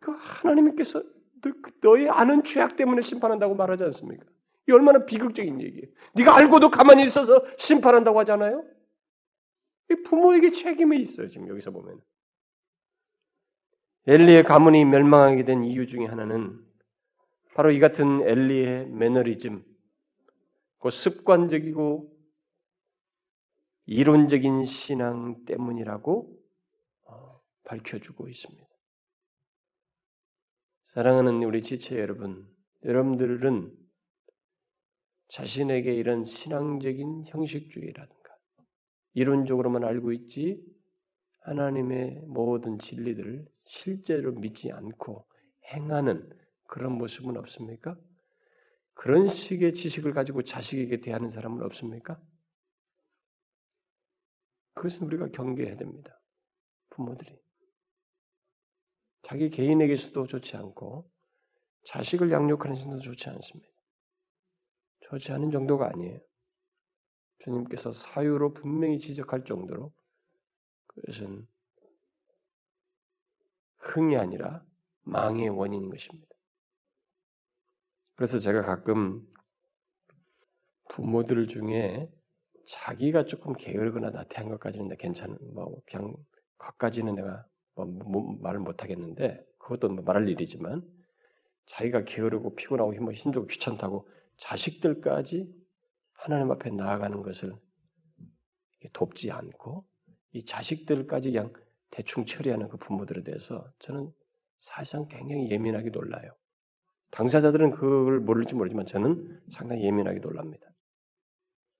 그 0.00 0.12
하나님께서 0.12 1.02
너의 1.82 2.08
아는 2.08 2.42
죄악 2.44 2.76
때문에 2.76 3.02
심판한다고 3.02 3.54
말하지 3.54 3.84
않습니까? 3.84 4.24
이 4.68 4.72
얼마나 4.72 5.04
비극적인 5.04 5.60
얘기예요. 5.60 5.88
네가 6.14 6.36
알고도 6.36 6.70
가만히 6.70 7.04
있어서 7.04 7.44
심판한다고 7.58 8.18
하잖아요. 8.20 8.64
이 9.90 9.94
부모에게 10.04 10.52
책임이 10.52 11.02
있어요. 11.02 11.28
지금 11.28 11.48
여기서 11.48 11.70
보면 11.70 12.00
엘리의 14.06 14.44
가문이 14.44 14.84
멸망하게 14.84 15.44
된 15.44 15.64
이유 15.64 15.86
중에 15.86 16.06
하나는 16.06 16.63
바로 17.54 17.70
이 17.70 17.78
같은 17.78 18.20
엘리의 18.22 18.88
매너리즘, 18.88 19.64
그 20.80 20.90
습관적이고 20.90 22.12
이론적인 23.86 24.64
신앙 24.64 25.44
때문이라고 25.44 26.36
어, 27.04 27.40
밝혀주고 27.64 28.28
있습니다. 28.28 28.66
사랑하는 30.86 31.44
우리 31.44 31.62
지체 31.62 31.96
여러분, 31.98 32.44
여러분들은 32.84 33.72
자신에게 35.28 35.94
이런 35.94 36.24
신앙적인 36.24 37.26
형식주의라든가 37.28 38.36
이론적으로만 39.12 39.84
알고 39.84 40.10
있지 40.12 40.60
하나님의 41.42 42.22
모든 42.26 42.80
진리들을 42.80 43.46
실제로 43.64 44.32
믿지 44.32 44.72
않고 44.72 45.24
행하는 45.72 46.28
그런 46.66 46.92
모습은 46.92 47.36
없습니까? 47.36 47.96
그런 48.94 49.28
식의 49.28 49.74
지식을 49.74 50.12
가지고 50.12 50.42
자식에게 50.42 51.00
대하는 51.00 51.28
사람은 51.28 51.62
없습니까? 51.64 52.20
그것은 54.74 55.06
우리가 55.06 55.28
경계해야 55.28 55.76
됩니다. 55.76 56.20
부모들이. 56.90 57.38
자기 59.22 59.50
개인에게서도 59.50 60.26
좋지 60.26 60.56
않고 60.56 61.10
자식을 61.86 62.30
양육하는 62.30 62.76
신도 62.76 62.98
좋지 63.00 63.28
않습니다. 63.28 63.68
좋지 65.00 65.32
않은 65.32 65.50
정도가 65.50 65.88
아니에요. 65.88 66.20
주님께서 67.44 67.92
사유로 67.92 68.54
분명히 68.54 68.98
지적할 68.98 69.44
정도로 69.44 69.92
그것은 70.86 71.46
흥이 73.78 74.16
아니라 74.16 74.64
망의 75.02 75.50
원인인 75.50 75.90
것입니다. 75.90 76.33
그래서 78.16 78.38
제가 78.38 78.62
가끔 78.62 79.26
부모들 80.90 81.48
중에 81.48 82.08
자기가 82.66 83.24
조금 83.24 83.52
게으르거나 83.52 84.10
나태한 84.10 84.48
것까지는 84.50 84.96
괜찮은 84.96 85.36
뭐 85.52 85.80
그냥 85.86 86.14
것까지는 86.58 87.14
내가 87.14 87.44
뭐, 87.74 87.84
뭐, 87.86 88.38
말을 88.40 88.60
못 88.60 88.82
하겠는데 88.82 89.44
그것도 89.58 89.88
뭐 89.88 90.04
말할 90.04 90.28
일이지만 90.28 90.82
자기가 91.66 92.04
게으르고 92.04 92.54
피곤하고 92.54 92.94
힘 92.94 93.10
힘들고 93.12 93.46
귀찮다고 93.46 94.08
자식들까지 94.36 95.52
하나님 96.12 96.50
앞에 96.52 96.70
나아가는 96.70 97.22
것을 97.22 97.54
돕지 98.92 99.30
않고 99.30 99.84
이 100.32 100.44
자식들까지 100.44 101.32
그냥 101.32 101.52
대충 101.90 102.26
처리하는 102.26 102.68
그 102.68 102.76
부모들에 102.76 103.22
대해서 103.22 103.70
저는 103.78 104.12
사실상 104.60 105.08
굉장히 105.08 105.50
예민하게 105.50 105.90
놀라요. 105.90 106.32
당사자들은 107.14 107.70
그걸 107.70 108.18
모를지 108.18 108.56
모르지만 108.56 108.86
저는 108.86 109.40
상당히 109.52 109.84
예민하게 109.84 110.18
놀랍니다. 110.18 110.66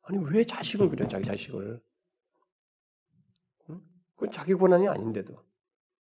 아니 0.03 0.18
왜 0.30 0.45
자식을 0.45 0.89
그래 0.89 1.09
자기 1.09 1.24
자식을? 1.24 1.82
응? 3.70 3.80
그건 4.14 4.30
자기 4.30 4.55
권한이 4.55 4.87
아닌데도 4.87 5.35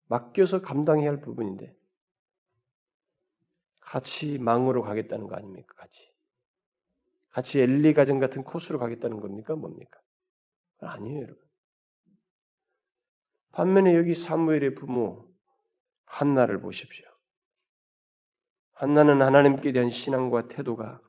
맡겨서 0.09 0.61
감당해야 0.61 1.09
할 1.09 1.21
부분인데 1.21 1.75
같이 3.81 4.37
망으로 4.39 4.83
가겠다는 4.83 5.29
거 5.29 5.37
아닙니까? 5.37 5.75
같이 5.77 6.12
같이 7.31 7.61
엘리 7.61 7.95
가정 7.95 8.19
같은 8.19 8.45
코스로 8.45 8.79
가겠다는 8.79 9.21
겁니까? 9.21 9.55
뭡니까? 9.55 9.99
아니에요, 10.81 11.23
여러분. 11.23 11.43
반면에 13.53 13.95
여기 13.97 14.14
사무엘의 14.14 14.75
부모 14.75 15.27
한나를 16.05 16.61
보십시오. 16.61 17.16
한나는 18.77 19.22
하나님께 19.22 19.72
대한 19.72 19.91
신앙과 19.91 20.49
태도가 20.49 21.01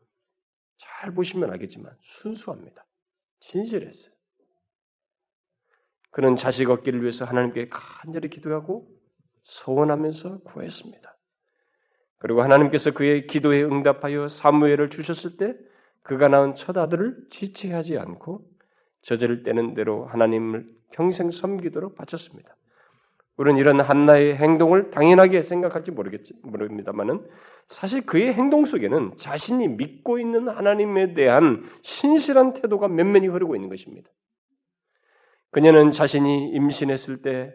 잘 0.78 1.14
보시면 1.14 1.52
알겠지만 1.52 1.94
순수합니다. 2.00 2.86
진실했어요. 3.40 4.14
그는 6.12 6.36
자식 6.36 6.70
얻기를 6.70 7.02
위해서 7.02 7.26
하나님께 7.26 7.68
간절히 7.70 8.30
기도하고 8.30 8.88
소원하면서 9.44 10.40
구했습니다. 10.40 11.18
그리고 12.20 12.42
하나님께서 12.42 12.92
그의 12.92 13.28
기도에 13.28 13.64
응답하여 13.64 14.30
사무엘을 14.30 14.90
주셨을 14.90 15.38
때 15.38 15.56
그가 16.04 16.30
낳은 16.30 16.56
첫 16.56 16.78
아들을 16.78 17.28
지체하지 17.30 17.98
않고 17.98 18.50
저지를 19.02 19.44
때는 19.44 19.74
대로 19.74 20.06
하나님을 20.06 20.68
평생 20.94 21.32
섬기도록 21.32 21.96
바쳤습니다. 21.96 22.56
우리는 23.36 23.60
이런 23.60 23.80
한나의 23.80 24.36
행동을 24.36 24.90
당연하게 24.90 25.44
생각할지 25.44 25.92
모르겠지 25.92 26.34
모릅니다만은 26.44 27.28
사실 27.70 28.06
그의 28.06 28.34
행동 28.34 28.66
속에는 28.66 29.18
자신이 29.18 29.68
믿고 29.68 30.20
있는 30.20 30.48
하나님에 30.48 31.14
대한 31.14 31.68
신실한 31.84 32.54
태도가 32.54 32.88
면면히 32.88 33.28
흐르고 33.28 33.56
있는 33.56 33.70
것입니다. 33.70 34.10
그녀는 35.52 35.92
자신이 35.92 36.50
임신했을 36.52 37.22
때 37.22 37.54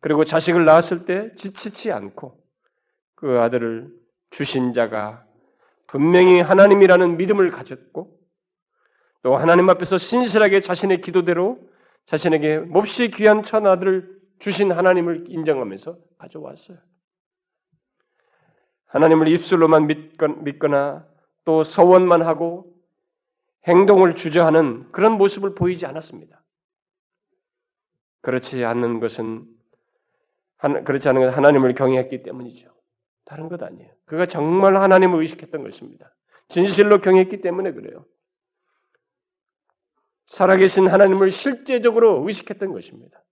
그리고 0.00 0.24
자식을 0.24 0.64
낳았을 0.64 1.04
때 1.04 1.32
지치지 1.36 1.92
않고 1.92 2.40
그 3.14 3.40
아들을 3.40 3.88
주신 4.30 4.72
자가 4.72 5.24
분명히 5.86 6.40
하나님이라는 6.40 7.16
믿음을 7.16 7.50
가졌고 7.50 8.18
또 9.22 9.36
하나님 9.36 9.68
앞에서 9.70 9.98
신실하게 9.98 10.60
자신의 10.60 11.00
기도대로 11.00 11.58
자신에게 12.06 12.58
몹시 12.58 13.10
귀한 13.10 13.42
천 13.42 13.66
아들을 13.66 14.20
주신 14.40 14.72
하나님을 14.72 15.26
인정하면서 15.28 15.96
가져왔어요. 16.18 16.78
하나님을 18.92 19.26
입술로만 19.28 19.86
믿거나 19.86 21.06
또 21.44 21.64
서원만 21.64 22.20
하고 22.22 22.70
행동을 23.66 24.14
주저하는 24.14 24.92
그런 24.92 25.12
모습을 25.12 25.54
보이지 25.54 25.86
않았습니다. 25.86 26.42
그렇지 28.20 28.64
않는 28.64 29.00
것은 29.00 29.46
그렇지 30.84 31.08
않은 31.08 31.22
것은 31.22 31.36
하나님을 31.36 31.74
경외했기 31.74 32.22
때문이죠. 32.22 32.70
다른 33.24 33.48
것 33.48 33.62
아니에요. 33.62 33.90
그가 34.04 34.26
정말 34.26 34.76
하나님을 34.76 35.20
의식했던 35.20 35.64
것입니다. 35.64 36.14
진실로 36.48 37.00
경외했기 37.00 37.40
때문에 37.40 37.72
그래요. 37.72 38.04
살아계신 40.26 40.86
하나님을 40.86 41.30
실제적으로 41.30 42.22
의식했던 42.26 42.72
것입니다. 42.72 43.22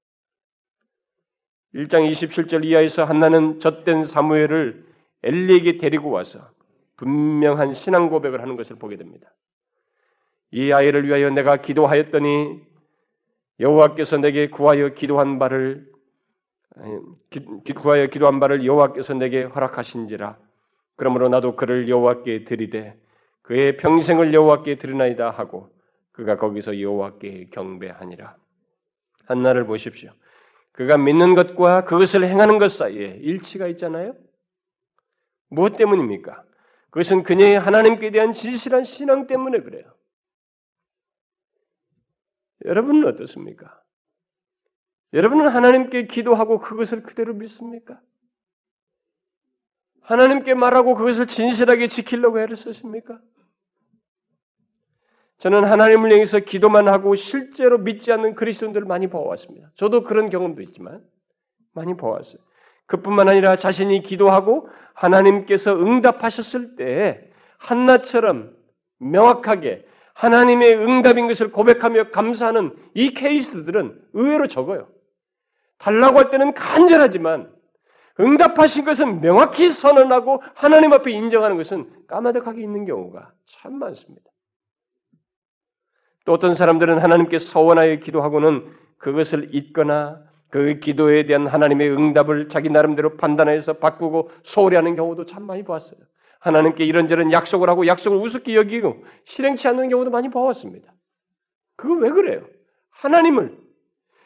1장 1.74 2.10
27절 2.10 2.64
이하에서 2.64 3.04
한나는 3.04 3.60
젖된 3.60 4.04
사무엘을 4.04 4.89
엘리에게 5.22 5.78
데리고 5.78 6.10
와서 6.10 6.50
분명한 6.96 7.74
신앙 7.74 8.08
고백을 8.10 8.40
하는 8.40 8.56
것을 8.56 8.76
보게 8.76 8.96
됩니다. 8.96 9.32
이 10.50 10.72
아이를 10.72 11.06
위하여 11.06 11.30
내가 11.30 11.56
기도하였더니 11.56 12.60
여호와께서 13.60 14.18
내게 14.18 14.48
구하여 14.48 14.90
기도한 14.90 15.38
바를 15.38 15.90
기, 17.30 17.40
구하여 17.74 18.06
기도한 18.06 18.40
바를 18.40 18.64
여호와께서 18.64 19.14
내게 19.14 19.42
허락하신지라. 19.42 20.38
그러므로 20.96 21.28
나도 21.28 21.56
그를 21.56 21.88
여호와께 21.88 22.44
드리되 22.44 22.98
그의 23.42 23.76
평생을 23.76 24.32
여호와께 24.34 24.76
드리나이다 24.76 25.30
하고 25.30 25.70
그가 26.12 26.36
거기서 26.36 26.80
여호와께 26.80 27.48
경배하니라. 27.50 28.36
한나를 29.26 29.64
보십시오. 29.64 30.10
그가 30.72 30.96
믿는 30.98 31.34
것과 31.34 31.84
그것을 31.84 32.24
행하는 32.24 32.58
것 32.58 32.70
사이에 32.70 33.18
일치가 33.20 33.66
있잖아요. 33.68 34.14
무엇 35.50 35.76
때문입니까? 35.76 36.44
그것은 36.90 37.22
그녀의 37.22 37.58
하나님께 37.58 38.10
대한 38.10 38.32
진실한 38.32 38.82
신앙 38.84 39.26
때문에 39.26 39.60
그래요. 39.60 39.84
여러분은 42.64 43.06
어떻습니까? 43.06 43.80
여러분은 45.12 45.48
하나님께 45.48 46.06
기도하고 46.06 46.60
그것을 46.60 47.02
그대로 47.02 47.34
믿습니까? 47.34 48.00
하나님께 50.02 50.54
말하고 50.54 50.94
그것을 50.94 51.26
진실하게 51.26 51.88
지키려고 51.88 52.40
애를 52.40 52.56
쓰십니까? 52.56 53.20
저는 55.38 55.64
하나님을 55.64 56.12
향해서 56.12 56.40
기도만 56.40 56.88
하고 56.88 57.14
실제로 57.16 57.78
믿지 57.78 58.12
않는 58.12 58.34
그리스도인들을 58.34 58.86
많이 58.86 59.06
보아왔습니다. 59.06 59.70
저도 59.74 60.02
그런 60.02 60.28
경험도 60.28 60.62
있지만 60.62 61.04
많이 61.72 61.96
보았어요. 61.96 62.42
그뿐만 62.90 63.28
아니라 63.28 63.54
자신이 63.54 64.02
기도하고 64.02 64.68
하나님께서 64.94 65.72
응답하셨을 65.76 66.74
때 66.74 67.30
한나처럼 67.56 68.56
명확하게 68.98 69.86
하나님의 70.14 70.76
응답인 70.76 71.28
것을 71.28 71.52
고백하며 71.52 72.10
감사하는 72.10 72.74
이 72.94 73.10
케이스들은 73.10 73.96
의외로 74.12 74.48
적어요. 74.48 74.88
달라고 75.78 76.18
할 76.18 76.30
때는 76.30 76.52
간절하지만 76.52 77.52
응답하신 78.18 78.84
것은 78.84 79.20
명확히 79.20 79.70
선언하고 79.70 80.42
하나님 80.56 80.92
앞에 80.92 81.12
인정하는 81.12 81.56
것은 81.56 81.88
까마득하게 82.08 82.60
있는 82.60 82.86
경우가 82.86 83.32
참 83.46 83.78
많습니다. 83.78 84.28
또 86.24 86.32
어떤 86.32 86.56
사람들은 86.56 86.98
하나님께 86.98 87.38
서원하여 87.38 88.00
기도하고는 88.00 88.74
그것을 88.98 89.54
잊거나 89.54 90.28
그 90.50 90.80
기도에 90.80 91.26
대한 91.26 91.46
하나님의 91.46 91.90
응답을 91.90 92.48
자기 92.48 92.68
나름대로 92.68 93.16
판단해서 93.16 93.74
바꾸고 93.74 94.30
소홀히 94.42 94.76
하는 94.76 94.96
경우도 94.96 95.26
참 95.26 95.44
많이 95.44 95.62
보았어요. 95.62 96.00
하나님께 96.40 96.84
이런저런 96.84 97.32
약속을 97.32 97.68
하고 97.68 97.86
약속을 97.86 98.18
우습게 98.18 98.56
여기고 98.56 99.04
실행치 99.24 99.68
않는 99.68 99.88
경우도 99.90 100.10
많이 100.10 100.28
보았습니다. 100.28 100.92
그거 101.76 101.94
왜 101.94 102.10
그래요? 102.10 102.46
하나님을 102.90 103.56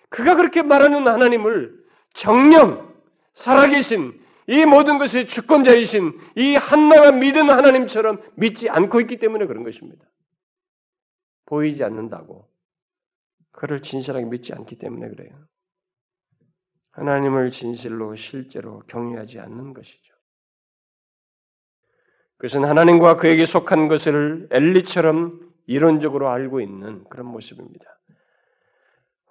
그가 0.09 0.37
그렇게 0.37 0.63
말하는 0.63 1.07
하나님을 1.07 1.85
정령 2.15 2.95
살아계신 3.35 4.21
이 4.47 4.65
모든 4.65 4.99
것의 4.99 5.27
주권자이신 5.27 6.19
이 6.37 6.55
한나가 6.55 7.13
믿은 7.13 7.51
하나님처럼 7.51 8.23
믿지 8.35 8.69
않고 8.69 9.01
있기 9.03 9.19
때문에 9.19 9.47
그런 9.47 9.65
것입니다. 9.65 10.05
보이지 11.47 11.83
않는다고 11.85 12.49
그를 13.53 13.83
진실하게 13.83 14.27
믿지 14.27 14.53
않기 14.53 14.77
때문에 14.77 15.09
그래요. 15.09 15.31
하나님을 16.95 17.51
진실로 17.51 18.15
실제로 18.15 18.81
경외하지 18.87 19.41
않는 19.41 19.75
것이죠. 19.75 20.15
그것은 22.37 22.65
하나님과 22.65 23.17
그에게 23.17 23.47
속한 23.47 23.89
것을 23.89 24.49
엘리처럼 24.51 25.41
이론적으로 25.67 26.29
알고 26.29 26.61
있는 26.61 27.05
그런 27.09 27.27
모습입니다. 27.27 27.85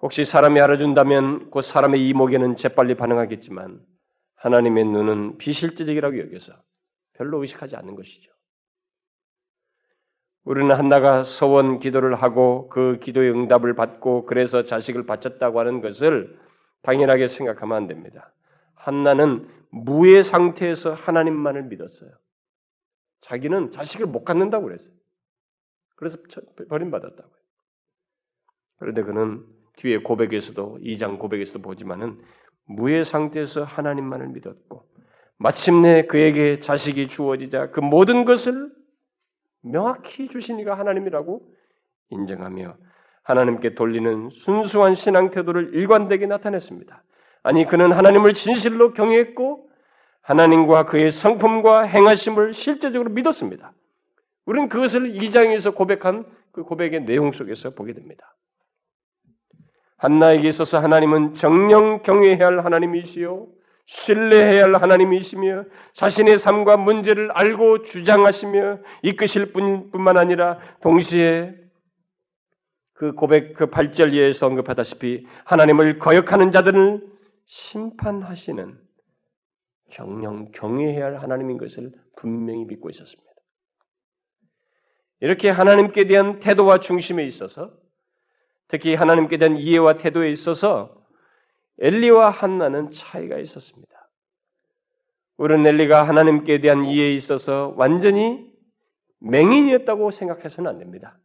혹시 0.02 0.24
사람이 0.24 0.60
알아준다면 0.60 1.50
그 1.50 1.62
사람의 1.62 2.06
이목에는 2.08 2.56
재빨리 2.56 2.96
반응하겠지만 2.96 3.80
하나님의 4.36 4.84
눈은 4.84 5.38
비실제적이라고 5.38 6.18
여겨서 6.18 6.52
별로 7.14 7.40
의식하지 7.40 7.76
않는 7.76 7.94
것이죠. 7.94 8.30
우리는 10.44 10.74
한나가 10.76 11.22
서원 11.22 11.78
기도를 11.78 12.16
하고 12.16 12.68
그 12.68 12.98
기도의 12.98 13.30
응답을 13.30 13.74
받고 13.74 14.26
그래서 14.26 14.64
자식을 14.64 15.06
바쳤다고 15.06 15.58
하는 15.60 15.80
것을 15.80 16.38
당연하게 16.84 17.28
생각하면 17.28 17.76
안 17.76 17.86
됩니다. 17.86 18.32
한나는 18.74 19.48
무의 19.70 20.22
상태에서 20.22 20.94
하나님만을 20.94 21.64
믿었어요. 21.64 22.10
자기는 23.22 23.72
자식을 23.72 24.06
못 24.06 24.24
갖는다고 24.24 24.66
그랬어요. 24.66 24.94
그래서 25.96 26.18
버림받았다고요. 26.68 27.34
그런데 28.78 29.02
그는 29.02 29.44
뒤에 29.76 29.98
고백에서도 29.98 30.78
2장 30.82 31.18
고백에서도 31.18 31.60
보지만은 31.62 32.22
무의 32.66 33.04
상태에서 33.04 33.64
하나님만을 33.64 34.28
믿었고 34.28 34.86
마침내 35.36 36.06
그에게 36.06 36.60
자식이 36.60 37.08
주어지자 37.08 37.70
그 37.70 37.80
모든 37.80 38.24
것을 38.24 38.72
명확히 39.62 40.28
주신 40.28 40.58
이가 40.60 40.78
하나님이라고 40.78 41.50
인정하며 42.10 42.76
하나님께 43.24 43.74
돌리는 43.74 44.30
순수한 44.30 44.94
신앙 44.94 45.30
태도를 45.30 45.74
일관되게 45.74 46.26
나타냈습니다. 46.26 47.02
아니 47.42 47.66
그는 47.66 47.92
하나님을 47.92 48.34
진실로 48.34 48.92
경외했고 48.92 49.68
하나님과 50.22 50.86
그의 50.86 51.10
성품과 51.10 51.82
행하심을 51.82 52.52
실제적으로 52.54 53.10
믿었습니다. 53.10 53.72
우리는 54.46 54.68
그것을 54.68 55.14
2장에서 55.14 55.74
고백한 55.74 56.26
그 56.52 56.62
고백의 56.62 57.04
내용 57.04 57.32
속에서 57.32 57.70
보게 57.70 57.92
됩니다. 57.92 58.34
한나에게 59.96 60.48
있어서 60.48 60.78
하나님은 60.80 61.34
정령 61.34 62.02
경외해야 62.02 62.46
할 62.46 62.64
하나님이시요 62.64 63.46
신뢰해야 63.86 64.64
할 64.64 64.74
하나님이시며 64.74 65.64
자신의 65.94 66.38
삶과 66.38 66.76
문제를 66.76 67.30
알고 67.32 67.82
주장하시며 67.82 68.78
이끄실 69.02 69.52
뿐만 69.52 70.18
아니라 70.18 70.58
동시에 70.82 71.63
그 72.94 73.12
고백 73.12 73.54
그 73.54 73.66
8절 73.66 74.14
예에서 74.14 74.46
언급하다시피 74.46 75.26
하나님을 75.44 75.98
거역하는 75.98 76.52
자들을 76.52 77.06
심판하시는 77.44 78.78
경영 79.90 80.50
경외해야 80.52 81.04
할 81.04 81.22
하나님인 81.22 81.58
것을 81.58 81.92
분명히 82.16 82.64
믿고 82.64 82.90
있었습니다. 82.90 83.24
이렇게 85.20 85.50
하나님께 85.50 86.06
대한 86.06 86.40
태도와 86.40 86.78
중심에 86.78 87.24
있어서 87.24 87.72
특히 88.68 88.94
하나님께 88.94 89.38
대한 89.38 89.56
이해와 89.56 89.96
태도에 89.96 90.30
있어서 90.30 91.04
엘리와 91.78 92.30
한나는 92.30 92.90
차이가 92.90 93.38
있었습니다. 93.38 93.92
우리는 95.36 95.66
엘리가 95.66 96.06
하나님께 96.06 96.60
대한 96.60 96.84
이해에 96.84 97.12
있어서 97.14 97.74
완전히 97.76 98.52
맹인이었다고 99.18 100.12
생각해서는 100.12 100.70
안 100.70 100.78
됩니다. 100.78 101.18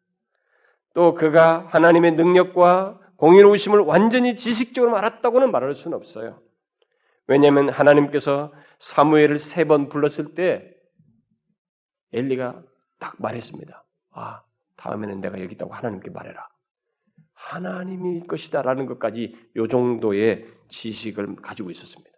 또 1.00 1.14
그가 1.14 1.66
하나님의 1.70 2.16
능력과 2.16 3.00
공의로우심을 3.16 3.80
완전히 3.80 4.36
지식적으로 4.36 4.98
알았다고는 4.98 5.50
말할 5.50 5.74
수는 5.74 5.96
없어요. 5.96 6.42
왜냐하면 7.26 7.70
하나님께서 7.70 8.52
사무엘을 8.80 9.40
세 9.40 9.64
번 9.64 9.88
불렀을 9.88 10.36
때 10.36 10.76
엘리가 12.12 12.62
딱 13.00 13.16
말했습니다. 13.18 13.86
아, 14.12 14.44
다음에는 14.76 15.22
내가 15.22 15.40
여기 15.40 15.56
있다고 15.56 15.74
하나님께 15.74 16.10
말해라. 16.10 16.46
하나님이 17.32 18.28
것이다라는 18.28 18.86
것까지 18.86 19.38
요 19.56 19.70
정도의 19.70 20.48
지식을 20.68 21.38
가지고 21.38 21.72
있었습니다. 21.72 22.12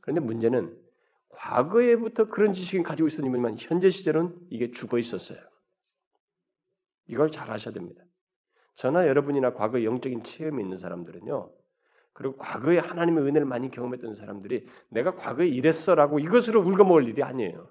그런데 0.00 0.20
문제는 0.20 0.76
과거에부터 1.28 2.24
그런 2.24 2.54
지식을 2.54 2.82
가지고 2.82 3.06
있었지만 3.06 3.54
현재 3.60 3.88
시절은 3.88 4.34
이게 4.50 4.72
죽어 4.72 4.98
있었어요. 4.98 5.38
이걸 7.06 7.30
잘 7.30 7.50
아셔야 7.50 7.72
됩니다. 7.74 8.02
저나 8.76 9.06
여러분이나 9.06 9.52
과거 9.52 9.82
영적인 9.82 10.24
체험이 10.24 10.62
있는 10.62 10.78
사람들은요. 10.78 11.50
그리고 12.12 12.36
과거에 12.36 12.78
하나님의 12.78 13.24
은혜를 13.24 13.44
많이 13.44 13.70
경험했던 13.70 14.14
사람들이 14.14 14.66
내가 14.88 15.14
과거에 15.14 15.48
이랬어라고 15.48 16.20
이것으로 16.20 16.62
울거먹을 16.62 17.08
일이 17.08 17.22
아니에요. 17.22 17.68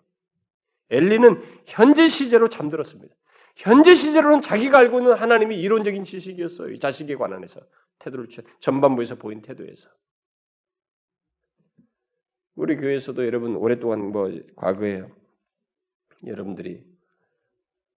엘리는 0.90 1.42
현재 1.66 2.08
시제로 2.08 2.50
잠들었습니다. 2.50 3.16
현재 3.56 3.96
시제로는 3.96 4.42
자기가 4.42 4.80
알고 4.80 5.00
있는 5.00 5.14
하나님이 5.14 5.60
이론적인 5.60 6.04
지식이었어요. 6.04 6.78
자식에 6.80 7.16
관한해서 7.16 7.62
태도를 8.00 8.28
전반부에서 8.60 9.16
보인 9.16 9.42
태도에서. 9.42 9.90
우리 12.56 12.76
교회에서도 12.76 13.26
여러분 13.26 13.56
오랫동안 13.56 14.12
뭐 14.12 14.30
과거에 14.56 15.04
여러분들이 16.26 16.84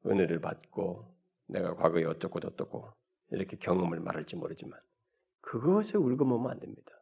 은혜를 0.06 0.40
받고 0.40 1.15
내가 1.46 1.74
과거에 1.74 2.04
어떻고 2.04 2.40
저떻고 2.40 2.92
이렇게 3.30 3.56
경험을 3.56 4.00
말할지 4.00 4.36
모르지만 4.36 4.78
그것에 5.40 5.98
울거먹으면 5.98 6.50
안 6.50 6.60
됩니다. 6.60 6.92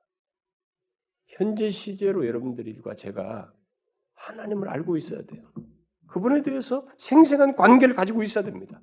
현재 1.27 1.71
시제로 1.71 2.27
여러분들과 2.27 2.95
제가 2.95 3.53
하나님을 4.15 4.69
알고 4.69 4.97
있어야 4.97 5.23
돼요. 5.23 5.51
그분에 6.07 6.43
대해서 6.43 6.87
생생한 6.99 7.57
관계를 7.57 7.95
가지고 7.95 8.23
있어야 8.23 8.45
됩니다. 8.45 8.81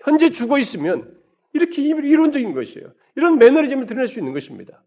현재 0.00 0.30
죽어 0.30 0.58
있으면 0.58 1.20
이렇게 1.52 1.82
이론적인 1.82 2.52
것이에요. 2.52 2.92
이런 3.14 3.38
매너리즘을 3.38 3.86
드러낼 3.86 4.08
수 4.08 4.18
있는 4.18 4.32
것입니다. 4.32 4.84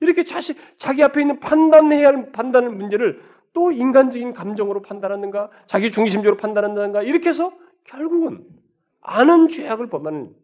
이렇게 0.00 0.24
자식, 0.24 0.56
자기 0.78 1.02
앞에 1.02 1.20
있는 1.20 1.40
판단해야 1.40 2.08
할 2.08 2.32
판단의 2.32 2.70
문제를 2.70 3.22
또 3.52 3.72
인간적인 3.72 4.32
감정으로 4.32 4.82
판단하는가, 4.82 5.50
자기 5.66 5.90
중심적으로 5.90 6.36
판단한다는가, 6.36 7.02
이렇게 7.02 7.30
해서 7.30 7.52
결국은 7.84 8.46
아는 9.08 9.46
죄악을 9.46 9.88
범하는, 9.88 10.34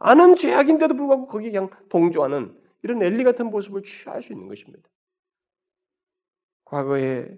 아는 0.00 0.34
죄악인데도 0.34 0.96
불구하고 0.96 1.28
거기에 1.28 1.52
그냥 1.52 1.70
동조하는 1.90 2.60
이런 2.82 3.00
엘리 3.00 3.22
같은 3.22 3.50
모습을 3.50 3.84
취할 3.84 4.20
수 4.22 4.32
있는 4.32 4.48
것입니다. 4.48 4.88
과거에 6.64 7.28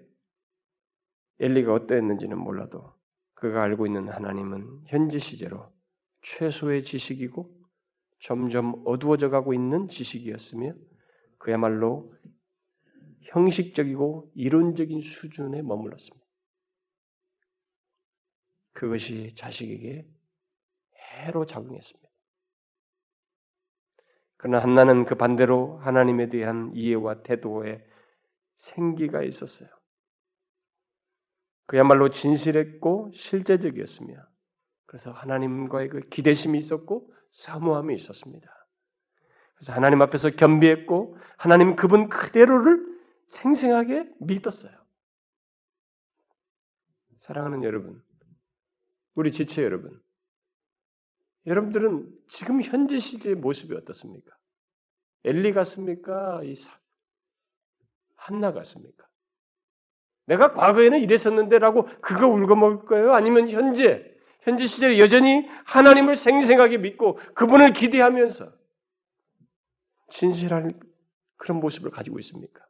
엘리가 1.40 1.74
어떠했는지는 1.74 2.38
몰라도 2.38 2.94
그가 3.34 3.62
알고 3.64 3.86
있는 3.86 4.08
하나님은 4.08 4.84
현재 4.86 5.18
시제로 5.18 5.70
최소의 6.22 6.84
지식이고 6.84 7.54
점점 8.20 8.80
어두워져 8.86 9.28
가고 9.28 9.52
있는 9.52 9.88
지식이었으며 9.88 10.72
그야말로 11.36 12.14
형식적이고 13.24 14.32
이론적인 14.34 15.02
수준에 15.02 15.60
머물렀습니다. 15.60 16.24
그것이 18.72 19.34
자식에게 19.36 20.13
해로 21.04 21.46
작용했습니다. 21.46 22.08
그러나 24.36 24.62
한나는 24.62 25.04
그 25.04 25.14
반대로 25.14 25.78
하나님에 25.78 26.28
대한 26.28 26.72
이해와 26.74 27.22
태도에 27.22 27.84
생기가 28.58 29.22
있었어요. 29.22 29.68
그야말로 31.66 32.10
진실했고 32.10 33.12
실제적이었으며 33.14 34.16
그래서 34.86 35.10
하나님과의 35.10 35.88
그 35.88 36.00
기대심이 36.08 36.58
있었고 36.58 37.10
사모함이 37.32 37.94
있었습니다. 37.94 38.48
그래서 39.54 39.72
하나님 39.72 40.02
앞에서 40.02 40.30
겸비했고 40.30 41.16
하나님 41.36 41.74
그분 41.74 42.08
그대로를 42.08 42.84
생생하게 43.28 44.08
믿었어요. 44.20 44.72
사랑하는 47.20 47.64
여러분, 47.64 48.02
우리 49.14 49.32
지체 49.32 49.62
여러분, 49.64 50.00
여러분들은 51.46 52.08
지금 52.28 52.62
현재 52.62 52.98
시대의 52.98 53.34
모습이 53.36 53.74
어떻습니까? 53.74 54.34
엘리 55.24 55.52
같습니까? 55.52 56.42
이 56.44 56.54
한나 58.16 58.52
같습니까? 58.52 59.06
내가 60.26 60.54
과거에는 60.54 61.00
이랬었는데라고 61.00 61.88
그거 62.00 62.28
울고 62.28 62.56
먹을 62.56 62.84
거예요? 62.86 63.12
아니면 63.12 63.48
현재 63.48 64.10
현재 64.40 64.66
시절에 64.66 64.98
여전히 64.98 65.48
하나님을 65.64 66.16
생생하게 66.16 66.78
믿고 66.78 67.18
그분을 67.34 67.72
기대하면서 67.72 68.52
진실한 70.10 70.78
그런 71.36 71.60
모습을 71.60 71.90
가지고 71.90 72.18
있습니까? 72.20 72.64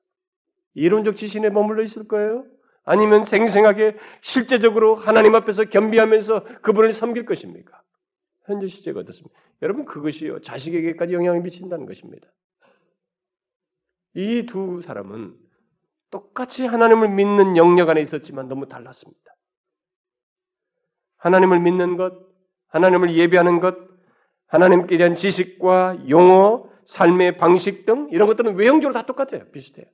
이론적 0.74 1.16
지신에 1.16 1.50
머물러 1.50 1.82
있을 1.82 2.06
거예요? 2.06 2.46
아니면 2.84 3.24
생생하게 3.24 3.96
실제적으로 4.20 4.94
하나님 4.94 5.34
앞에서 5.34 5.64
겸비하면서 5.64 6.60
그분을 6.62 6.92
섬길 6.92 7.24
것입니까? 7.24 7.83
현재 8.44 8.66
시제가 8.66 9.00
어떻습니까? 9.00 9.38
여러분 9.62 9.84
그것이요 9.84 10.40
자식에게까지 10.40 11.14
영향을 11.14 11.40
미친다는 11.42 11.86
것입니다. 11.86 12.28
이 14.14 14.46
두 14.46 14.80
사람은 14.82 15.36
똑같이 16.10 16.64
하나님을 16.64 17.08
믿는 17.08 17.56
영역 17.56 17.90
안에 17.90 18.00
있었지만 18.00 18.48
너무 18.48 18.68
달랐습니다. 18.68 19.34
하나님을 21.16 21.58
믿는 21.60 21.96
것, 21.96 22.14
하나님을 22.68 23.16
예배하는 23.16 23.60
것, 23.60 23.76
하나님께 24.46 24.98
대한 24.98 25.14
지식과 25.14 26.08
용어, 26.08 26.70
삶의 26.84 27.38
방식 27.38 27.86
등 27.86 28.08
이런 28.12 28.28
것들은 28.28 28.54
외형적으로 28.56 28.92
다 28.94 29.06
똑같아요. 29.06 29.50
비슷해요. 29.50 29.86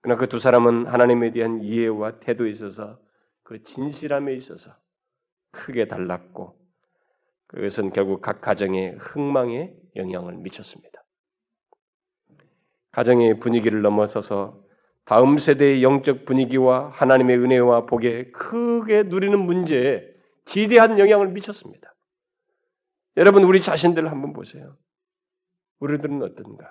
그러나 0.00 0.18
그 0.18 0.28
두 0.28 0.38
사람은 0.38 0.86
하나님에 0.86 1.32
대한 1.32 1.60
이해와 1.62 2.20
태도에 2.20 2.50
있어서 2.50 2.98
그 3.42 3.62
진실함에 3.62 4.32
있어서 4.34 4.74
크게 5.50 5.88
달랐고 5.88 6.56
그것은 7.48 7.92
결국 7.92 8.20
각 8.20 8.40
가정의 8.40 8.96
흥망에 8.98 9.74
영향을 9.96 10.36
미쳤습니다. 10.36 11.02
가정의 12.92 13.40
분위기를 13.40 13.82
넘어서서 13.82 14.62
다음 15.04 15.38
세대의 15.38 15.82
영적 15.82 16.26
분위기와 16.26 16.90
하나님의 16.90 17.38
은혜와 17.38 17.86
복에 17.86 18.30
크게 18.30 19.04
누리는 19.04 19.38
문제에 19.38 20.02
지대한 20.44 20.98
영향을 20.98 21.28
미쳤습니다. 21.28 21.94
여러분 23.16 23.44
우리 23.44 23.62
자신들 23.62 24.10
한번 24.10 24.32
보세요. 24.32 24.76
우리들은 25.80 26.22
어떤가? 26.22 26.70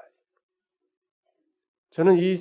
저는 1.91 2.17
이, 2.17 2.36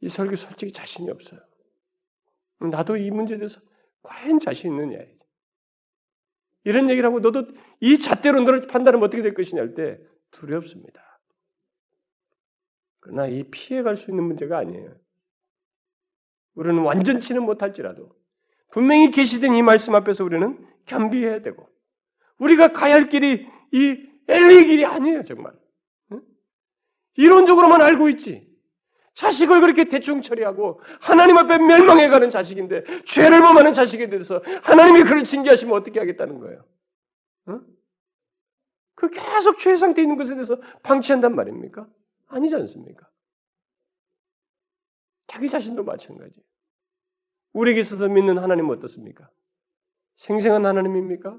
이 0.00 0.08
설교 0.08 0.36
솔직히 0.36 0.72
자신이 0.72 1.10
없어요. 1.10 1.40
나도 2.60 2.96
이 2.96 3.10
문제에 3.10 3.38
대해서 3.38 3.60
과연 4.02 4.38
자신 4.38 4.72
있느냐. 4.72 4.98
이런 6.64 6.90
얘기를 6.90 7.06
하고 7.06 7.20
너도 7.20 7.46
이 7.80 7.98
잣대로 7.98 8.42
너를 8.42 8.66
판단하면 8.66 9.06
어떻게 9.06 9.22
될 9.22 9.34
것이냐 9.34 9.60
할 9.60 9.74
때 9.74 9.98
두렵습니다. 10.30 11.20
그러나 13.00 13.26
이 13.26 13.44
피해갈 13.44 13.96
수 13.96 14.10
있는 14.10 14.24
문제가 14.24 14.58
아니에요. 14.58 14.94
우리는 16.54 16.82
완전치는 16.82 17.42
못할지라도 17.42 18.14
분명히 18.70 19.10
계시된 19.10 19.54
이 19.54 19.62
말씀 19.62 19.94
앞에서 19.94 20.24
우리는 20.24 20.66
겸비해야 20.86 21.40
되고 21.40 21.68
우리가 22.38 22.72
가야 22.72 22.94
할 22.94 23.08
길이 23.08 23.46
이 23.72 24.06
엘리 24.28 24.66
길이 24.66 24.84
아니에요 24.84 25.24
정말. 25.24 25.52
이론적으로만 27.16 27.82
알고 27.82 28.08
있지. 28.10 28.49
자식을 29.20 29.60
그렇게 29.60 29.84
대충 29.84 30.22
처리하고 30.22 30.80
하나님 30.98 31.36
앞에 31.36 31.58
멸망해가는 31.58 32.30
자식인데 32.30 32.84
죄를 33.04 33.42
범하는 33.42 33.74
자식에 33.74 34.08
대해서 34.08 34.40
하나님이 34.62 35.02
그를 35.02 35.24
징계하시면 35.24 35.76
어떻게 35.76 36.00
하겠다는 36.00 36.38
거예요? 36.38 36.64
어? 37.48 37.60
그 38.94 39.10
계속 39.10 39.58
죄 39.58 39.76
상태에 39.76 40.04
있는 40.04 40.16
것에 40.16 40.32
대해서 40.32 40.58
방치한단 40.82 41.34
말입니까? 41.34 41.86
아니지 42.28 42.54
않습니까? 42.56 43.06
자기 45.26 45.50
자신도 45.50 45.84
마찬가지. 45.84 46.42
우리에게 47.52 47.80
있어서 47.80 48.08
믿는 48.08 48.38
하나님은 48.38 48.78
어떻습니까? 48.78 49.28
생생한 50.16 50.64
하나님입니까? 50.64 51.38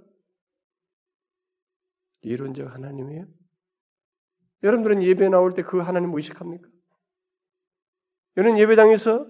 이론적 2.21 2.71
하나님이에요? 2.71 3.25
여러분들은 4.61 5.01
예배 5.01 5.29
나올 5.29 5.53
때 5.53 5.63
그 5.63 5.79
하나님 5.79 6.13
의식합니까? 6.13 6.70
여러분 8.37 8.57
예배당에서 8.59 9.27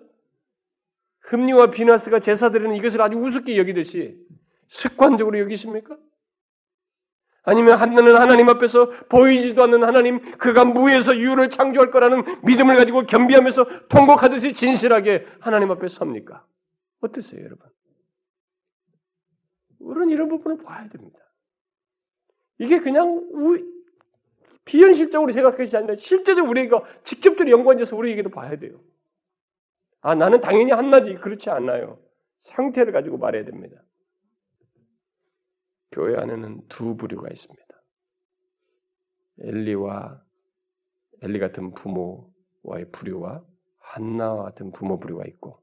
흠리와 1.22 1.72
비나스가 1.72 2.20
제사드리는 2.20 2.76
이것을 2.76 3.02
아주 3.02 3.18
우습게 3.18 3.58
여기듯이 3.58 4.18
습관적으로 4.68 5.39
여기십니까? 5.39 5.97
아니면 7.43 7.80
하나는 7.80 8.16
하나님 8.16 8.49
앞에서 8.49 8.89
보이지도 9.10 9.64
않는 9.64 9.84
하나님 9.84 10.38
그가 10.38 10.64
무에서 10.64 11.18
유를 11.18 11.49
창조할 11.49 11.89
거라는 11.89 12.24
믿음을 12.45 12.76
가지고 12.76 13.04
겸비하면서 13.04 13.88
통곡하듯이 13.89 14.54
진실하게 14.54 15.26
하나님 15.39 15.72
앞에 15.72 15.88
섭니까? 15.88 16.45
어떠세요, 16.99 17.43
여러분? 17.43 17.68
우리는 19.80 20.10
이런 20.12 20.30
부분을 20.30 20.64
봐야 20.64 20.88
됩니다. 20.88 21.18
이게 22.60 22.80
그냥 22.80 23.08
우, 23.32 23.58
비현실적으로 24.66 25.32
생각하지 25.32 25.76
아니라 25.76 25.95
실제적으로 25.95 26.47
우리가 26.52 26.84
직접적으로 27.04 27.49
연관돼서 27.49 27.95
우리에게도 27.95 28.30
봐야 28.30 28.56
돼요. 28.58 28.80
아, 30.02 30.16
나는 30.16 30.41
당연히 30.41 30.72
한나지. 30.72 31.14
그렇지 31.16 31.49
않아요. 31.49 31.99
상태를 32.41 32.91
가지고 32.91 33.18
말해야 33.18 33.45
됩니다. 33.45 33.82
교회 35.91 36.18
안에는 36.18 36.68
두 36.68 36.95
부류가 36.95 37.30
있습니다. 37.30 37.68
엘리와 39.39 40.24
엘리 41.22 41.39
같은 41.39 41.74
부모와의 41.74 42.91
부류와 42.91 43.43
한나와 43.78 44.43
같은 44.43 44.72
부모 44.72 44.99
부류가 44.99 45.26
있고 45.26 45.62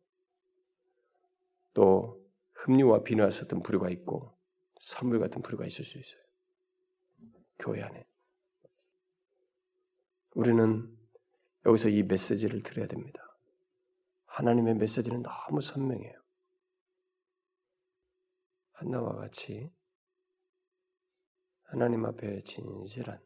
또 1.74 2.20
흠리와 2.54 3.02
비누아스 3.02 3.44
같은 3.44 3.62
부류가 3.62 3.88
있고 3.90 4.36
사물 4.80 5.18
같은 5.18 5.42
부류가 5.42 5.66
있을 5.66 5.84
수 5.84 5.98
있어요. 5.98 6.20
교회 7.58 7.82
안에 7.82 8.06
우리는 10.34 10.88
여기서 11.66 11.88
이 11.88 12.02
메시지를 12.02 12.62
들어야 12.62 12.86
됩니다. 12.86 13.27
하나님의 14.38 14.76
메시지는 14.76 15.24
너무 15.24 15.60
선명해요. 15.60 16.16
한나와 18.74 19.16
같이 19.16 19.68
하나님 21.64 22.04
앞에 22.04 22.44
진실한 22.44 23.20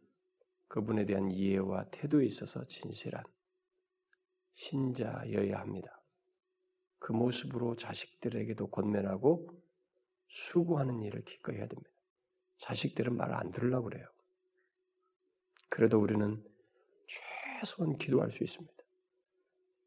그분에 0.69 1.05
대한 1.05 1.31
이해와 1.31 1.91
태도에 1.91 2.25
있어서 2.25 2.67
진실한 2.67 3.23
신자여야 4.55 5.61
합니다. 5.61 6.03
그 6.99 7.13
모습으로 7.13 7.77
자식들에게도 7.77 8.71
권면하고 8.71 9.47
수고하는 10.29 11.03
일을 11.03 11.25
기꺼이 11.27 11.57
해야 11.57 11.67
됩니다. 11.67 11.91
자식들은 12.61 13.15
말 13.19 13.35
안 13.35 13.51
들으려고 13.51 13.91
그래요. 13.91 14.09
그래도 15.69 16.01
우리는 16.01 16.43
최소한 17.61 17.99
기도할 17.99 18.31
수 18.33 18.43
있습니다. 18.43 18.82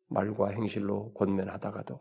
말과 0.07 0.49
행실로 0.49 1.13
권면하다가도 1.13 1.99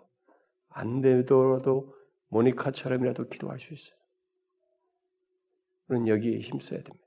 안 0.68 1.00
되더라도 1.00 1.94
모니카처럼이라도 2.28 3.28
기도할 3.28 3.60
수 3.60 3.74
있어요. 3.74 3.96
우리는 5.88 6.08
여기에 6.08 6.40
힘써야 6.40 6.82
됩니다. 6.82 7.06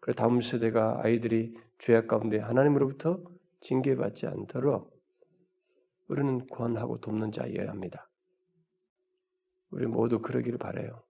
그래 0.00 0.14
다음 0.14 0.40
세대가 0.40 1.00
아이들이 1.02 1.56
죄악 1.78 2.08
가운데 2.08 2.38
하나님으로부터 2.38 3.22
징계받지 3.60 4.26
않도록 4.26 4.96
우리는 6.08 6.46
권하고 6.46 7.00
돕는 7.00 7.32
자여야 7.32 7.68
합니다. 7.68 8.08
우리 9.70 9.86
모두 9.86 10.20
그러기를 10.20 10.58
바래요. 10.58 11.02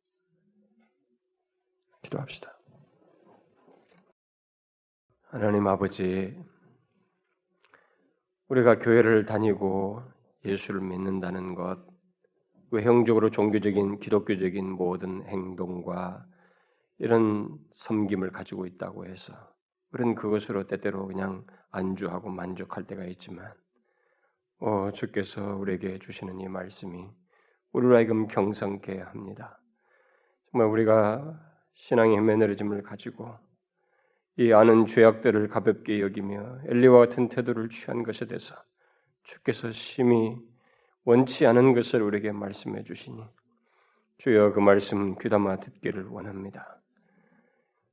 기도합시다. 2.02 2.58
하나님 5.24 5.66
아버지, 5.66 6.38
우리가 8.48 8.78
교회를 8.78 9.26
다니고 9.26 10.02
예수를 10.44 10.80
믿는다는 10.80 11.54
것, 11.54 11.84
외형적으로 12.70 13.30
종교적인 13.30 13.98
기독교적인 13.98 14.70
모든 14.70 15.24
행동과 15.24 16.24
이런 16.98 17.58
섬김을 17.74 18.30
가지고 18.30 18.66
있다고 18.66 19.06
해서 19.06 19.34
우리는 19.92 20.14
그것으로 20.14 20.66
때때로 20.68 21.06
그냥 21.06 21.44
안주하고 21.70 22.30
만족할 22.30 22.86
때가 22.86 23.04
있지만, 23.06 23.52
어, 24.60 24.90
주께서 24.92 25.56
우리에게 25.56 25.98
주시는 25.98 26.40
이 26.40 26.48
말씀이 26.48 27.08
우리로 27.72 27.96
하여금 27.96 28.28
경성케 28.28 29.00
합니다. 29.00 29.60
정말 30.50 30.68
우리가 30.68 31.40
신앙의 31.74 32.20
매너리즘을 32.20 32.82
가지고 32.82 33.34
이 34.38 34.52
아는 34.52 34.84
죄악들을 34.84 35.48
가볍게 35.48 36.00
여기며 36.00 36.58
엘리와 36.68 36.98
같은 36.98 37.28
태도를 37.28 37.70
취한 37.70 38.02
것에 38.02 38.26
대해서 38.26 38.54
주께서 39.22 39.72
심히 39.72 40.36
원치 41.04 41.46
않은 41.46 41.72
것을 41.72 42.02
우리에게 42.02 42.32
말씀해 42.32 42.84
주시니 42.84 43.22
주여 44.18 44.52
그 44.52 44.60
말씀 44.60 45.16
귀담아 45.18 45.60
듣기를 45.60 46.06
원합니다. 46.08 46.80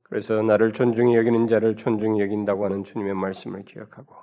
그래서 0.02 0.42
나를 0.42 0.72
존중히 0.72 1.16
여기는 1.16 1.46
자를 1.46 1.76
존중히 1.76 2.20
여긴다고 2.20 2.64
하는 2.64 2.84
주님의 2.84 3.14
말씀을 3.14 3.64
기억하고 3.64 4.14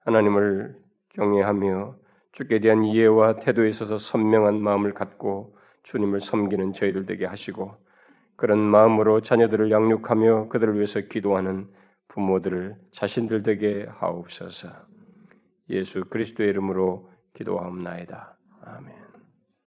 하나님을 0.00 0.76
경외하며 1.10 1.96
주께 2.32 2.60
대한 2.60 2.84
이해와 2.84 3.36
태도에 3.36 3.68
있어서 3.70 3.96
선명한 3.96 4.60
마음을 4.60 4.92
갖고 4.92 5.56
주님을 5.84 6.20
섬기는 6.20 6.74
저희들 6.74 7.06
되게 7.06 7.24
하시고 7.24 7.76
그런 8.36 8.58
마음으로 8.58 9.20
자녀들을 9.20 9.70
양육하며 9.70 10.48
그들을 10.48 10.74
위해서 10.74 11.00
기도하는 11.00 11.68
부모들을 12.08 12.76
자신들 12.92 13.42
되게 13.42 13.86
하옵소서. 13.98 14.68
예수 15.70 16.04
그리스도의 16.04 16.50
이름으로 16.50 17.10
기도하옵나이다. 17.34 18.36
아멘. 18.62 19.03